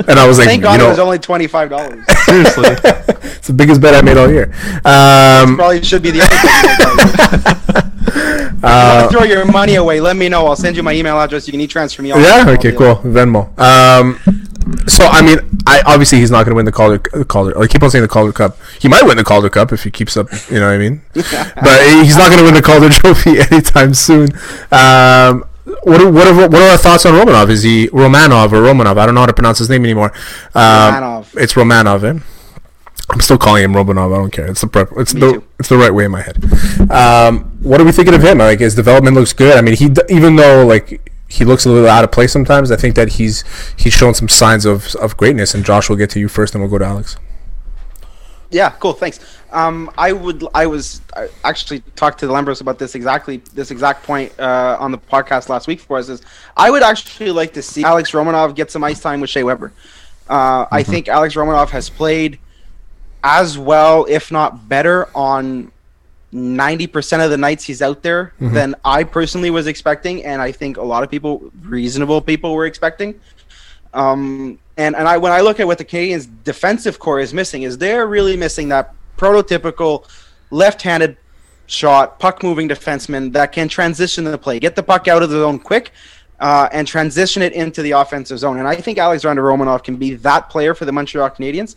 and 0.08 0.18
I 0.18 0.26
was 0.26 0.38
like, 0.38 0.46
Thank 0.48 0.60
you 0.60 0.64
God 0.64 0.80
it 0.80 0.84
know, 0.84 0.88
was 0.88 0.98
only 0.98 1.18
twenty 1.18 1.46
five 1.46 1.68
dollars. 1.68 2.02
Seriously. 2.24 2.64
it's 2.64 3.46
the 3.46 3.52
biggest 3.52 3.80
bet 3.82 3.94
I 3.94 4.00
made 4.00 4.16
all 4.16 4.30
year. 4.30 4.52
Um, 4.86 5.56
Probably 5.56 5.82
should 5.82 6.02
be 6.02 6.10
the 6.12 6.22
other 6.22 6.36
thing. 7.44 8.58
uh, 8.62 9.08
throw 9.10 9.22
your 9.24 9.44
money 9.44 9.74
away. 9.74 10.00
Let 10.00 10.16
me 10.16 10.28
know. 10.28 10.46
I'll 10.46 10.56
send 10.56 10.76
you 10.76 10.82
my 10.82 10.92
email 10.94 11.18
address. 11.20 11.46
You 11.46 11.52
can 11.52 11.60
e-transfer 11.60 12.02
me. 12.02 12.10
All 12.12 12.20
Yeah. 12.20 12.44
I'll 12.46 12.50
Okay. 12.50 12.70
do 12.70 12.78
Cool. 12.78 12.92
it. 12.92 13.02
Venmo. 13.04 13.58
Um. 13.58 14.18
So 14.86 15.06
I 15.06 15.22
mean, 15.22 15.38
I 15.66 15.82
obviously 15.86 16.18
he's 16.18 16.30
not 16.30 16.44
going 16.44 16.50
to 16.50 16.56
win 16.56 16.64
the 16.66 16.72
Calder. 16.72 16.98
The 17.12 17.24
Calder. 17.24 17.58
I 17.58 17.66
keep 17.66 17.82
on 17.82 17.90
saying 17.90 18.02
the 18.02 18.08
Calder 18.08 18.32
Cup. 18.32 18.58
He 18.80 18.88
might 18.88 19.04
win 19.04 19.16
the 19.16 19.24
Calder 19.24 19.48
Cup 19.50 19.72
if 19.72 19.84
he 19.84 19.90
keeps 19.90 20.16
up. 20.16 20.28
You 20.50 20.60
know 20.60 20.66
what 20.68 20.74
I 20.74 20.78
mean? 20.78 21.02
but 21.14 21.82
he's 22.02 22.16
not 22.16 22.28
going 22.30 22.38
to 22.38 22.44
win 22.44 22.54
the 22.54 22.62
Calder 22.62 22.88
Trophy 22.90 23.40
anytime 23.40 23.94
soon. 23.94 24.28
Um. 24.72 25.44
What 25.82 26.00
are, 26.00 26.10
what 26.10 26.26
are 26.26 26.34
what 26.48 26.54
are 26.54 26.70
our 26.70 26.76
thoughts 26.78 27.04
on 27.06 27.14
Romanov? 27.14 27.50
Is 27.50 27.62
he 27.62 27.88
Romanov 27.88 28.52
or 28.52 28.62
Romanov? 28.62 28.98
I 28.98 29.06
don't 29.06 29.14
know 29.14 29.20
how 29.20 29.26
to 29.26 29.32
pronounce 29.34 29.58
his 29.58 29.68
name 29.68 29.84
anymore. 29.84 30.12
Um, 30.54 30.94
Romanov. 30.94 31.36
It's 31.36 31.54
Romanov. 31.54 32.04
Eh? 32.04 32.20
I'm 33.10 33.20
still 33.20 33.38
calling 33.38 33.64
him 33.64 33.72
Romanov. 33.72 34.12
I 34.14 34.18
don't 34.18 34.30
care. 34.30 34.46
It's 34.46 34.60
the 34.60 34.66
prep. 34.66 34.90
It's 34.96 35.14
Me 35.14 35.20
the 35.20 35.32
too. 35.34 35.44
it's 35.58 35.68
the 35.68 35.76
right 35.76 35.92
way 35.92 36.04
in 36.04 36.10
my 36.10 36.22
head. 36.22 36.42
Um, 36.90 37.44
what 37.62 37.80
are 37.80 37.84
we 37.84 37.92
thinking 37.92 38.14
of 38.14 38.22
him? 38.22 38.38
Like 38.38 38.60
his 38.60 38.74
development 38.74 39.14
looks 39.16 39.32
good. 39.32 39.56
I 39.56 39.60
mean, 39.62 39.76
he 39.76 39.90
even 40.08 40.36
though 40.36 40.66
like 40.66 41.12
he 41.28 41.44
looks 41.44 41.66
a 41.66 41.70
little 41.70 41.88
out 41.88 42.04
of 42.04 42.12
place 42.12 42.32
sometimes, 42.32 42.70
I 42.70 42.76
think 42.76 42.94
that 42.96 43.12
he's 43.14 43.44
he's 43.76 43.92
shown 43.92 44.14
some 44.14 44.28
signs 44.28 44.64
of 44.64 44.94
of 44.96 45.16
greatness. 45.16 45.54
And 45.54 45.64
Josh, 45.64 45.88
we'll 45.88 45.98
get 45.98 46.10
to 46.10 46.20
you 46.20 46.28
first, 46.28 46.54
and 46.54 46.62
we'll 46.62 46.70
go 46.70 46.78
to 46.78 46.84
Alex. 46.86 47.16
Yeah, 48.50 48.70
cool. 48.70 48.94
Thanks. 48.94 49.20
Um, 49.52 49.90
I 49.98 50.12
would. 50.12 50.44
I 50.54 50.66
was 50.66 51.02
I 51.14 51.28
actually 51.44 51.80
talked 51.96 52.18
to 52.20 52.26
the 52.26 52.32
Lambros 52.32 52.60
about 52.60 52.78
this 52.78 52.94
exactly 52.94 53.38
this 53.52 53.70
exact 53.70 54.04
point 54.04 54.32
uh, 54.38 54.76
on 54.80 54.90
the 54.90 54.98
podcast 54.98 55.48
last 55.48 55.66
week 55.66 55.80
for 55.80 55.98
us. 55.98 56.08
Is 56.08 56.22
I 56.56 56.70
would 56.70 56.82
actually 56.82 57.30
like 57.30 57.52
to 57.54 57.62
see 57.62 57.84
Alex 57.84 58.12
Romanov 58.12 58.54
get 58.54 58.70
some 58.70 58.82
ice 58.84 59.00
time 59.00 59.20
with 59.20 59.30
Shea 59.30 59.42
Weber. 59.42 59.72
Uh, 60.28 60.66
I 60.70 60.82
think 60.82 61.08
Alex 61.08 61.34
Romanov 61.34 61.70
has 61.70 61.90
played 61.90 62.38
as 63.22 63.58
well, 63.58 64.06
if 64.08 64.30
not 64.30 64.68
better, 64.68 65.08
on 65.14 65.70
ninety 66.32 66.86
percent 66.86 67.22
of 67.22 67.30
the 67.30 67.38
nights 67.38 67.64
he's 67.64 67.82
out 67.82 68.02
there 68.02 68.32
than 68.40 68.74
I 68.84 69.04
personally 69.04 69.50
was 69.50 69.66
expecting, 69.66 70.24
and 70.24 70.40
I 70.40 70.52
think 70.52 70.78
a 70.78 70.82
lot 70.82 71.02
of 71.02 71.10
people, 71.10 71.50
reasonable 71.62 72.20
people, 72.22 72.54
were 72.54 72.66
expecting. 72.66 73.18
Um, 73.94 74.58
and 74.76 74.94
and 74.96 75.08
I 75.08 75.18
when 75.18 75.32
I 75.32 75.40
look 75.40 75.60
at 75.60 75.66
what 75.66 75.78
the 75.78 75.84
Canadiens' 75.84 76.28
defensive 76.44 76.98
core 76.98 77.20
is 77.20 77.34
missing, 77.34 77.62
is 77.62 77.78
they're 77.78 78.06
really 78.06 78.36
missing 78.36 78.68
that 78.68 78.94
prototypical 79.16 80.08
left-handed 80.50 81.16
shot, 81.66 82.18
puck 82.18 82.42
moving 82.42 82.68
defenseman 82.68 83.32
that 83.32 83.52
can 83.52 83.68
transition 83.68 84.24
the 84.24 84.38
play, 84.38 84.58
get 84.58 84.74
the 84.76 84.82
puck 84.82 85.08
out 85.08 85.22
of 85.22 85.30
the 85.30 85.38
zone 85.38 85.58
quick, 85.58 85.92
uh, 86.40 86.68
and 86.72 86.86
transition 86.86 87.42
it 87.42 87.52
into 87.52 87.82
the 87.82 87.92
offensive 87.92 88.38
zone. 88.38 88.58
And 88.58 88.66
I 88.66 88.76
think 88.76 88.98
Alexander 88.98 89.42
Romanov 89.42 89.84
can 89.84 89.96
be 89.96 90.14
that 90.16 90.48
player 90.48 90.74
for 90.74 90.84
the 90.84 90.92
Montreal 90.92 91.30
Canadiens. 91.30 91.76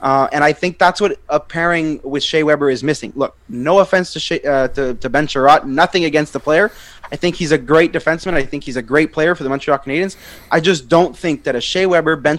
Uh, 0.00 0.28
and 0.32 0.42
I 0.42 0.52
think 0.52 0.78
that's 0.78 1.00
what 1.00 1.18
a 1.28 1.38
pairing 1.38 2.00
with 2.02 2.24
Shea 2.24 2.42
Weber 2.42 2.70
is 2.70 2.82
missing. 2.82 3.12
Look, 3.14 3.36
no 3.48 3.78
offense 3.78 4.12
to 4.14 4.20
Shea, 4.20 4.42
uh, 4.42 4.68
to, 4.68 4.94
to 4.94 5.08
Ben 5.08 5.28
Chiarot, 5.28 5.64
nothing 5.64 6.04
against 6.04 6.32
the 6.32 6.40
player. 6.40 6.72
I 7.12 7.16
think 7.16 7.36
he's 7.36 7.52
a 7.52 7.58
great 7.58 7.92
defenseman. 7.92 8.34
I 8.34 8.42
think 8.42 8.64
he's 8.64 8.76
a 8.76 8.82
great 8.82 9.12
player 9.12 9.34
for 9.34 9.42
the 9.42 9.50
Montreal 9.50 9.78
Canadiens. 9.78 10.16
I 10.50 10.60
just 10.60 10.88
don't 10.88 11.16
think 11.16 11.44
that 11.44 11.54
a 11.54 11.60
Shea 11.60 11.84
Weber, 11.86 12.16
Ben 12.16 12.38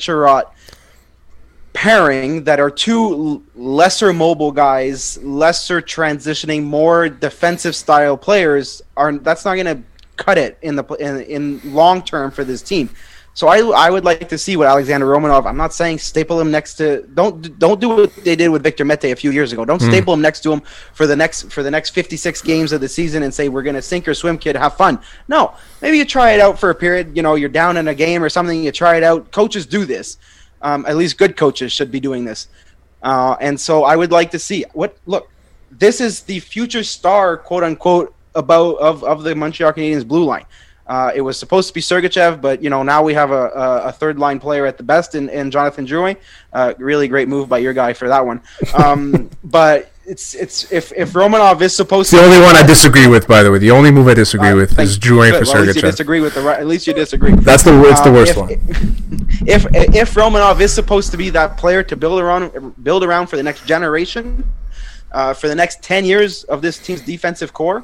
pairing 1.74 2.44
that 2.44 2.60
are 2.60 2.70
two 2.70 3.44
lesser 3.56 4.14
mobile 4.14 4.52
guys, 4.52 5.22
lesser 5.24 5.82
transitioning, 5.82 6.64
more 6.64 7.10
defensive 7.10 7.76
style 7.76 8.18
players 8.18 8.82
are 8.96 9.14
that's 9.18 9.46
not 9.46 9.56
going 9.56 9.66
to 9.66 9.84
cut 10.16 10.38
it 10.38 10.58
in 10.62 10.76
the 10.76 10.84
in, 11.00 11.22
in 11.22 11.74
long 11.74 12.02
term 12.02 12.32
for 12.32 12.44
this 12.44 12.62
team. 12.62 12.90
So 13.36 13.48
I, 13.48 13.88
I 13.88 13.90
would 13.90 14.06
like 14.06 14.30
to 14.30 14.38
see 14.38 14.58
what 14.58 14.68
Alexander 14.68 15.08
Romanov. 15.08 15.48
I'm 15.48 15.58
not 15.58 15.74
saying 15.74 15.98
staple 15.98 16.40
him 16.40 16.52
next 16.52 16.76
to 16.76 17.02
don't 17.16 17.58
don't 17.58 17.82
do 17.82 17.90
what 17.90 18.16
they 18.18 18.36
did 18.36 18.50
with 18.50 18.62
Victor 18.62 18.86
Mete 18.86 19.06
a 19.06 19.16
few 19.16 19.32
years 19.32 19.52
ago. 19.52 19.66
Don't 19.66 19.82
staple 19.82 20.14
him 20.14 20.22
next 20.22 20.42
to 20.42 20.54
him 20.54 20.62
for 20.94 21.08
the 21.08 21.16
next 21.16 21.52
for 21.52 21.64
the 21.64 21.72
next 21.72 21.92
56 21.92 22.42
games 22.44 22.72
of 22.72 22.80
the 22.80 22.88
season 22.88 23.24
and 23.24 23.34
say 23.34 23.50
we're 23.50 23.64
going 23.64 23.76
to 23.76 23.82
sink 23.82 24.08
or 24.08 24.14
swim, 24.14 24.38
kid. 24.38 24.56
Have 24.56 24.78
fun. 24.78 25.00
No, 25.28 25.56
maybe 25.82 25.98
you 25.98 26.06
try 26.06 26.32
it 26.32 26.40
out 26.40 26.60
for 26.60 26.70
a 26.70 26.76
period. 26.76 27.18
You 27.18 27.24
know, 27.24 27.34
you're 27.34 27.50
down 27.50 27.78
in 27.78 27.88
a 27.88 27.96
game 27.96 28.24
or 28.24 28.30
something. 28.30 28.64
You 28.64 28.72
try 28.72 28.98
it 28.98 29.04
out. 29.04 29.32
Coaches 29.32 29.66
do 29.66 29.84
this. 29.84 30.18
Um, 30.62 30.86
at 30.88 30.96
least 30.96 31.18
good 31.18 31.36
coaches 31.36 31.72
should 31.72 31.92
be 31.92 32.00
doing 32.00 32.26
this. 32.26 32.48
Uh, 33.02 33.36
and 33.42 33.60
so 33.60 33.84
I 33.84 33.96
would 33.96 34.12
like 34.12 34.30
to 34.32 34.40
see 34.40 34.64
what 34.74 34.96
look. 35.08 35.30
This 35.72 36.00
is 36.00 36.22
the 36.22 36.40
future 36.40 36.84
star, 36.84 37.38
quote 37.38 37.64
unquote, 37.64 38.14
about 38.36 38.78
of, 38.78 39.04
of 39.04 39.24
the 39.24 39.34
Montreal 39.34 39.74
Canadiens 39.74 40.08
blue 40.08 40.24
line. 40.24 40.46
Uh, 40.86 41.12
it 41.16 41.22
was 41.22 41.38
supposed 41.40 41.70
to 41.70 41.74
be 41.74 41.80
Sergachev, 41.82 42.42
but 42.42 42.62
you 42.62 42.70
know 42.70 42.84
now 42.84 43.02
we 43.02 43.14
have 43.14 43.32
a, 43.32 43.48
a, 43.50 43.82
a 43.88 43.92
third 43.94 44.20
line 44.20 44.40
player 44.40 44.66
at 44.66 44.78
the 44.78 44.84
best 44.84 45.16
in, 45.16 45.30
in 45.30 45.50
Jonathan 45.50 45.86
Drouin. 45.88 46.18
Uh, 46.52 46.74
really 46.78 47.08
great 47.08 47.28
move 47.30 47.48
by 47.48 47.60
your 47.60 47.74
guy 47.74 47.94
for 47.94 48.08
that 48.10 48.26
one. 48.26 48.42
Um, 48.74 49.30
but 49.46 49.92
it's 50.06 50.34
it's 50.36 50.70
if 50.74 50.92
if 50.92 51.14
Romanov 51.14 51.62
is 51.62 51.74
supposed 51.74 52.12
It's 52.14 52.22
to 52.22 52.28
the 52.30 52.36
only 52.36 52.46
one 52.46 52.58
I 52.58 52.64
disagree 52.68 53.08
with, 53.08 53.26
by 53.30 53.44
the 53.44 53.50
way. 53.52 53.60
The 53.60 53.72
only 53.72 53.92
move 53.92 54.10
I 54.10 54.14
disagree 54.14 54.50
Uh, 54.50 54.58
with 54.58 54.78
is 54.78 55.00
Drouin 55.00 55.32
for 55.40 55.46
Well, 55.46 55.58
at 55.64 55.68
least 55.68 55.76
you 55.78 55.82
Sergachev. 55.84 55.92
disagree 55.92 56.20
with 56.20 56.34
the 56.34 56.42
right. 56.42 56.60
At 56.60 56.68
least 56.68 56.86
you 56.88 56.94
disagree. 56.94 57.34
That's 57.34 57.64
the 57.64 57.82
it's 57.86 58.02
the 58.02 58.10
Uh, 58.10 58.14
worst 58.14 58.32
if, 58.32 58.38
one. 58.38 58.50
If 59.48 59.66
if 59.96 60.14
Romanov 60.16 60.60
is 60.60 60.74
supposed 60.74 61.12
to 61.12 61.18
be 61.18 61.30
that 61.32 61.58
player 61.58 61.82
to 61.84 61.96
build 61.96 62.20
around, 62.20 62.52
build 62.84 63.04
around 63.06 63.28
for 63.28 63.38
the 63.38 63.44
next 63.44 63.66
generation, 63.66 64.44
uh, 65.14 65.34
for 65.34 65.48
the 65.48 65.56
next 65.56 65.82
ten 65.82 66.04
years 66.04 66.44
of 66.46 66.62
this 66.62 66.78
team's 66.78 67.02
defensive 67.02 67.54
core, 67.54 67.84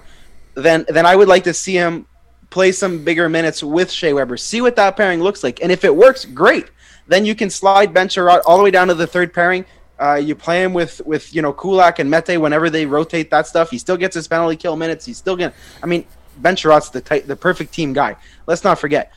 then 0.55 0.85
then 0.89 1.05
I 1.05 1.15
would 1.15 1.29
like 1.29 1.43
to 1.45 1.53
see 1.53 1.75
him 1.75 2.05
play 2.49 2.71
some 2.71 3.03
bigger 3.03 3.29
minutes 3.29 3.63
with 3.63 3.91
Shea 3.91 4.13
Weber. 4.13 4.37
See 4.37 4.61
what 4.61 4.75
that 4.75 4.97
pairing 4.97 5.21
looks 5.21 5.43
like, 5.43 5.61
and 5.61 5.71
if 5.71 5.83
it 5.83 5.95
works, 5.95 6.25
great. 6.25 6.67
Then 7.07 7.25
you 7.25 7.35
can 7.35 7.49
slide 7.49 7.93
Ben 7.93 8.07
Chiarot 8.07 8.41
all 8.45 8.57
the 8.57 8.63
way 8.63 8.71
down 8.71 8.87
to 8.87 8.93
the 8.93 9.07
third 9.07 9.33
pairing. 9.33 9.65
Uh, 9.99 10.15
you 10.15 10.35
play 10.35 10.63
him 10.63 10.73
with 10.73 11.01
with 11.05 11.33
you 11.33 11.41
know 11.41 11.51
Kulak 11.51 11.99
and 11.99 12.09
Mete 12.09 12.39
whenever 12.39 12.69
they 12.69 12.85
rotate 12.85 13.29
that 13.31 13.47
stuff. 13.47 13.69
He 13.69 13.77
still 13.77 13.97
gets 13.97 14.15
his 14.15 14.27
penalty 14.27 14.55
kill 14.55 14.75
minutes. 14.75 15.05
He's 15.05 15.17
still 15.17 15.35
gonna. 15.35 15.53
I 15.83 15.87
mean, 15.87 16.05
Ben 16.37 16.55
Chiarot's 16.55 16.89
the 16.89 17.01
type, 17.01 17.25
the 17.25 17.35
perfect 17.35 17.73
team 17.73 17.93
guy. 17.93 18.15
Let's 18.47 18.63
not 18.63 18.79
forget. 18.79 19.11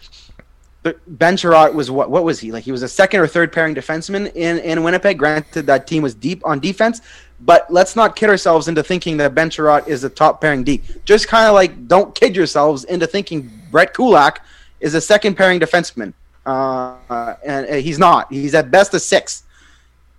Ben 0.82 1.36
Chiarot 1.36 1.74
was 1.74 1.90
what? 1.90 2.10
What 2.10 2.24
was 2.24 2.40
he 2.40 2.50
like? 2.50 2.64
He 2.64 2.72
was 2.72 2.82
a 2.82 2.88
second 2.88 3.20
or 3.20 3.26
third 3.26 3.52
pairing 3.52 3.74
defenseman 3.74 4.34
in 4.34 4.58
in 4.58 4.82
Winnipeg. 4.82 5.18
Granted, 5.18 5.66
that 5.66 5.86
team 5.86 6.02
was 6.02 6.14
deep 6.14 6.44
on 6.44 6.58
defense, 6.58 7.00
but 7.40 7.72
let's 7.72 7.94
not 7.94 8.16
kid 8.16 8.28
ourselves 8.28 8.66
into 8.66 8.82
thinking 8.82 9.16
that 9.18 9.34
Ben 9.34 9.48
Chiarot 9.48 9.86
is 9.86 10.02
a 10.02 10.10
top 10.10 10.40
pairing 10.40 10.64
D. 10.64 10.82
Just 11.04 11.28
kind 11.28 11.46
of 11.46 11.54
like 11.54 11.86
don't 11.86 12.14
kid 12.14 12.34
yourselves 12.34 12.82
into 12.84 13.06
thinking 13.06 13.50
Brett 13.70 13.94
Kulak 13.94 14.44
is 14.80 14.94
a 14.94 15.00
second 15.00 15.36
pairing 15.36 15.60
defenseman. 15.60 16.12
Uh, 16.44 17.36
and 17.44 17.68
he's 17.80 17.98
not. 17.98 18.32
He's 18.32 18.54
at 18.54 18.70
best 18.70 18.92
a 18.94 18.98
six. 18.98 19.44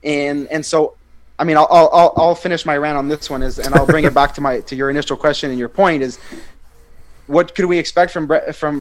And 0.03 0.47
and 0.47 0.65
so, 0.65 0.95
I 1.37 1.43
mean, 1.43 1.57
I'll 1.57 1.67
I'll, 1.69 1.89
I'll, 1.91 2.13
I'll 2.15 2.35
finish 2.35 2.65
my 2.65 2.77
rant 2.77 2.97
on 2.97 3.09
this 3.09 3.29
one 3.29 3.43
is, 3.43 3.59
and 3.59 3.75
I'll 3.75 3.85
bring 3.85 4.05
it 4.05 4.13
back 4.13 4.33
to 4.35 4.41
my 4.41 4.61
to 4.61 4.75
your 4.75 4.89
initial 4.89 5.17
question 5.17 5.49
and 5.49 5.59
your 5.59 5.69
point 5.69 6.03
is, 6.03 6.19
what 7.27 7.53
could 7.53 7.65
we 7.65 7.77
expect 7.77 8.11
from 8.13 8.27
Brett 8.27 8.55
from 8.55 8.79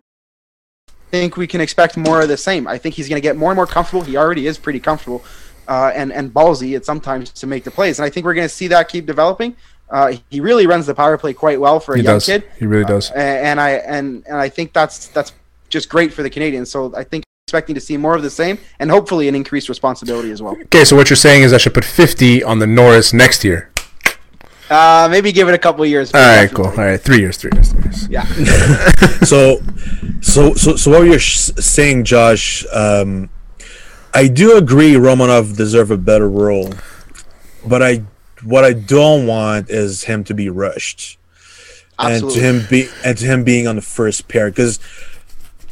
think 1.13 1.37
we 1.37 1.47
can 1.47 1.61
expect 1.61 1.97
more 1.97 2.23
of 2.23 2.29
the 2.29 2.37
same. 2.39 2.67
I 2.67 2.79
think 2.79 2.95
he's 2.95 3.09
going 3.09 3.21
to 3.21 3.27
get 3.29 3.37
more 3.37 3.51
and 3.51 3.57
more 3.57 3.67
comfortable. 3.67 4.03
He 4.03 4.17
already 4.17 4.47
is 4.47 4.57
pretty 4.59 4.81
comfortable 4.81 5.23
uh, 5.69 5.93
and 5.95 6.13
and 6.13 6.33
ballsy 6.33 6.75
at 6.75 6.85
sometimes 6.85 7.31
to 7.33 7.47
make 7.47 7.65
the 7.65 7.71
plays, 7.71 7.99
and 7.99 8.07
I 8.07 8.11
think 8.11 8.25
we're 8.27 8.35
going 8.35 8.49
to 8.49 8.55
see 8.55 8.69
that 8.69 8.89
keep 8.89 9.07
developing. 9.07 9.55
Uh, 9.91 10.17
he 10.31 10.41
really 10.41 10.67
runs 10.67 10.87
the 10.87 10.95
power 10.95 11.19
play 11.19 11.35
quite 11.35 11.61
well 11.61 11.79
for 11.79 11.93
a 11.95 11.99
He 11.99 12.03
young 12.03 12.17
does. 12.17 12.25
kid. 12.27 12.45
He 12.59 12.67
really 12.67 12.87
does. 12.87 13.11
Uh, 13.11 13.15
and 13.49 13.61
I 13.61 13.71
and 13.97 14.25
and 14.27 14.37
I 14.37 14.49
think 14.49 14.73
that's 14.73 15.09
that's 15.09 15.33
just 15.69 15.89
great 15.91 16.13
for 16.15 16.23
the 16.23 16.31
Canadiens. 16.31 16.69
So 16.69 16.95
I 16.97 17.05
think 17.05 17.25
expecting 17.47 17.75
to 17.75 17.81
see 17.81 17.99
more 17.99 18.15
of 18.15 18.23
the 18.23 18.31
same 18.31 18.57
and 18.79 18.91
hopefully 18.91 19.29
an 19.29 19.35
increased 19.35 19.69
responsibility 19.69 20.31
as 20.31 20.41
well. 20.41 20.57
Okay, 20.63 20.85
so 20.85 20.97
what 20.97 21.11
you're 21.11 21.17
saying 21.19 21.43
is 21.43 21.53
I 21.53 21.59
should 21.59 21.75
put 21.75 21.85
50 21.85 22.43
on 22.43 22.59
the 22.61 22.67
Norris 22.67 23.13
next 23.13 23.45
year. 23.45 23.69
Uh, 24.73 25.07
maybe 25.11 25.33
give 25.33 25.49
it 25.49 25.55
a 25.55 25.59
couple 25.59 25.83
of 25.85 25.91
years. 25.91 26.15
All 26.15 26.21
right, 26.21 26.51
cool. 26.51 26.67
All 26.67 26.73
right, 26.73 26.99
three 27.01 27.19
years, 27.19 27.37
three 27.37 27.51
years, 27.53 27.73
three 27.73 27.83
years. 27.83 28.09
Yeah. 28.09 28.25
so, 29.25 29.61
so, 30.23 30.55
so, 30.55 30.77
so 30.77 30.91
what 30.91 31.03
you're 31.03 31.19
sh- 31.19 31.51
saying, 31.59 32.05
Josh? 32.05 32.65
Um, 32.73 33.29
I 34.15 34.29
do 34.29 34.57
agree 34.57 34.93
Romanov 34.93 35.57
deserve 35.57 35.91
a 35.91 35.99
better 35.99 36.29
role, 36.29 36.73
but 37.67 37.83
I 37.83 38.05
what 38.45 38.65
I 38.65 38.73
don't 38.73 39.27
want 39.27 39.71
is 39.71 40.05
him 40.05 40.25
to 40.25 40.35
be 40.35 40.49
rushed, 40.49 41.19
Absolutely. 41.99 42.27
and 42.27 42.35
to 42.35 42.41
him 42.41 42.67
be 42.71 42.89
and 43.05 43.19
to 43.19 43.25
him 43.27 43.45
being 43.45 43.67
on 43.67 43.77
the 43.77 43.83
first 43.83 44.29
pair 44.29 44.51
because 44.51 44.79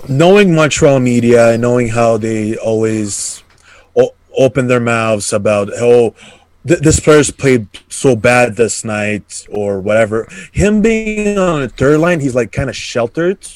knowing 0.09 0.55
Montreal 0.55 1.01
media 1.01 1.53
and 1.53 1.63
knowing 1.63 1.89
how 1.89 2.17
they 2.17 2.57
always 2.57 3.43
o- 3.97 4.15
open 4.37 4.69
their 4.69 4.81
mouths 4.81 5.33
about 5.33 5.71
oh 5.75 6.15
th- 6.67 6.81
this 6.81 7.01
player's 7.01 7.31
played 7.31 7.69
so 7.89 8.17
bad 8.17 8.57
this 8.57 8.85
night 8.85 9.47
or 9.51 9.81
whatever 9.81 10.29
him 10.53 10.83
being 10.83 11.39
on 11.39 11.63
the 11.63 11.69
third 11.69 12.01
line 12.01 12.21
he's 12.21 12.35
like 12.35 12.53
kind 12.53 12.71
of 12.71 12.77
sheltered 12.77 13.47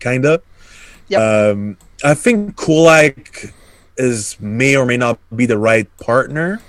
kind 0.00 0.24
of 0.26 0.42
Yep. 1.08 1.20
um 1.20 1.76
i 2.04 2.14
think 2.14 2.56
kulak 2.56 3.54
is 3.96 4.36
may 4.40 4.76
or 4.76 4.86
may 4.86 4.96
not 4.96 5.18
be 5.34 5.46
the 5.46 5.58
right 5.58 5.88
partner 5.98 6.60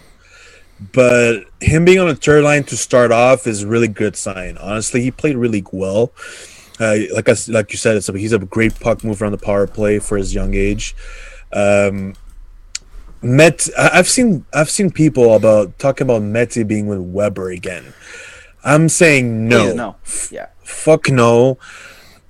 but 0.93 1.41
him 1.59 1.85
being 1.85 1.99
on 1.99 2.07
the 2.07 2.15
third 2.15 2.43
line 2.43 2.63
to 2.65 2.75
start 2.77 3.11
off 3.11 3.47
is 3.47 3.63
a 3.63 3.67
really 3.67 3.87
good 3.87 4.15
sign 4.15 4.57
honestly 4.57 5.01
he 5.01 5.11
played 5.11 5.37
really 5.37 5.63
well 5.71 6.11
uh, 6.79 6.97
like 7.13 7.29
I, 7.29 7.35
like 7.49 7.71
you 7.71 7.77
said, 7.77 7.95
it's 7.97 8.09
a, 8.09 8.17
he's 8.17 8.33
a 8.33 8.39
great 8.39 8.79
puck 8.79 9.03
mover 9.03 9.25
on 9.25 9.31
the 9.31 9.37
power 9.37 9.67
play 9.67 9.99
for 9.99 10.17
his 10.17 10.33
young 10.33 10.55
age. 10.55 10.95
Um, 11.53 12.15
Met, 13.21 13.67
I've 13.77 14.09
seen 14.09 14.45
I've 14.51 14.69
seen 14.69 14.89
people 14.89 15.35
about 15.35 15.77
talking 15.77 16.05
about 16.05 16.23
Mete 16.23 16.67
being 16.67 16.87
with 16.87 16.99
Weber 16.99 17.51
again. 17.51 17.93
I'm 18.63 18.89
saying 18.89 19.47
no, 19.47 19.73
no. 19.73 19.95
Yeah. 20.31 20.47
fuck 20.63 21.09
no. 21.09 21.59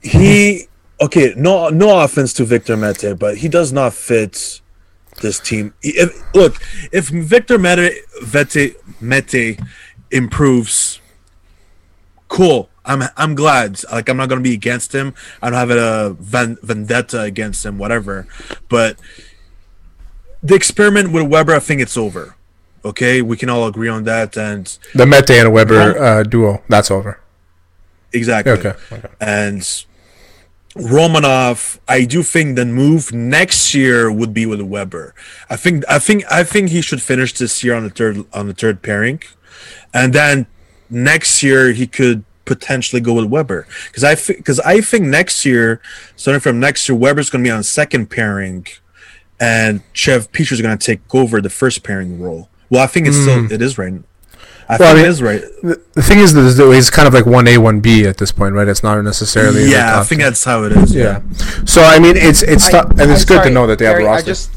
He 0.02 0.68
okay, 1.02 1.34
no 1.38 1.70
no 1.70 2.02
offense 2.02 2.34
to 2.34 2.46
Victor 2.46 2.76
Mete, 2.76 3.18
but 3.18 3.38
he 3.38 3.48
does 3.48 3.72
not 3.72 3.94
fit 3.94 4.62
this 5.22 5.40
team. 5.40 5.74
If, 5.82 6.22
look, 6.34 6.56
if 6.92 7.10
Victor 7.10 7.58
Mete, 7.58 7.94
Vete, 8.24 8.76
Mete 9.00 9.60
improves, 10.10 11.00
cool. 12.28 12.70
I'm 12.84 13.04
I'm 13.16 13.36
glad. 13.36 13.80
Like 13.92 14.10
I'm 14.10 14.18
not 14.18 14.28
gonna 14.28 14.42
be 14.42 14.54
against 14.54 14.94
him. 14.94 15.14
I 15.42 15.50
don't 15.50 15.60
have 15.60 15.70
a 15.70 16.16
vendetta 16.20 17.22
against 17.22 17.66
him, 17.66 17.78
whatever. 17.78 18.28
But 18.70 18.98
the 20.44 20.56
experiment 20.56 21.12
with 21.12 21.28
Weber, 21.28 21.54
I 21.56 21.60
think 21.60 21.82
it's 21.82 21.98
over. 21.98 22.36
Okay, 22.84 23.22
we 23.22 23.38
can 23.38 23.50
all 23.50 23.68
agree 23.68 23.90
on 23.90 24.06
that, 24.06 24.36
and 24.36 24.66
The 24.96 25.06
Mete 25.06 25.32
and 25.32 25.54
Weber 25.54 25.98
uh, 26.02 26.24
duo, 26.24 26.64
that's 26.68 26.90
over. 26.90 27.20
exactly. 28.12 28.54
Okay. 28.54 28.74
okay. 28.92 29.08
And 29.20 29.62
Romanov, 30.76 31.80
I 31.88 32.06
do 32.06 32.24
think 32.24 32.56
the 32.56 32.66
move 32.66 33.14
next 33.14 33.76
year 33.76 34.12
would 34.12 34.34
be 34.34 34.46
with 34.46 34.62
Weber. 34.62 35.14
I 35.50 35.58
think 35.58 35.84
I 35.88 36.00
think 36.00 36.24
I 36.32 36.44
think 36.44 36.70
he 36.70 36.82
should 36.82 37.02
finish 37.02 37.34
this 37.34 37.64
year 37.64 37.76
on 37.76 37.84
the 37.84 37.90
third 37.90 38.26
on 38.34 38.48
the 38.48 38.54
third 38.54 38.82
pairing, 38.82 39.22
and 39.94 40.14
then 40.14 40.48
next 40.90 41.44
year 41.44 41.74
he 41.74 41.86
could 41.86 42.24
potentially 42.46 43.02
go 43.02 43.14
with 43.14 43.26
Weber 43.26 43.68
because 43.88 44.04
I 44.04 44.16
because 44.16 44.60
I 44.62 44.82
think 44.82 45.06
next 45.06 45.46
year, 45.46 45.82
starting 46.16 46.40
from 46.40 46.60
next 46.60 46.88
year, 46.90 46.98
Weber's 46.98 47.30
going 47.30 47.44
to 47.44 47.48
be 47.48 47.52
on 47.52 47.64
second 47.64 48.10
pairing, 48.10 48.66
and 49.42 49.82
Jeff 49.94 50.32
Petry 50.32 50.54
is 50.54 50.62
going 50.62 50.78
to 50.78 50.86
take 50.86 51.02
over 51.14 51.42
the 51.42 51.50
first 51.50 51.84
pairing 51.84 52.22
role. 52.22 52.48
Well, 52.70 52.82
I 52.84 52.88
think 52.88 53.08
it's 53.08 53.18
still 53.18 53.52
it 53.52 53.62
is 53.62 53.78
right. 53.78 53.94
I 54.70 54.78
Well, 54.78 54.92
I 54.92 54.94
think 54.94 54.96
mean- 54.98 55.06
it 55.06 55.10
is 55.10 55.22
right. 55.22 55.42
The, 55.64 55.82
the 55.94 56.02
thing 56.02 56.20
is, 56.20 56.34
that 56.34 56.72
it's 56.72 56.90
kind 56.90 57.08
of 57.08 57.14
like 57.14 57.26
1A, 57.26 57.58
1B 57.58 58.06
at 58.06 58.18
this 58.18 58.32
point, 58.32 58.56
right? 58.56 58.68
It's 58.68 58.84
not 58.84 59.02
necessarily. 59.04 59.70
Yeah, 59.70 60.00
I 60.00 60.04
think 60.04 60.22
that's 60.22 60.44
how 60.46 60.64
it 60.64 60.72
is. 60.72 60.96
Yeah. 60.96 61.22
So, 61.66 61.82
I 61.82 62.00
mean, 62.00 62.16
it's 62.16 62.42
it's 62.44 62.68
I- 62.68 62.72
tough, 62.72 62.92
and 62.92 63.12
it's 63.12 63.24
I'm 63.24 63.28
good 63.28 63.44
to 63.44 63.50
know 63.50 63.68
that 63.68 63.80
they 63.80 63.86
have 63.86 63.96
a 63.96 63.98
Terry, 64.00 64.08
I 64.08 64.12
roster. 64.14 64.28
just 64.28 64.52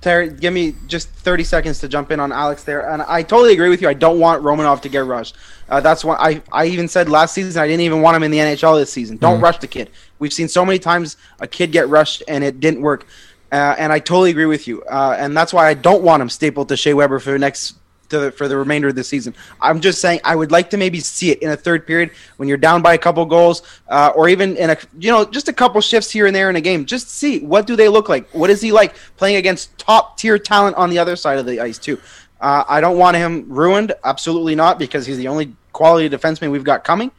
Terry, 0.00 0.30
give 0.30 0.54
me 0.54 0.74
just 0.86 1.10
30 1.10 1.44
seconds 1.44 1.78
to 1.80 1.88
jump 1.88 2.10
in 2.10 2.20
on 2.20 2.32
Alex 2.32 2.62
there, 2.64 2.88
and 2.88 3.02
I 3.02 3.22
totally 3.22 3.52
agree 3.52 3.68
with 3.68 3.82
you. 3.82 3.88
I 3.88 3.92
don't 3.92 4.18
want 4.18 4.42
Romanov 4.42 4.80
to 4.82 4.88
get 4.88 5.04
rushed. 5.04 5.36
Uh, 5.68 5.78
that's 5.80 6.02
why 6.02 6.14
I, 6.16 6.42
I 6.50 6.64
even 6.66 6.88
said 6.88 7.10
last 7.10 7.34
season 7.34 7.60
I 7.62 7.66
didn't 7.66 7.82
even 7.82 8.00
want 8.00 8.16
him 8.16 8.22
in 8.22 8.30
the 8.30 8.38
NHL 8.38 8.80
this 8.80 8.90
season. 8.90 9.18
Don't 9.18 9.34
Mm-hmm. 9.34 9.44
rush 9.44 9.58
the 9.58 9.66
kid. 9.66 9.90
We've 10.18 10.32
seen 10.32 10.48
so 10.48 10.64
many 10.64 10.78
times 10.78 11.18
a 11.40 11.46
kid 11.46 11.70
get 11.70 11.86
rushed 11.90 12.22
and 12.26 12.42
it 12.42 12.60
didn't 12.60 12.80
work, 12.80 13.06
uh, 13.52 13.74
and 13.78 13.92
I 13.92 13.98
totally 13.98 14.30
agree 14.30 14.46
with 14.46 14.68
you. 14.68 14.82
Uh, 14.84 15.16
and 15.18 15.36
that's 15.36 15.52
why 15.52 15.68
I 15.68 15.74
don't 15.74 16.02
want 16.02 16.22
him 16.22 16.28
stapled 16.28 16.68
to 16.68 16.76
Shea 16.76 16.94
Weber 16.94 17.18
for 17.18 17.32
the 17.32 17.38
next 17.38 17.76
the, 18.10 18.32
for 18.32 18.48
the 18.48 18.56
remainder 18.56 18.88
of 18.88 18.94
the 18.94 19.04
season. 19.04 19.34
I'm 19.60 19.80
just 19.80 20.00
saying 20.00 20.20
I 20.24 20.36
would 20.36 20.50
like 20.50 20.70
to 20.70 20.76
maybe 20.76 21.00
see 21.00 21.30
it 21.30 21.40
in 21.42 21.50
a 21.50 21.56
third 21.56 21.86
period 21.86 22.10
when 22.36 22.48
you're 22.48 22.58
down 22.58 22.82
by 22.82 22.94
a 22.94 22.98
couple 22.98 23.24
goals, 23.24 23.62
uh, 23.88 24.12
or 24.14 24.28
even 24.28 24.56
in 24.56 24.70
a 24.70 24.76
you 24.98 25.10
know 25.10 25.24
just 25.24 25.48
a 25.48 25.52
couple 25.52 25.80
shifts 25.80 26.10
here 26.10 26.26
and 26.26 26.34
there 26.34 26.50
in 26.50 26.56
a 26.56 26.60
game. 26.60 26.84
Just 26.84 27.08
see 27.08 27.40
what 27.40 27.66
do 27.66 27.76
they 27.76 27.88
look 27.88 28.08
like. 28.08 28.28
What 28.30 28.50
is 28.50 28.60
he 28.60 28.72
like 28.72 28.94
playing 29.16 29.36
against 29.36 29.76
top 29.78 30.18
tier 30.18 30.38
talent 30.38 30.76
on 30.76 30.90
the 30.90 30.98
other 30.98 31.16
side 31.16 31.38
of 31.38 31.46
the 31.46 31.60
ice 31.60 31.78
too. 31.78 31.98
Uh, 32.40 32.64
I 32.68 32.80
don't 32.80 32.98
want 32.98 33.16
him 33.16 33.46
ruined. 33.48 33.92
Absolutely 34.02 34.54
not, 34.54 34.78
because 34.78 35.06
he's 35.06 35.18
the 35.18 35.28
only 35.28 35.54
quality 35.72 36.08
defenseman 36.08 36.50
we've 36.50 36.64
got 36.64 36.84
coming. 36.84 37.10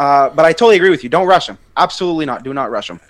Uh, 0.00 0.30
but 0.30 0.46
I 0.46 0.54
totally 0.54 0.76
agree 0.76 0.88
with 0.88 1.04
you. 1.04 1.10
Don't 1.10 1.26
rush 1.26 1.46
him. 1.46 1.58
Absolutely 1.76 2.24
not. 2.24 2.42
Do 2.42 2.54
not 2.54 2.70
rush 2.70 2.88
him. 2.88 3.00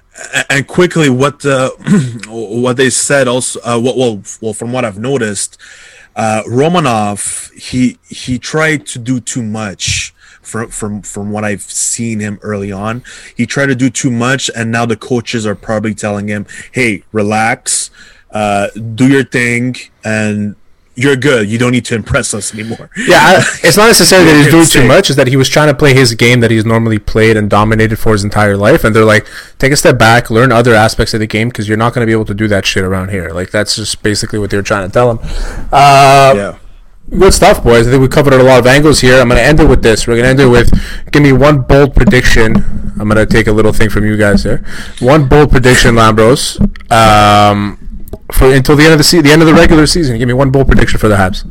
And 0.51 0.67
quickly 0.67 1.09
what 1.09 1.47
uh, 1.47 1.71
what 2.27 2.77
they 2.77 2.91
said 2.91 3.29
also 3.29 3.61
uh, 3.61 3.81
well 3.81 4.21
well 4.41 4.53
from 4.53 4.73
what 4.73 4.85
I've 4.85 4.99
noticed 4.99 5.57
uh, 6.17 6.43
Romanov 6.49 7.53
he 7.57 7.97
he 8.09 8.41
tried 8.41 8.87
to 8.87 8.99
do 8.99 9.21
too 9.21 9.45
much 9.45 10.13
from 10.43 10.69
from 10.71 11.03
from 11.03 11.31
what 11.31 11.45
I've 11.45 11.63
seen 11.63 12.19
him 12.19 12.41
early 12.43 12.73
on 12.73 13.05
he 13.37 13.47
tried 13.47 13.67
to 13.67 13.77
do 13.77 13.89
too 13.89 14.11
much 14.11 14.51
and 14.57 14.73
now 14.73 14.85
the 14.85 14.97
coaches 14.97 15.47
are 15.47 15.55
probably 15.55 15.95
telling 15.95 16.27
him 16.27 16.45
hey 16.73 17.05
relax 17.13 17.93
uh, 18.33 18.67
do 18.97 19.07
your 19.07 19.25
thing 19.25 19.77
and 20.03 20.57
you're 20.97 21.17
good 21.17 21.49
you 21.49 21.57
don't 21.57 21.73
need 21.73 21.85
to 21.85 21.95
impress 21.95 22.35
us 22.35 22.53
anymore 22.53 22.91
Yeah, 22.97 23.19
I, 23.21 23.37
it's 23.63 23.77
not 23.77 23.87
necessarily 23.87 24.33
that 24.33 24.37
he's 24.43 24.51
doing 24.51 24.67
too 24.67 24.87
much. 24.87 25.09
Is 25.11 25.17
that 25.17 25.29
he 25.29 25.37
was 25.37 25.49
trying 25.49 25.69
to 25.69 25.75
play 25.75 25.95
his 25.95 26.15
game 26.15 26.41
that 26.41 26.51
he's 26.51 26.65
normally 26.65 26.99
played 26.99 27.37
and 27.37 27.49
dominated 27.49 27.97
for 27.97 28.13
his 28.13 28.25
entire 28.25 28.57
life, 28.57 28.85
and 28.85 28.95
they're 28.95 29.05
like, 29.05 29.27
take 29.59 29.73
a 29.73 29.77
step 29.77 29.99
back, 29.99 30.31
learn 30.31 30.53
other 30.53 30.75
aspects 30.75 31.15
of 31.15 31.21
the 31.21 31.27
game 31.27 31.49
because 31.49 31.69
you're 31.69 31.79
not 31.79 31.95
going 31.95 32.03
to 32.03 32.07
be 32.07 32.13
able 32.13 32.25
to 32.27 32.35
do 32.35 32.49
that 32.49 32.67
shit 32.67 32.85
around 32.85 33.11
here. 33.11 33.31
Like 33.31 33.51
that's 33.51 33.77
just 33.77 34.03
basically 34.03 34.39
what 34.39 34.51
they 34.51 34.57
were 34.57 34.63
trying 34.63 34.89
to 34.89 34.93
tell 34.93 35.11
him. 35.11 35.19
Uh, 35.73 36.33
yeah 36.37 36.59
Good 37.11 37.35
stuff, 37.35 37.65
boys. 37.65 37.89
I 37.89 37.91
think 37.91 38.03
we 38.03 38.09
covered 38.09 38.35
a 38.35 38.43
lot 38.43 38.61
of 38.61 38.67
angles 38.69 39.01
here. 39.01 39.21
I'm 39.21 39.29
going 39.29 39.41
to 39.41 39.45
end 39.45 39.59
it 39.59 39.69
with 39.69 39.83
this. 39.83 40.07
We're 40.07 40.15
going 40.15 40.25
to 40.25 40.31
end 40.31 40.41
it 40.41 40.47
with 40.47 40.71
give 41.11 41.23
me 41.23 41.33
one 41.33 41.63
bold 41.63 41.95
prediction. 41.97 42.55
I'm 43.01 43.09
going 43.09 43.17
to 43.17 43.27
take 43.27 43.49
a 43.49 43.53
little 43.53 43.73
thing 43.73 43.91
from 43.91 44.05
you 44.05 44.17
guys 44.17 44.45
here. 44.45 44.65
One 45.01 45.29
bold 45.29 45.51
prediction, 45.51 45.97
Lambros, 45.97 46.61
um, 46.93 47.80
for 48.33 48.53
until 48.53 48.77
the 48.77 48.85
end 48.85 48.93
of 48.93 48.99
the 48.99 49.05
se- 49.05 49.21
the 49.21 49.31
end 49.31 49.43
of 49.43 49.49
the 49.49 49.55
regular 49.55 49.87
season. 49.87 50.19
Give 50.19 50.29
me 50.29 50.35
one 50.35 50.51
bold 50.51 50.67
prediction 50.67 50.99
for 50.99 51.09
the 51.09 51.17
Habs. 51.17 51.49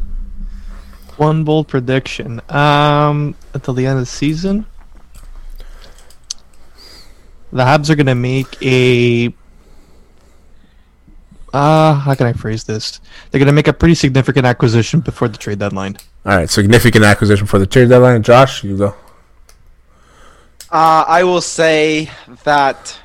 One 1.18 1.44
bold 1.44 1.68
prediction. 1.68 2.42
Um, 2.50 3.36
until 3.54 3.74
the 3.74 3.86
end 3.86 4.00
of 4.00 4.04
the 4.04 4.12
season, 4.12 4.66
the 7.52 7.64
Habs 7.64 7.90
are 7.90 7.96
gonna 7.96 8.16
make 8.16 8.62
a. 8.62 9.34
Uh, 11.52 11.96
how 11.96 12.14
can 12.14 12.28
I 12.28 12.34
phrase 12.34 12.64
this? 12.64 13.02
They're 13.32 13.40
gonna 13.40 13.52
make 13.52 13.68
a 13.68 13.74
pretty 13.74 13.96
significant 13.96 14.46
acquisition 14.46 15.00
before 15.00 15.28
the 15.28 15.38
trade 15.38 15.60
deadline. 15.60 15.98
All 16.26 16.36
right, 16.36 16.50
significant 16.50 17.04
acquisition 17.04 17.48
for 17.48 17.60
the 17.60 17.66
trade 17.66 17.90
deadline. 17.90 18.22
Josh, 18.24 18.64
you 18.64 18.78
go. 18.78 18.96
Uh, 20.72 21.04
I 21.08 21.24
will 21.24 21.42
say 21.42 22.10
that. 22.44 22.98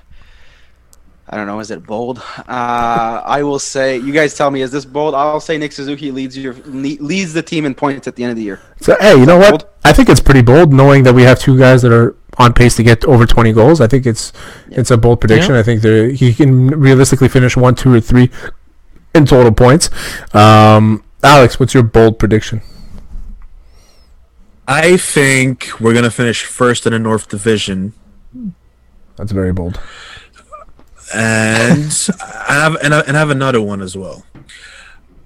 I 1.35 1.37
don't 1.37 1.49
know. 1.49 1.59
Is 1.59 1.73
it 1.73 1.85
bold? 1.85 2.19
Uh, 2.39 3.21
I 3.27 3.43
will 3.43 3.59
say. 3.59 3.99
You 3.99 4.13
guys 4.13 4.37
tell 4.37 4.53
me. 4.53 4.63
Is 4.63 4.71
this 4.71 4.85
bold? 4.85 5.17
I'll 5.17 5.41
say 5.41 5.59
Nick 5.59 5.73
Suzuki 5.73 6.13
leads 6.13 6.39
your 6.39 6.53
leads 6.65 7.33
the 7.33 7.43
team 7.43 7.67
in 7.67 7.75
points 7.75 8.07
at 8.07 8.15
the 8.15 8.23
end 8.23 8.31
of 8.31 8.37
the 8.37 8.45
year. 8.45 8.61
So 8.81 8.97
hey, 9.01 9.17
you 9.19 9.27
know 9.27 9.37
what? 9.39 9.51
Bold? 9.51 9.67
I 9.85 9.93
think 9.93 10.09
it's 10.09 10.21
pretty 10.21 10.43
bold, 10.43 10.73
knowing 10.73 11.03
that 11.03 11.13
we 11.13 11.23
have 11.25 11.41
two 11.41 11.59
guys 11.59 11.83
that 11.83 11.93
are 11.93 12.15
on 12.39 12.53
pace 12.53 12.77
to 12.77 12.85
get 12.85 13.05
over 13.05 13.27
20 13.27 13.53
goals. 13.53 13.81
I 13.81 13.89
think 13.89 14.07
it's 14.07 14.33
it's 14.71 14.93
a 14.93 14.97
bold 14.97 15.21
prediction. 15.21 15.55
Yeah. 15.55 15.59
I 15.61 15.63
think 15.65 15.83
they're- 15.83 16.11
he 16.11 16.33
can 16.33 16.69
realistically 16.69 17.29
finish 17.29 17.57
one, 17.57 17.75
two, 17.75 17.93
or 17.93 18.01
three 18.01 18.31
in 19.13 19.27
total 19.27 19.51
points. 19.51 19.91
Um, 20.33 21.03
Alex, 21.25 21.59
what's 21.59 21.75
your 21.75 21.83
bold 21.83 22.21
prediction? 22.21 22.63
I 24.67 24.97
think 24.97 25.69
we're 25.81 25.95
gonna 25.95 26.11
finish 26.11 26.45
first 26.45 26.87
in 26.87 26.93
the 26.93 26.99
North 26.99 27.29
Division 27.29 27.93
That's 29.17 29.33
very 29.33 29.53
bold. 29.53 29.81
And 31.15 32.11
I 32.21 32.55
have 32.55 32.75
and 32.83 32.95
I, 32.95 33.01
and 33.01 33.17
I 33.17 33.21
have 33.21 33.31
another 33.31 33.61
one 33.63 33.81
as 33.81 33.97
well. 33.97 34.25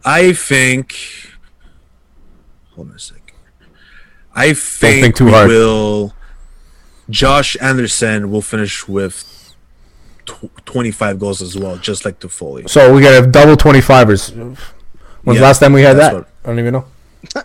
I 0.04 0.32
think. 0.32 0.94
Hold 2.74 2.90
on 2.90 2.96
a 2.96 2.98
second. 2.98 3.22
I 4.34 4.52
think, 4.54 5.02
think 5.02 5.16
too 5.16 5.24
we 5.26 5.30
hard. 5.32 5.48
will. 5.48 6.14
Josh 7.10 7.56
Anderson 7.60 8.30
will 8.30 8.42
finish 8.42 8.86
with 8.86 9.54
tw- 10.26 10.50
25 10.66 11.18
goals 11.18 11.40
as 11.42 11.56
well, 11.58 11.76
just 11.78 12.04
like 12.04 12.20
Toffoli. 12.20 12.68
So 12.68 12.92
we 12.94 13.00
got 13.00 13.08
to 13.10 13.14
have 13.16 13.32
double 13.32 13.56
25ers. 13.56 14.30
When's 14.36 14.58
the 15.24 15.32
Yeah, 15.34 15.40
last 15.40 15.58
time 15.60 15.72
we 15.72 15.82
had 15.82 15.96
that? 15.96 16.14
what- 16.14 16.28
I 16.44 16.48
don't 16.48 16.58
even 16.60 16.74
know. 16.74 16.84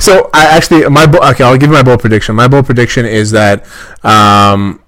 so 0.00 0.28
I 0.34 0.46
actually 0.56 0.88
my 0.88 1.06
bo- 1.06 1.20
okay. 1.30 1.44
I'll 1.44 1.56
give 1.56 1.68
you 1.70 1.74
my 1.76 1.82
bold 1.82 2.00
prediction. 2.00 2.34
My 2.34 2.48
bold 2.48 2.66
prediction 2.66 3.06
is 3.06 3.30
that 3.32 3.64
um, 4.04 4.82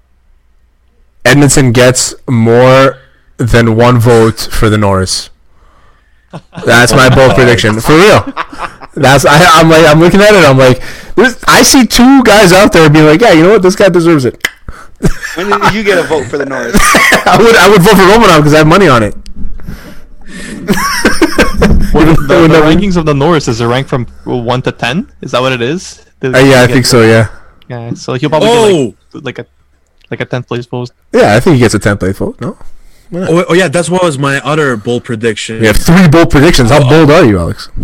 Edmundson 1.33 1.73
gets 1.73 2.13
more 2.27 2.99
than 3.37 3.75
one 3.75 3.99
vote 3.99 4.39
for 4.39 4.69
the 4.69 4.77
Norris. 4.77 5.29
That's 6.65 6.93
my 6.93 7.13
bold 7.13 7.35
prediction 7.35 7.79
for 7.79 7.93
real. 7.95 8.21
That's 8.95 9.25
I, 9.25 9.39
I'm 9.59 9.69
like 9.69 9.85
I'm 9.85 9.99
looking 9.99 10.19
at 10.21 10.33
it. 10.33 10.45
I'm 10.45 10.57
like, 10.57 10.81
there's, 11.15 11.43
I 11.47 11.63
see 11.63 11.85
two 11.85 12.23
guys 12.23 12.51
out 12.53 12.73
there 12.73 12.89
being 12.89 13.05
like, 13.05 13.21
yeah, 13.21 13.31
you 13.33 13.43
know 13.43 13.51
what, 13.53 13.61
this 13.61 13.75
guy 13.75 13.89
deserves 13.89 14.25
it. 14.25 14.45
When 15.35 15.49
did 15.49 15.73
you 15.73 15.83
get 15.83 15.97
a 15.97 16.03
vote 16.03 16.25
for 16.27 16.37
the 16.37 16.45
Norris? 16.45 16.75
I 17.25 17.37
would 17.39 17.55
I 17.55 17.69
would 17.69 17.81
vote 17.81 17.95
for 17.97 18.03
Romanov 18.03 18.37
because 18.39 18.53
I 18.53 18.57
have 18.59 18.67
money 18.67 18.87
on 18.87 19.03
it. 19.03 19.15
Well, 21.93 22.01
Even 22.03 22.15
the, 22.15 22.25
though 22.27 22.41
the 22.47 22.47
no- 22.47 22.61
rankings 22.63 22.97
of 22.97 23.05
the 23.05 23.13
Norris 23.13 23.47
is 23.47 23.59
a 23.61 23.67
rank 23.67 23.87
from 23.87 24.05
one 24.25 24.61
to 24.63 24.71
ten. 24.71 25.11
Is 25.21 25.31
that 25.31 25.41
what 25.41 25.51
it 25.51 25.61
is? 25.61 26.05
Uh, 26.23 26.29
yeah, 26.37 26.63
I 26.63 26.67
think 26.67 26.85
so. 26.85 27.01
Yeah, 27.01 27.27
Yeah, 27.67 27.93
so 27.95 28.13
he'll 28.13 28.29
probably 28.29 28.49
Oh, 28.49 28.85
get 29.11 29.23
like, 29.25 29.37
like 29.37 29.39
a 29.39 29.47
like 30.11 30.19
a 30.19 30.25
tenth 30.25 30.47
place 30.47 30.65
post. 30.65 30.93
yeah, 31.11 31.35
I 31.35 31.39
think 31.39 31.55
he 31.55 31.59
gets 31.59 31.73
a 31.73 31.79
tenth 31.79 31.99
place 31.99 32.17
vote. 32.17 32.39
No, 32.41 32.57
oh, 33.13 33.45
oh, 33.49 33.53
yeah, 33.53 33.67
that's 33.67 33.89
what 33.89 34.03
was 34.03 34.17
my 34.17 34.39
other 34.41 34.75
bold 34.75 35.03
prediction. 35.03 35.59
we 35.59 35.67
have 35.67 35.77
three 35.77 36.07
bold 36.07 36.29
predictions. 36.31 36.69
How 36.71 36.87
bold 36.87 37.11
are 37.11 37.23
you, 37.25 37.37
Alex? 37.39 37.69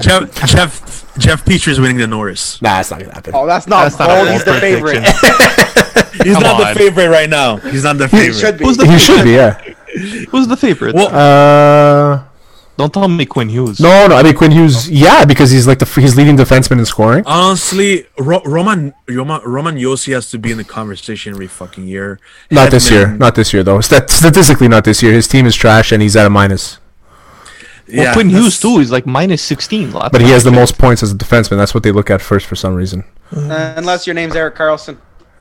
Jeff 0.00 0.34
Jeff 0.46 1.16
Jeff 1.18 1.44
Petry 1.44 1.68
is 1.68 1.80
winning 1.80 1.96
the 1.98 2.06
Norris. 2.06 2.60
Nah, 2.62 2.80
it's 2.80 2.90
not 2.90 3.00
gonna 3.00 3.14
happen. 3.14 3.32
Oh, 3.34 3.46
that's 3.46 3.66
not 3.66 3.84
That's 3.84 3.98
not 3.98 4.08
bold. 4.08 4.28
a 4.28 4.32
He's 4.32 4.44
the 4.44 4.60
favorite. 4.60 5.02
He's 6.24 6.34
Come 6.34 6.42
not 6.42 6.60
on. 6.60 6.68
the 6.74 6.78
favorite 6.78 7.08
right 7.08 7.28
now. 7.30 7.56
He's 7.58 7.84
not 7.84 7.96
the 7.98 8.08
favorite. 8.08 8.34
He 8.34 8.40
favorite. 8.40 8.40
should 8.40 8.58
be. 8.58 8.64
Who's 8.64 8.76
the 8.76 8.86
He 8.86 8.98
should 8.98 9.24
be. 9.24 9.30
Yeah. 9.30 9.58
Who's 10.30 10.46
the 10.48 10.56
favorite? 10.56 10.94
Well, 10.94 11.08
Uh, 11.08 12.24
Don't 12.80 12.92
tell 12.94 13.08
me 13.08 13.26
Quinn 13.26 13.50
Hughes. 13.56 13.78
no, 13.78 14.06
no. 14.08 14.14
I 14.16 14.22
mean 14.22 14.34
Quinn 14.40 14.52
Hughes. 14.58 14.88
Yeah, 15.06 15.24
because 15.32 15.50
he's 15.54 15.66
like 15.70 15.78
the 15.82 15.86
he's 16.04 16.16
leading 16.16 16.36
defenseman 16.36 16.78
in 16.82 16.86
scoring. 16.86 17.22
honestly, 17.26 18.06
Ro- 18.18 18.42
Roman 18.56 18.94
Roman 19.08 19.40
Roman 19.56 19.76
Josi 19.76 20.10
has 20.14 20.30
to 20.30 20.38
be 20.38 20.50
in 20.54 20.58
the 20.62 20.64
conversation 20.78 21.34
every 21.34 21.46
fucking 21.60 21.86
year. 21.86 22.18
Not 22.50 22.70
this 22.70 22.90
year. 22.90 23.06
Not 23.24 23.34
this 23.34 23.52
year 23.52 23.62
though. 23.62 23.80
Stat- 23.88 24.08
statistically, 24.10 24.68
not 24.68 24.84
this 24.84 25.02
year. 25.02 25.12
His 25.12 25.28
team 25.28 25.44
is 25.50 25.54
trash 25.54 25.92
and 25.92 26.00
he's 26.02 26.16
at 26.16 26.26
a 26.26 26.30
minus. 26.30 26.78
Well, 27.92 28.04
yeah, 28.04 28.12
Quinn 28.14 28.30
Hughes 28.30 28.58
too. 28.60 28.78
He's 28.78 28.90
like 28.92 29.04
minus 29.04 29.42
sixteen. 29.42 29.92
Last 29.92 30.12
But 30.12 30.20
he 30.22 30.30
has 30.30 30.44
the 30.44 30.52
most 30.52 30.78
points 30.78 31.02
as 31.02 31.10
a 31.12 31.16
defenseman. 31.16 31.56
That's 31.58 31.74
what 31.74 31.82
they 31.82 31.92
look 31.92 32.08
at 32.08 32.20
first 32.22 32.46
for 32.46 32.54
some 32.56 32.74
reason. 32.74 33.04
Uh, 33.34 33.74
unless 33.76 34.06
your 34.06 34.14
name's 34.14 34.34
Erik 34.36 34.54
Karlsson. 34.56 34.96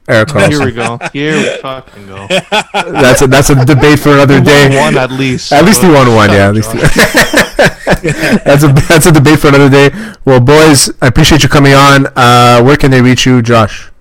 Eric 0.09 0.29
checked. 0.29 0.51
Here 0.53 0.65
we 0.65 0.71
go. 0.71 0.97
Here 1.13 1.37
we 1.37 1.57
fucking 1.61 2.07
go. 2.07 2.27
That's 2.73 3.21
a 3.21 3.27
that's 3.27 3.49
a 3.49 3.65
debate 3.65 3.99
for 3.99 4.09
another 4.13 4.39
He 4.39 4.43
day. 4.45 4.69
won 4.69 4.95
one 4.95 4.97
at 4.97 5.11
least. 5.11 5.51
At 5.53 5.65
least 5.65 5.81
he 5.81 5.87
won 5.89 6.13
one, 6.15 6.29
yeah. 6.31 6.47
At 6.49 6.55
least 6.55 6.71
Josh. 6.71 6.95
that's 8.43 8.63
a 8.63 8.67
that's 8.87 9.05
a 9.05 9.11
debate 9.11 9.39
for 9.39 9.47
another 9.49 9.69
day. 9.69 9.89
Well, 10.25 10.39
boys, 10.39 10.89
I 11.01 11.07
appreciate 11.07 11.43
you 11.43 11.49
coming 11.49 11.73
on. 11.73 12.07
Uh, 12.15 12.61
where 12.63 12.77
can 12.77 12.91
they 12.91 13.01
reach 13.01 13.25
you, 13.25 13.41
Josh? 13.41 13.91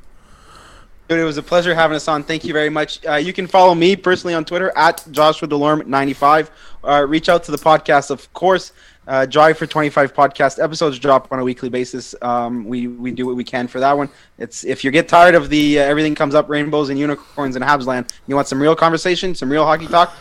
Dude, 1.09 1.19
it 1.21 1.25
was 1.25 1.39
a 1.39 1.43
pleasure 1.43 1.75
having 1.75 1.97
us 1.97 2.07
on. 2.07 2.23
Thank 2.23 2.45
you 2.45 2.53
very 2.53 2.69
much. 2.69 3.05
Uh, 3.07 3.15
you 3.15 3.33
can 3.33 3.47
follow 3.47 3.75
me 3.75 3.97
personally 3.97 4.35
on 4.35 4.45
Twitter 4.45 4.71
at 4.77 5.07
Joshua 5.11 5.49
Delorme95. 5.49 6.51
Uh, 6.85 7.07
reach 7.09 7.29
out 7.31 7.45
to 7.45 7.51
the 7.51 7.57
podcast, 7.59 8.11
of 8.11 8.31
course. 8.35 8.73
Uh, 9.09 9.25
Drive 9.25 9.57
for 9.57 9.67
25 9.67 10.13
podcast 10.13 10.63
episodes 10.63 10.99
drop 10.99 11.33
on 11.33 11.39
a 11.39 11.45
weekly 11.45 11.71
basis. 11.71 12.15
Um, 12.21 12.67
we, 12.67 12.89
we 12.89 13.11
do 13.11 13.25
what 13.25 13.37
we 13.37 13.43
can 13.43 13.67
for 13.67 13.81
that 13.81 13.97
one. 13.97 14.11
It's 14.37 14.65
if 14.65 14.85
you 14.85 14.91
get 14.91 15.09
tired 15.09 15.35
of 15.35 15.49
the 15.49 15.81
uh, 15.81 15.83
everything 15.83 16.15
comes 16.15 16.35
up 16.35 16.51
rainbows 16.51 16.91
and 16.91 16.99
unicorns 16.99 17.57
and 17.57 17.65
Habsland, 17.65 18.11
you 18.27 18.35
want 18.35 18.49
some 18.49 18.61
real 18.61 18.77
conversation, 18.77 19.35
some 19.35 19.51
real 19.51 19.65
hockey 19.65 19.87
talk. 19.87 20.15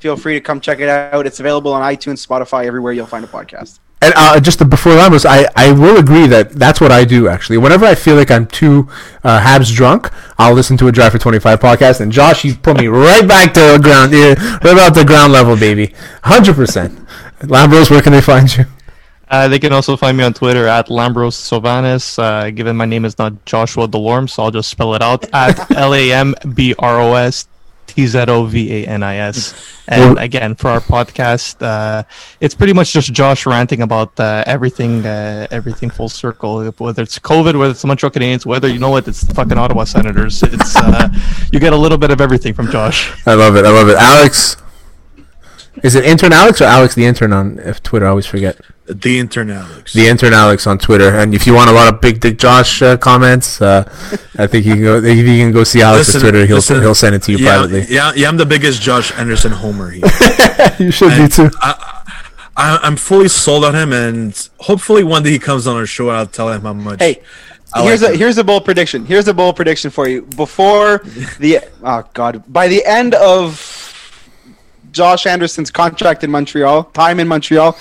Feel 0.00 0.16
free 0.16 0.34
to 0.34 0.40
come 0.42 0.60
check 0.60 0.80
it 0.80 0.88
out. 0.90 1.26
It's 1.26 1.40
available 1.40 1.72
on 1.72 1.80
iTunes, 1.80 2.24
Spotify, 2.24 2.66
everywhere 2.66 2.92
you'll 2.92 3.06
find 3.06 3.24
a 3.24 3.28
podcast. 3.28 3.78
And 4.02 4.12
uh, 4.14 4.38
just 4.38 4.58
before 4.68 4.92
Lambros, 4.92 5.24
I, 5.24 5.48
I 5.56 5.72
will 5.72 5.96
agree 5.96 6.26
that 6.26 6.50
that's 6.52 6.82
what 6.82 6.92
I 6.92 7.06
do 7.06 7.28
actually. 7.28 7.56
Whenever 7.56 7.86
I 7.86 7.94
feel 7.94 8.16
like 8.16 8.30
I'm 8.30 8.46
too 8.46 8.88
uh, 9.24 9.40
Habs 9.40 9.74
drunk, 9.74 10.10
I'll 10.36 10.52
listen 10.52 10.76
to 10.76 10.88
a 10.88 10.92
Drive 10.92 11.12
for 11.12 11.18
25 11.18 11.58
podcast. 11.58 12.02
And 12.02 12.12
Josh, 12.12 12.44
you 12.44 12.54
put 12.54 12.76
me 12.76 12.88
right 12.88 13.26
back 13.26 13.54
to 13.54 13.60
the 13.60 13.80
ground, 13.82 14.12
yeah, 14.12 14.34
right 14.62 14.74
about 14.74 14.94
the 14.94 15.04
ground 15.06 15.32
level, 15.32 15.56
baby. 15.56 15.94
100%. 16.24 17.05
Lambros, 17.40 17.90
where 17.90 18.02
can 18.02 18.12
they 18.12 18.20
find 18.20 18.54
you? 18.56 18.64
Uh, 19.28 19.48
they 19.48 19.58
can 19.58 19.72
also 19.72 19.96
find 19.96 20.16
me 20.16 20.22
on 20.22 20.32
Twitter 20.32 20.66
at 20.68 20.86
Lambros 20.86 21.34
Tzovanis. 21.34 22.18
Uh, 22.18 22.50
given 22.50 22.76
my 22.76 22.84
name 22.84 23.04
is 23.04 23.18
not 23.18 23.44
Joshua 23.44 23.88
Delorme, 23.88 24.30
so 24.30 24.44
I'll 24.44 24.50
just 24.50 24.70
spell 24.70 24.94
it 24.94 25.02
out 25.02 25.24
at 25.32 25.70
L 25.72 25.94
A 25.94 26.12
M 26.12 26.34
B 26.54 26.74
R 26.78 27.00
O 27.00 27.14
S 27.14 27.48
T 27.88 28.06
Z 28.06 28.24
O 28.28 28.44
V 28.44 28.84
A 28.84 28.86
N 28.86 29.02
I 29.02 29.16
S. 29.16 29.54
And 29.88 30.18
again, 30.18 30.54
for 30.54 30.68
our 30.68 30.80
podcast, 30.80 31.60
uh, 31.60 32.04
it's 32.40 32.54
pretty 32.54 32.72
much 32.72 32.92
just 32.92 33.12
Josh 33.12 33.46
ranting 33.46 33.82
about 33.82 34.18
uh, 34.18 34.44
everything, 34.46 35.04
uh, 35.04 35.46
everything 35.50 35.90
full 35.90 36.08
circle. 36.08 36.64
Whether 36.78 37.02
it's 37.02 37.18
COVID, 37.18 37.58
whether 37.58 37.72
it's 37.72 37.82
the 37.82 37.88
Montreal 37.88 38.12
Canadiens, 38.12 38.46
whether 38.46 38.68
you 38.68 38.78
know 38.78 38.90
what, 38.90 39.08
it's 39.08 39.22
the 39.22 39.34
fucking 39.34 39.58
Ottawa 39.58 39.84
Senators. 39.84 40.42
It's 40.42 40.76
uh, 40.76 41.08
you 41.52 41.58
get 41.58 41.72
a 41.72 41.76
little 41.76 41.98
bit 41.98 42.10
of 42.10 42.20
everything 42.20 42.54
from 42.54 42.70
Josh. 42.70 43.12
I 43.26 43.34
love 43.34 43.56
it. 43.56 43.64
I 43.64 43.70
love 43.70 43.88
it. 43.88 43.96
Alex. 43.96 44.56
Is 45.82 45.94
it 45.94 46.04
intern 46.04 46.32
Alex 46.32 46.60
or 46.60 46.64
Alex 46.64 46.94
the 46.94 47.04
intern 47.04 47.32
on 47.32 47.58
if 47.58 47.82
Twitter? 47.82 48.06
I 48.06 48.10
always 48.10 48.26
forget. 48.26 48.60
the 48.86 49.18
intern 49.18 49.50
Alex. 49.50 49.92
The 49.92 50.06
intern 50.06 50.32
Alex 50.32 50.66
on 50.66 50.78
Twitter. 50.78 51.10
And 51.10 51.34
if 51.34 51.46
you 51.46 51.54
want 51.54 51.70
a 51.70 51.72
lot 51.72 51.92
of 51.92 52.00
Big 52.00 52.20
Dick 52.20 52.38
Josh 52.38 52.80
uh, 52.82 52.96
comments, 52.96 53.60
uh, 53.60 53.82
I 54.38 54.46
think 54.46 54.64
you 54.64 54.74
can 54.74 54.82
go. 54.82 54.96
If 54.96 55.16
you 55.18 55.24
can 55.24 55.52
go 55.52 55.64
see 55.64 55.82
Alex's 55.82 56.14
Listen- 56.14 56.20
Twitter, 56.30 56.46
he'll 56.46 56.56
listen, 56.56 56.80
he'll 56.80 56.94
send 56.94 57.14
it 57.14 57.22
to 57.24 57.32
you 57.32 57.38
yeah, 57.38 57.56
privately. 57.56 57.94
Yeah, 57.94 58.12
yeah, 58.14 58.28
I'm 58.28 58.36
the 58.36 58.46
biggest 58.46 58.80
Josh 58.80 59.12
Anderson 59.18 59.52
homer 59.52 59.90
here. 59.90 60.04
you 60.78 60.90
should 60.90 61.16
be 61.16 61.28
too. 61.28 61.50
I, 61.60 61.92
I, 62.56 62.78
I'm 62.82 62.96
fully 62.96 63.28
sold 63.28 63.64
on 63.64 63.74
him, 63.74 63.92
and 63.92 64.48
hopefully 64.58 65.04
one 65.04 65.22
day 65.22 65.30
he 65.30 65.38
comes 65.38 65.66
on 65.66 65.76
our 65.76 65.86
show, 65.86 66.08
and 66.08 66.16
I'll 66.16 66.26
tell 66.26 66.50
him 66.50 66.62
how 66.62 66.72
much. 66.72 67.00
Hey, 67.00 67.22
I 67.74 67.82
here's 67.82 68.00
like 68.00 68.10
a 68.10 68.12
him. 68.14 68.18
here's 68.20 68.38
a 68.38 68.44
bold 68.44 68.64
prediction. 68.64 69.04
Here's 69.04 69.28
a 69.28 69.34
bold 69.34 69.56
prediction 69.56 69.90
for 69.90 70.08
you. 70.08 70.22
Before 70.22 70.98
the 71.38 71.58
oh 71.82 72.04
god, 72.14 72.42
by 72.50 72.68
the 72.68 72.84
end 72.86 73.14
of 73.14 73.85
Josh 74.96 75.26
Anderson's 75.26 75.70
contract 75.70 76.24
in 76.24 76.30
Montreal, 76.30 76.84
time 76.84 77.20
in 77.20 77.28
Montreal, 77.28 77.76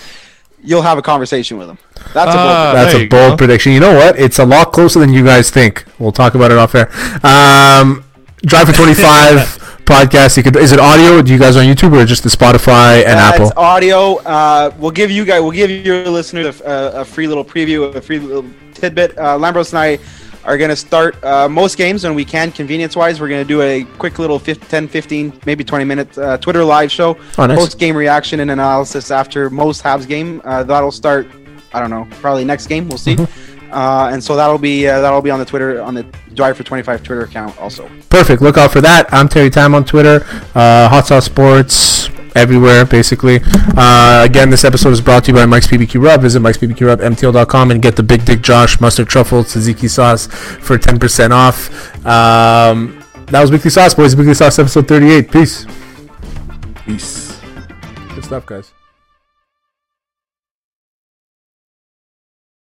you'll 0.63 0.81
have 0.81 0.97
a 0.97 1.01
conversation 1.01 1.57
with 1.57 1.69
him. 1.69 1.77
That's 2.13 2.31
a 2.33 2.37
bold. 2.37 2.49
Ah, 2.57 2.71
That's 2.75 2.93
a 2.95 3.07
bold 3.07 3.31
go. 3.31 3.37
prediction. 3.37 3.71
You 3.71 3.79
know 3.79 3.95
what? 3.95 4.19
It's 4.19 4.39
a 4.39 4.45
lot 4.45 4.71
closer 4.73 4.99
than 4.99 5.11
you 5.13 5.23
guys 5.23 5.49
think. 5.49 5.85
We'll 5.99 6.11
talk 6.11 6.35
about 6.35 6.51
it 6.51 6.57
off 6.57 6.75
air. 6.75 6.89
Um, 7.25 8.03
Drive 8.45 8.67
for 8.67 8.73
25 8.73 9.37
podcast. 9.85 10.37
You 10.37 10.43
could, 10.43 10.55
is 10.57 10.71
it 10.71 10.79
audio? 10.79 11.21
Do 11.21 11.31
you 11.33 11.39
guys 11.39 11.55
on 11.57 11.63
YouTube 11.65 11.93
or 11.99 12.05
just 12.05 12.23
the 12.23 12.29
Spotify 12.29 13.03
and 13.03 13.17
Uh, 13.17 13.31
Apple? 13.33 13.45
It's 13.47 13.57
audio. 13.57 14.17
Uh, 14.17 14.71
we'll 14.77 14.91
give 14.91 15.09
you 15.09 15.25
guys, 15.25 15.41
we'll 15.41 15.51
give 15.51 15.71
your 15.71 16.07
listeners 16.09 16.59
a, 16.61 16.63
a, 16.97 17.01
a 17.01 17.05
free 17.05 17.27
little 17.27 17.45
preview, 17.45 17.95
a 17.95 18.01
free 18.01 18.19
little 18.19 18.45
tidbit. 18.73 19.17
Uh, 19.17 19.37
Lambros 19.37 19.69
and 19.71 19.79
I 19.79 19.99
are 20.45 20.57
going 20.57 20.69
to 20.69 20.75
start 20.75 21.21
uh, 21.23 21.49
most 21.49 21.77
games 21.77 22.03
when 22.03 22.13
we 22.15 22.23
can, 22.23 22.51
convenience 22.51 22.95
wise. 22.95 23.19
We're 23.19 23.29
going 23.29 23.43
to 23.43 23.47
do 23.47 23.61
a 23.61 23.83
quick 23.97 24.19
little 24.19 24.39
15, 24.39 24.69
10, 24.69 24.87
15, 24.87 25.41
maybe 25.45 25.63
20 25.63 25.85
minute 25.85 26.17
uh, 26.17 26.37
Twitter 26.37 26.63
live 26.63 26.91
show. 26.91 27.17
Oh, 27.37 27.45
nice. 27.45 27.57
Post 27.57 27.79
game 27.79 27.97
reaction 27.97 28.39
and 28.39 28.51
analysis 28.51 29.11
after 29.11 29.49
most 29.49 29.83
Habs 29.83 30.07
game. 30.07 30.41
Uh, 30.45 30.63
that'll 30.63 30.91
start, 30.91 31.27
I 31.73 31.79
don't 31.79 31.89
know, 31.89 32.07
probably 32.21 32.45
next 32.45 32.67
game. 32.67 32.87
We'll 32.87 32.97
see. 32.97 33.15
Mm-hmm. 33.15 33.73
Uh, 33.73 34.09
and 34.11 34.23
so 34.23 34.35
that'll 34.35 34.59
be 34.59 34.87
uh, 34.87 35.01
that'll 35.01 35.21
be 35.21 35.31
on 35.31 35.39
the 35.39 35.45
Twitter 35.45 35.81
on 35.81 35.95
the 35.95 36.03
Drive 36.33 36.55
for 36.55 36.63
25 36.63 37.03
Twitter 37.03 37.23
account 37.23 37.59
also. 37.59 37.89
Perfect. 38.09 38.41
Look 38.41 38.57
out 38.57 38.71
for 38.71 38.79
that. 38.81 39.11
I'm 39.11 39.27
Terry 39.27 39.49
Time 39.49 39.73
on 39.75 39.83
Twitter. 39.83 40.25
Uh, 40.53 40.87
Hot 40.87 41.07
Sauce 41.07 41.25
Sports 41.25 42.09
everywhere, 42.35 42.85
basically. 42.85 43.39
Uh, 43.77 44.21
again, 44.23 44.49
this 44.49 44.63
episode 44.63 44.91
is 44.91 45.01
brought 45.01 45.23
to 45.25 45.31
you 45.31 45.37
by 45.37 45.45
Mike's 45.45 45.67
BBQ 45.67 46.03
Rub. 46.03 46.21
Visit 46.21 46.41
Mike's 46.41 46.57
BBQ 46.57 46.87
Rub, 46.87 46.99
MTL.com, 46.99 47.71
and 47.71 47.81
get 47.81 47.95
the 47.95 48.03
Big 48.03 48.25
Dick 48.25 48.41
Josh 48.41 48.79
mustard 48.79 49.07
truffle 49.07 49.43
tzatziki 49.43 49.89
sauce 49.89 50.27
for 50.27 50.77
10% 50.77 51.31
off. 51.31 52.05
Um, 52.05 53.03
that 53.27 53.41
was 53.41 53.51
Weekly 53.51 53.71
Sauce, 53.71 53.95
boys. 53.95 54.15
Weekly 54.15 54.35
Sauce 54.35 54.59
episode 54.59 54.87
38. 54.87 55.31
Peace. 55.31 55.65
Peace. 56.85 57.41
Good 58.13 58.23
stuff, 58.23 58.45
guys. 58.45 58.71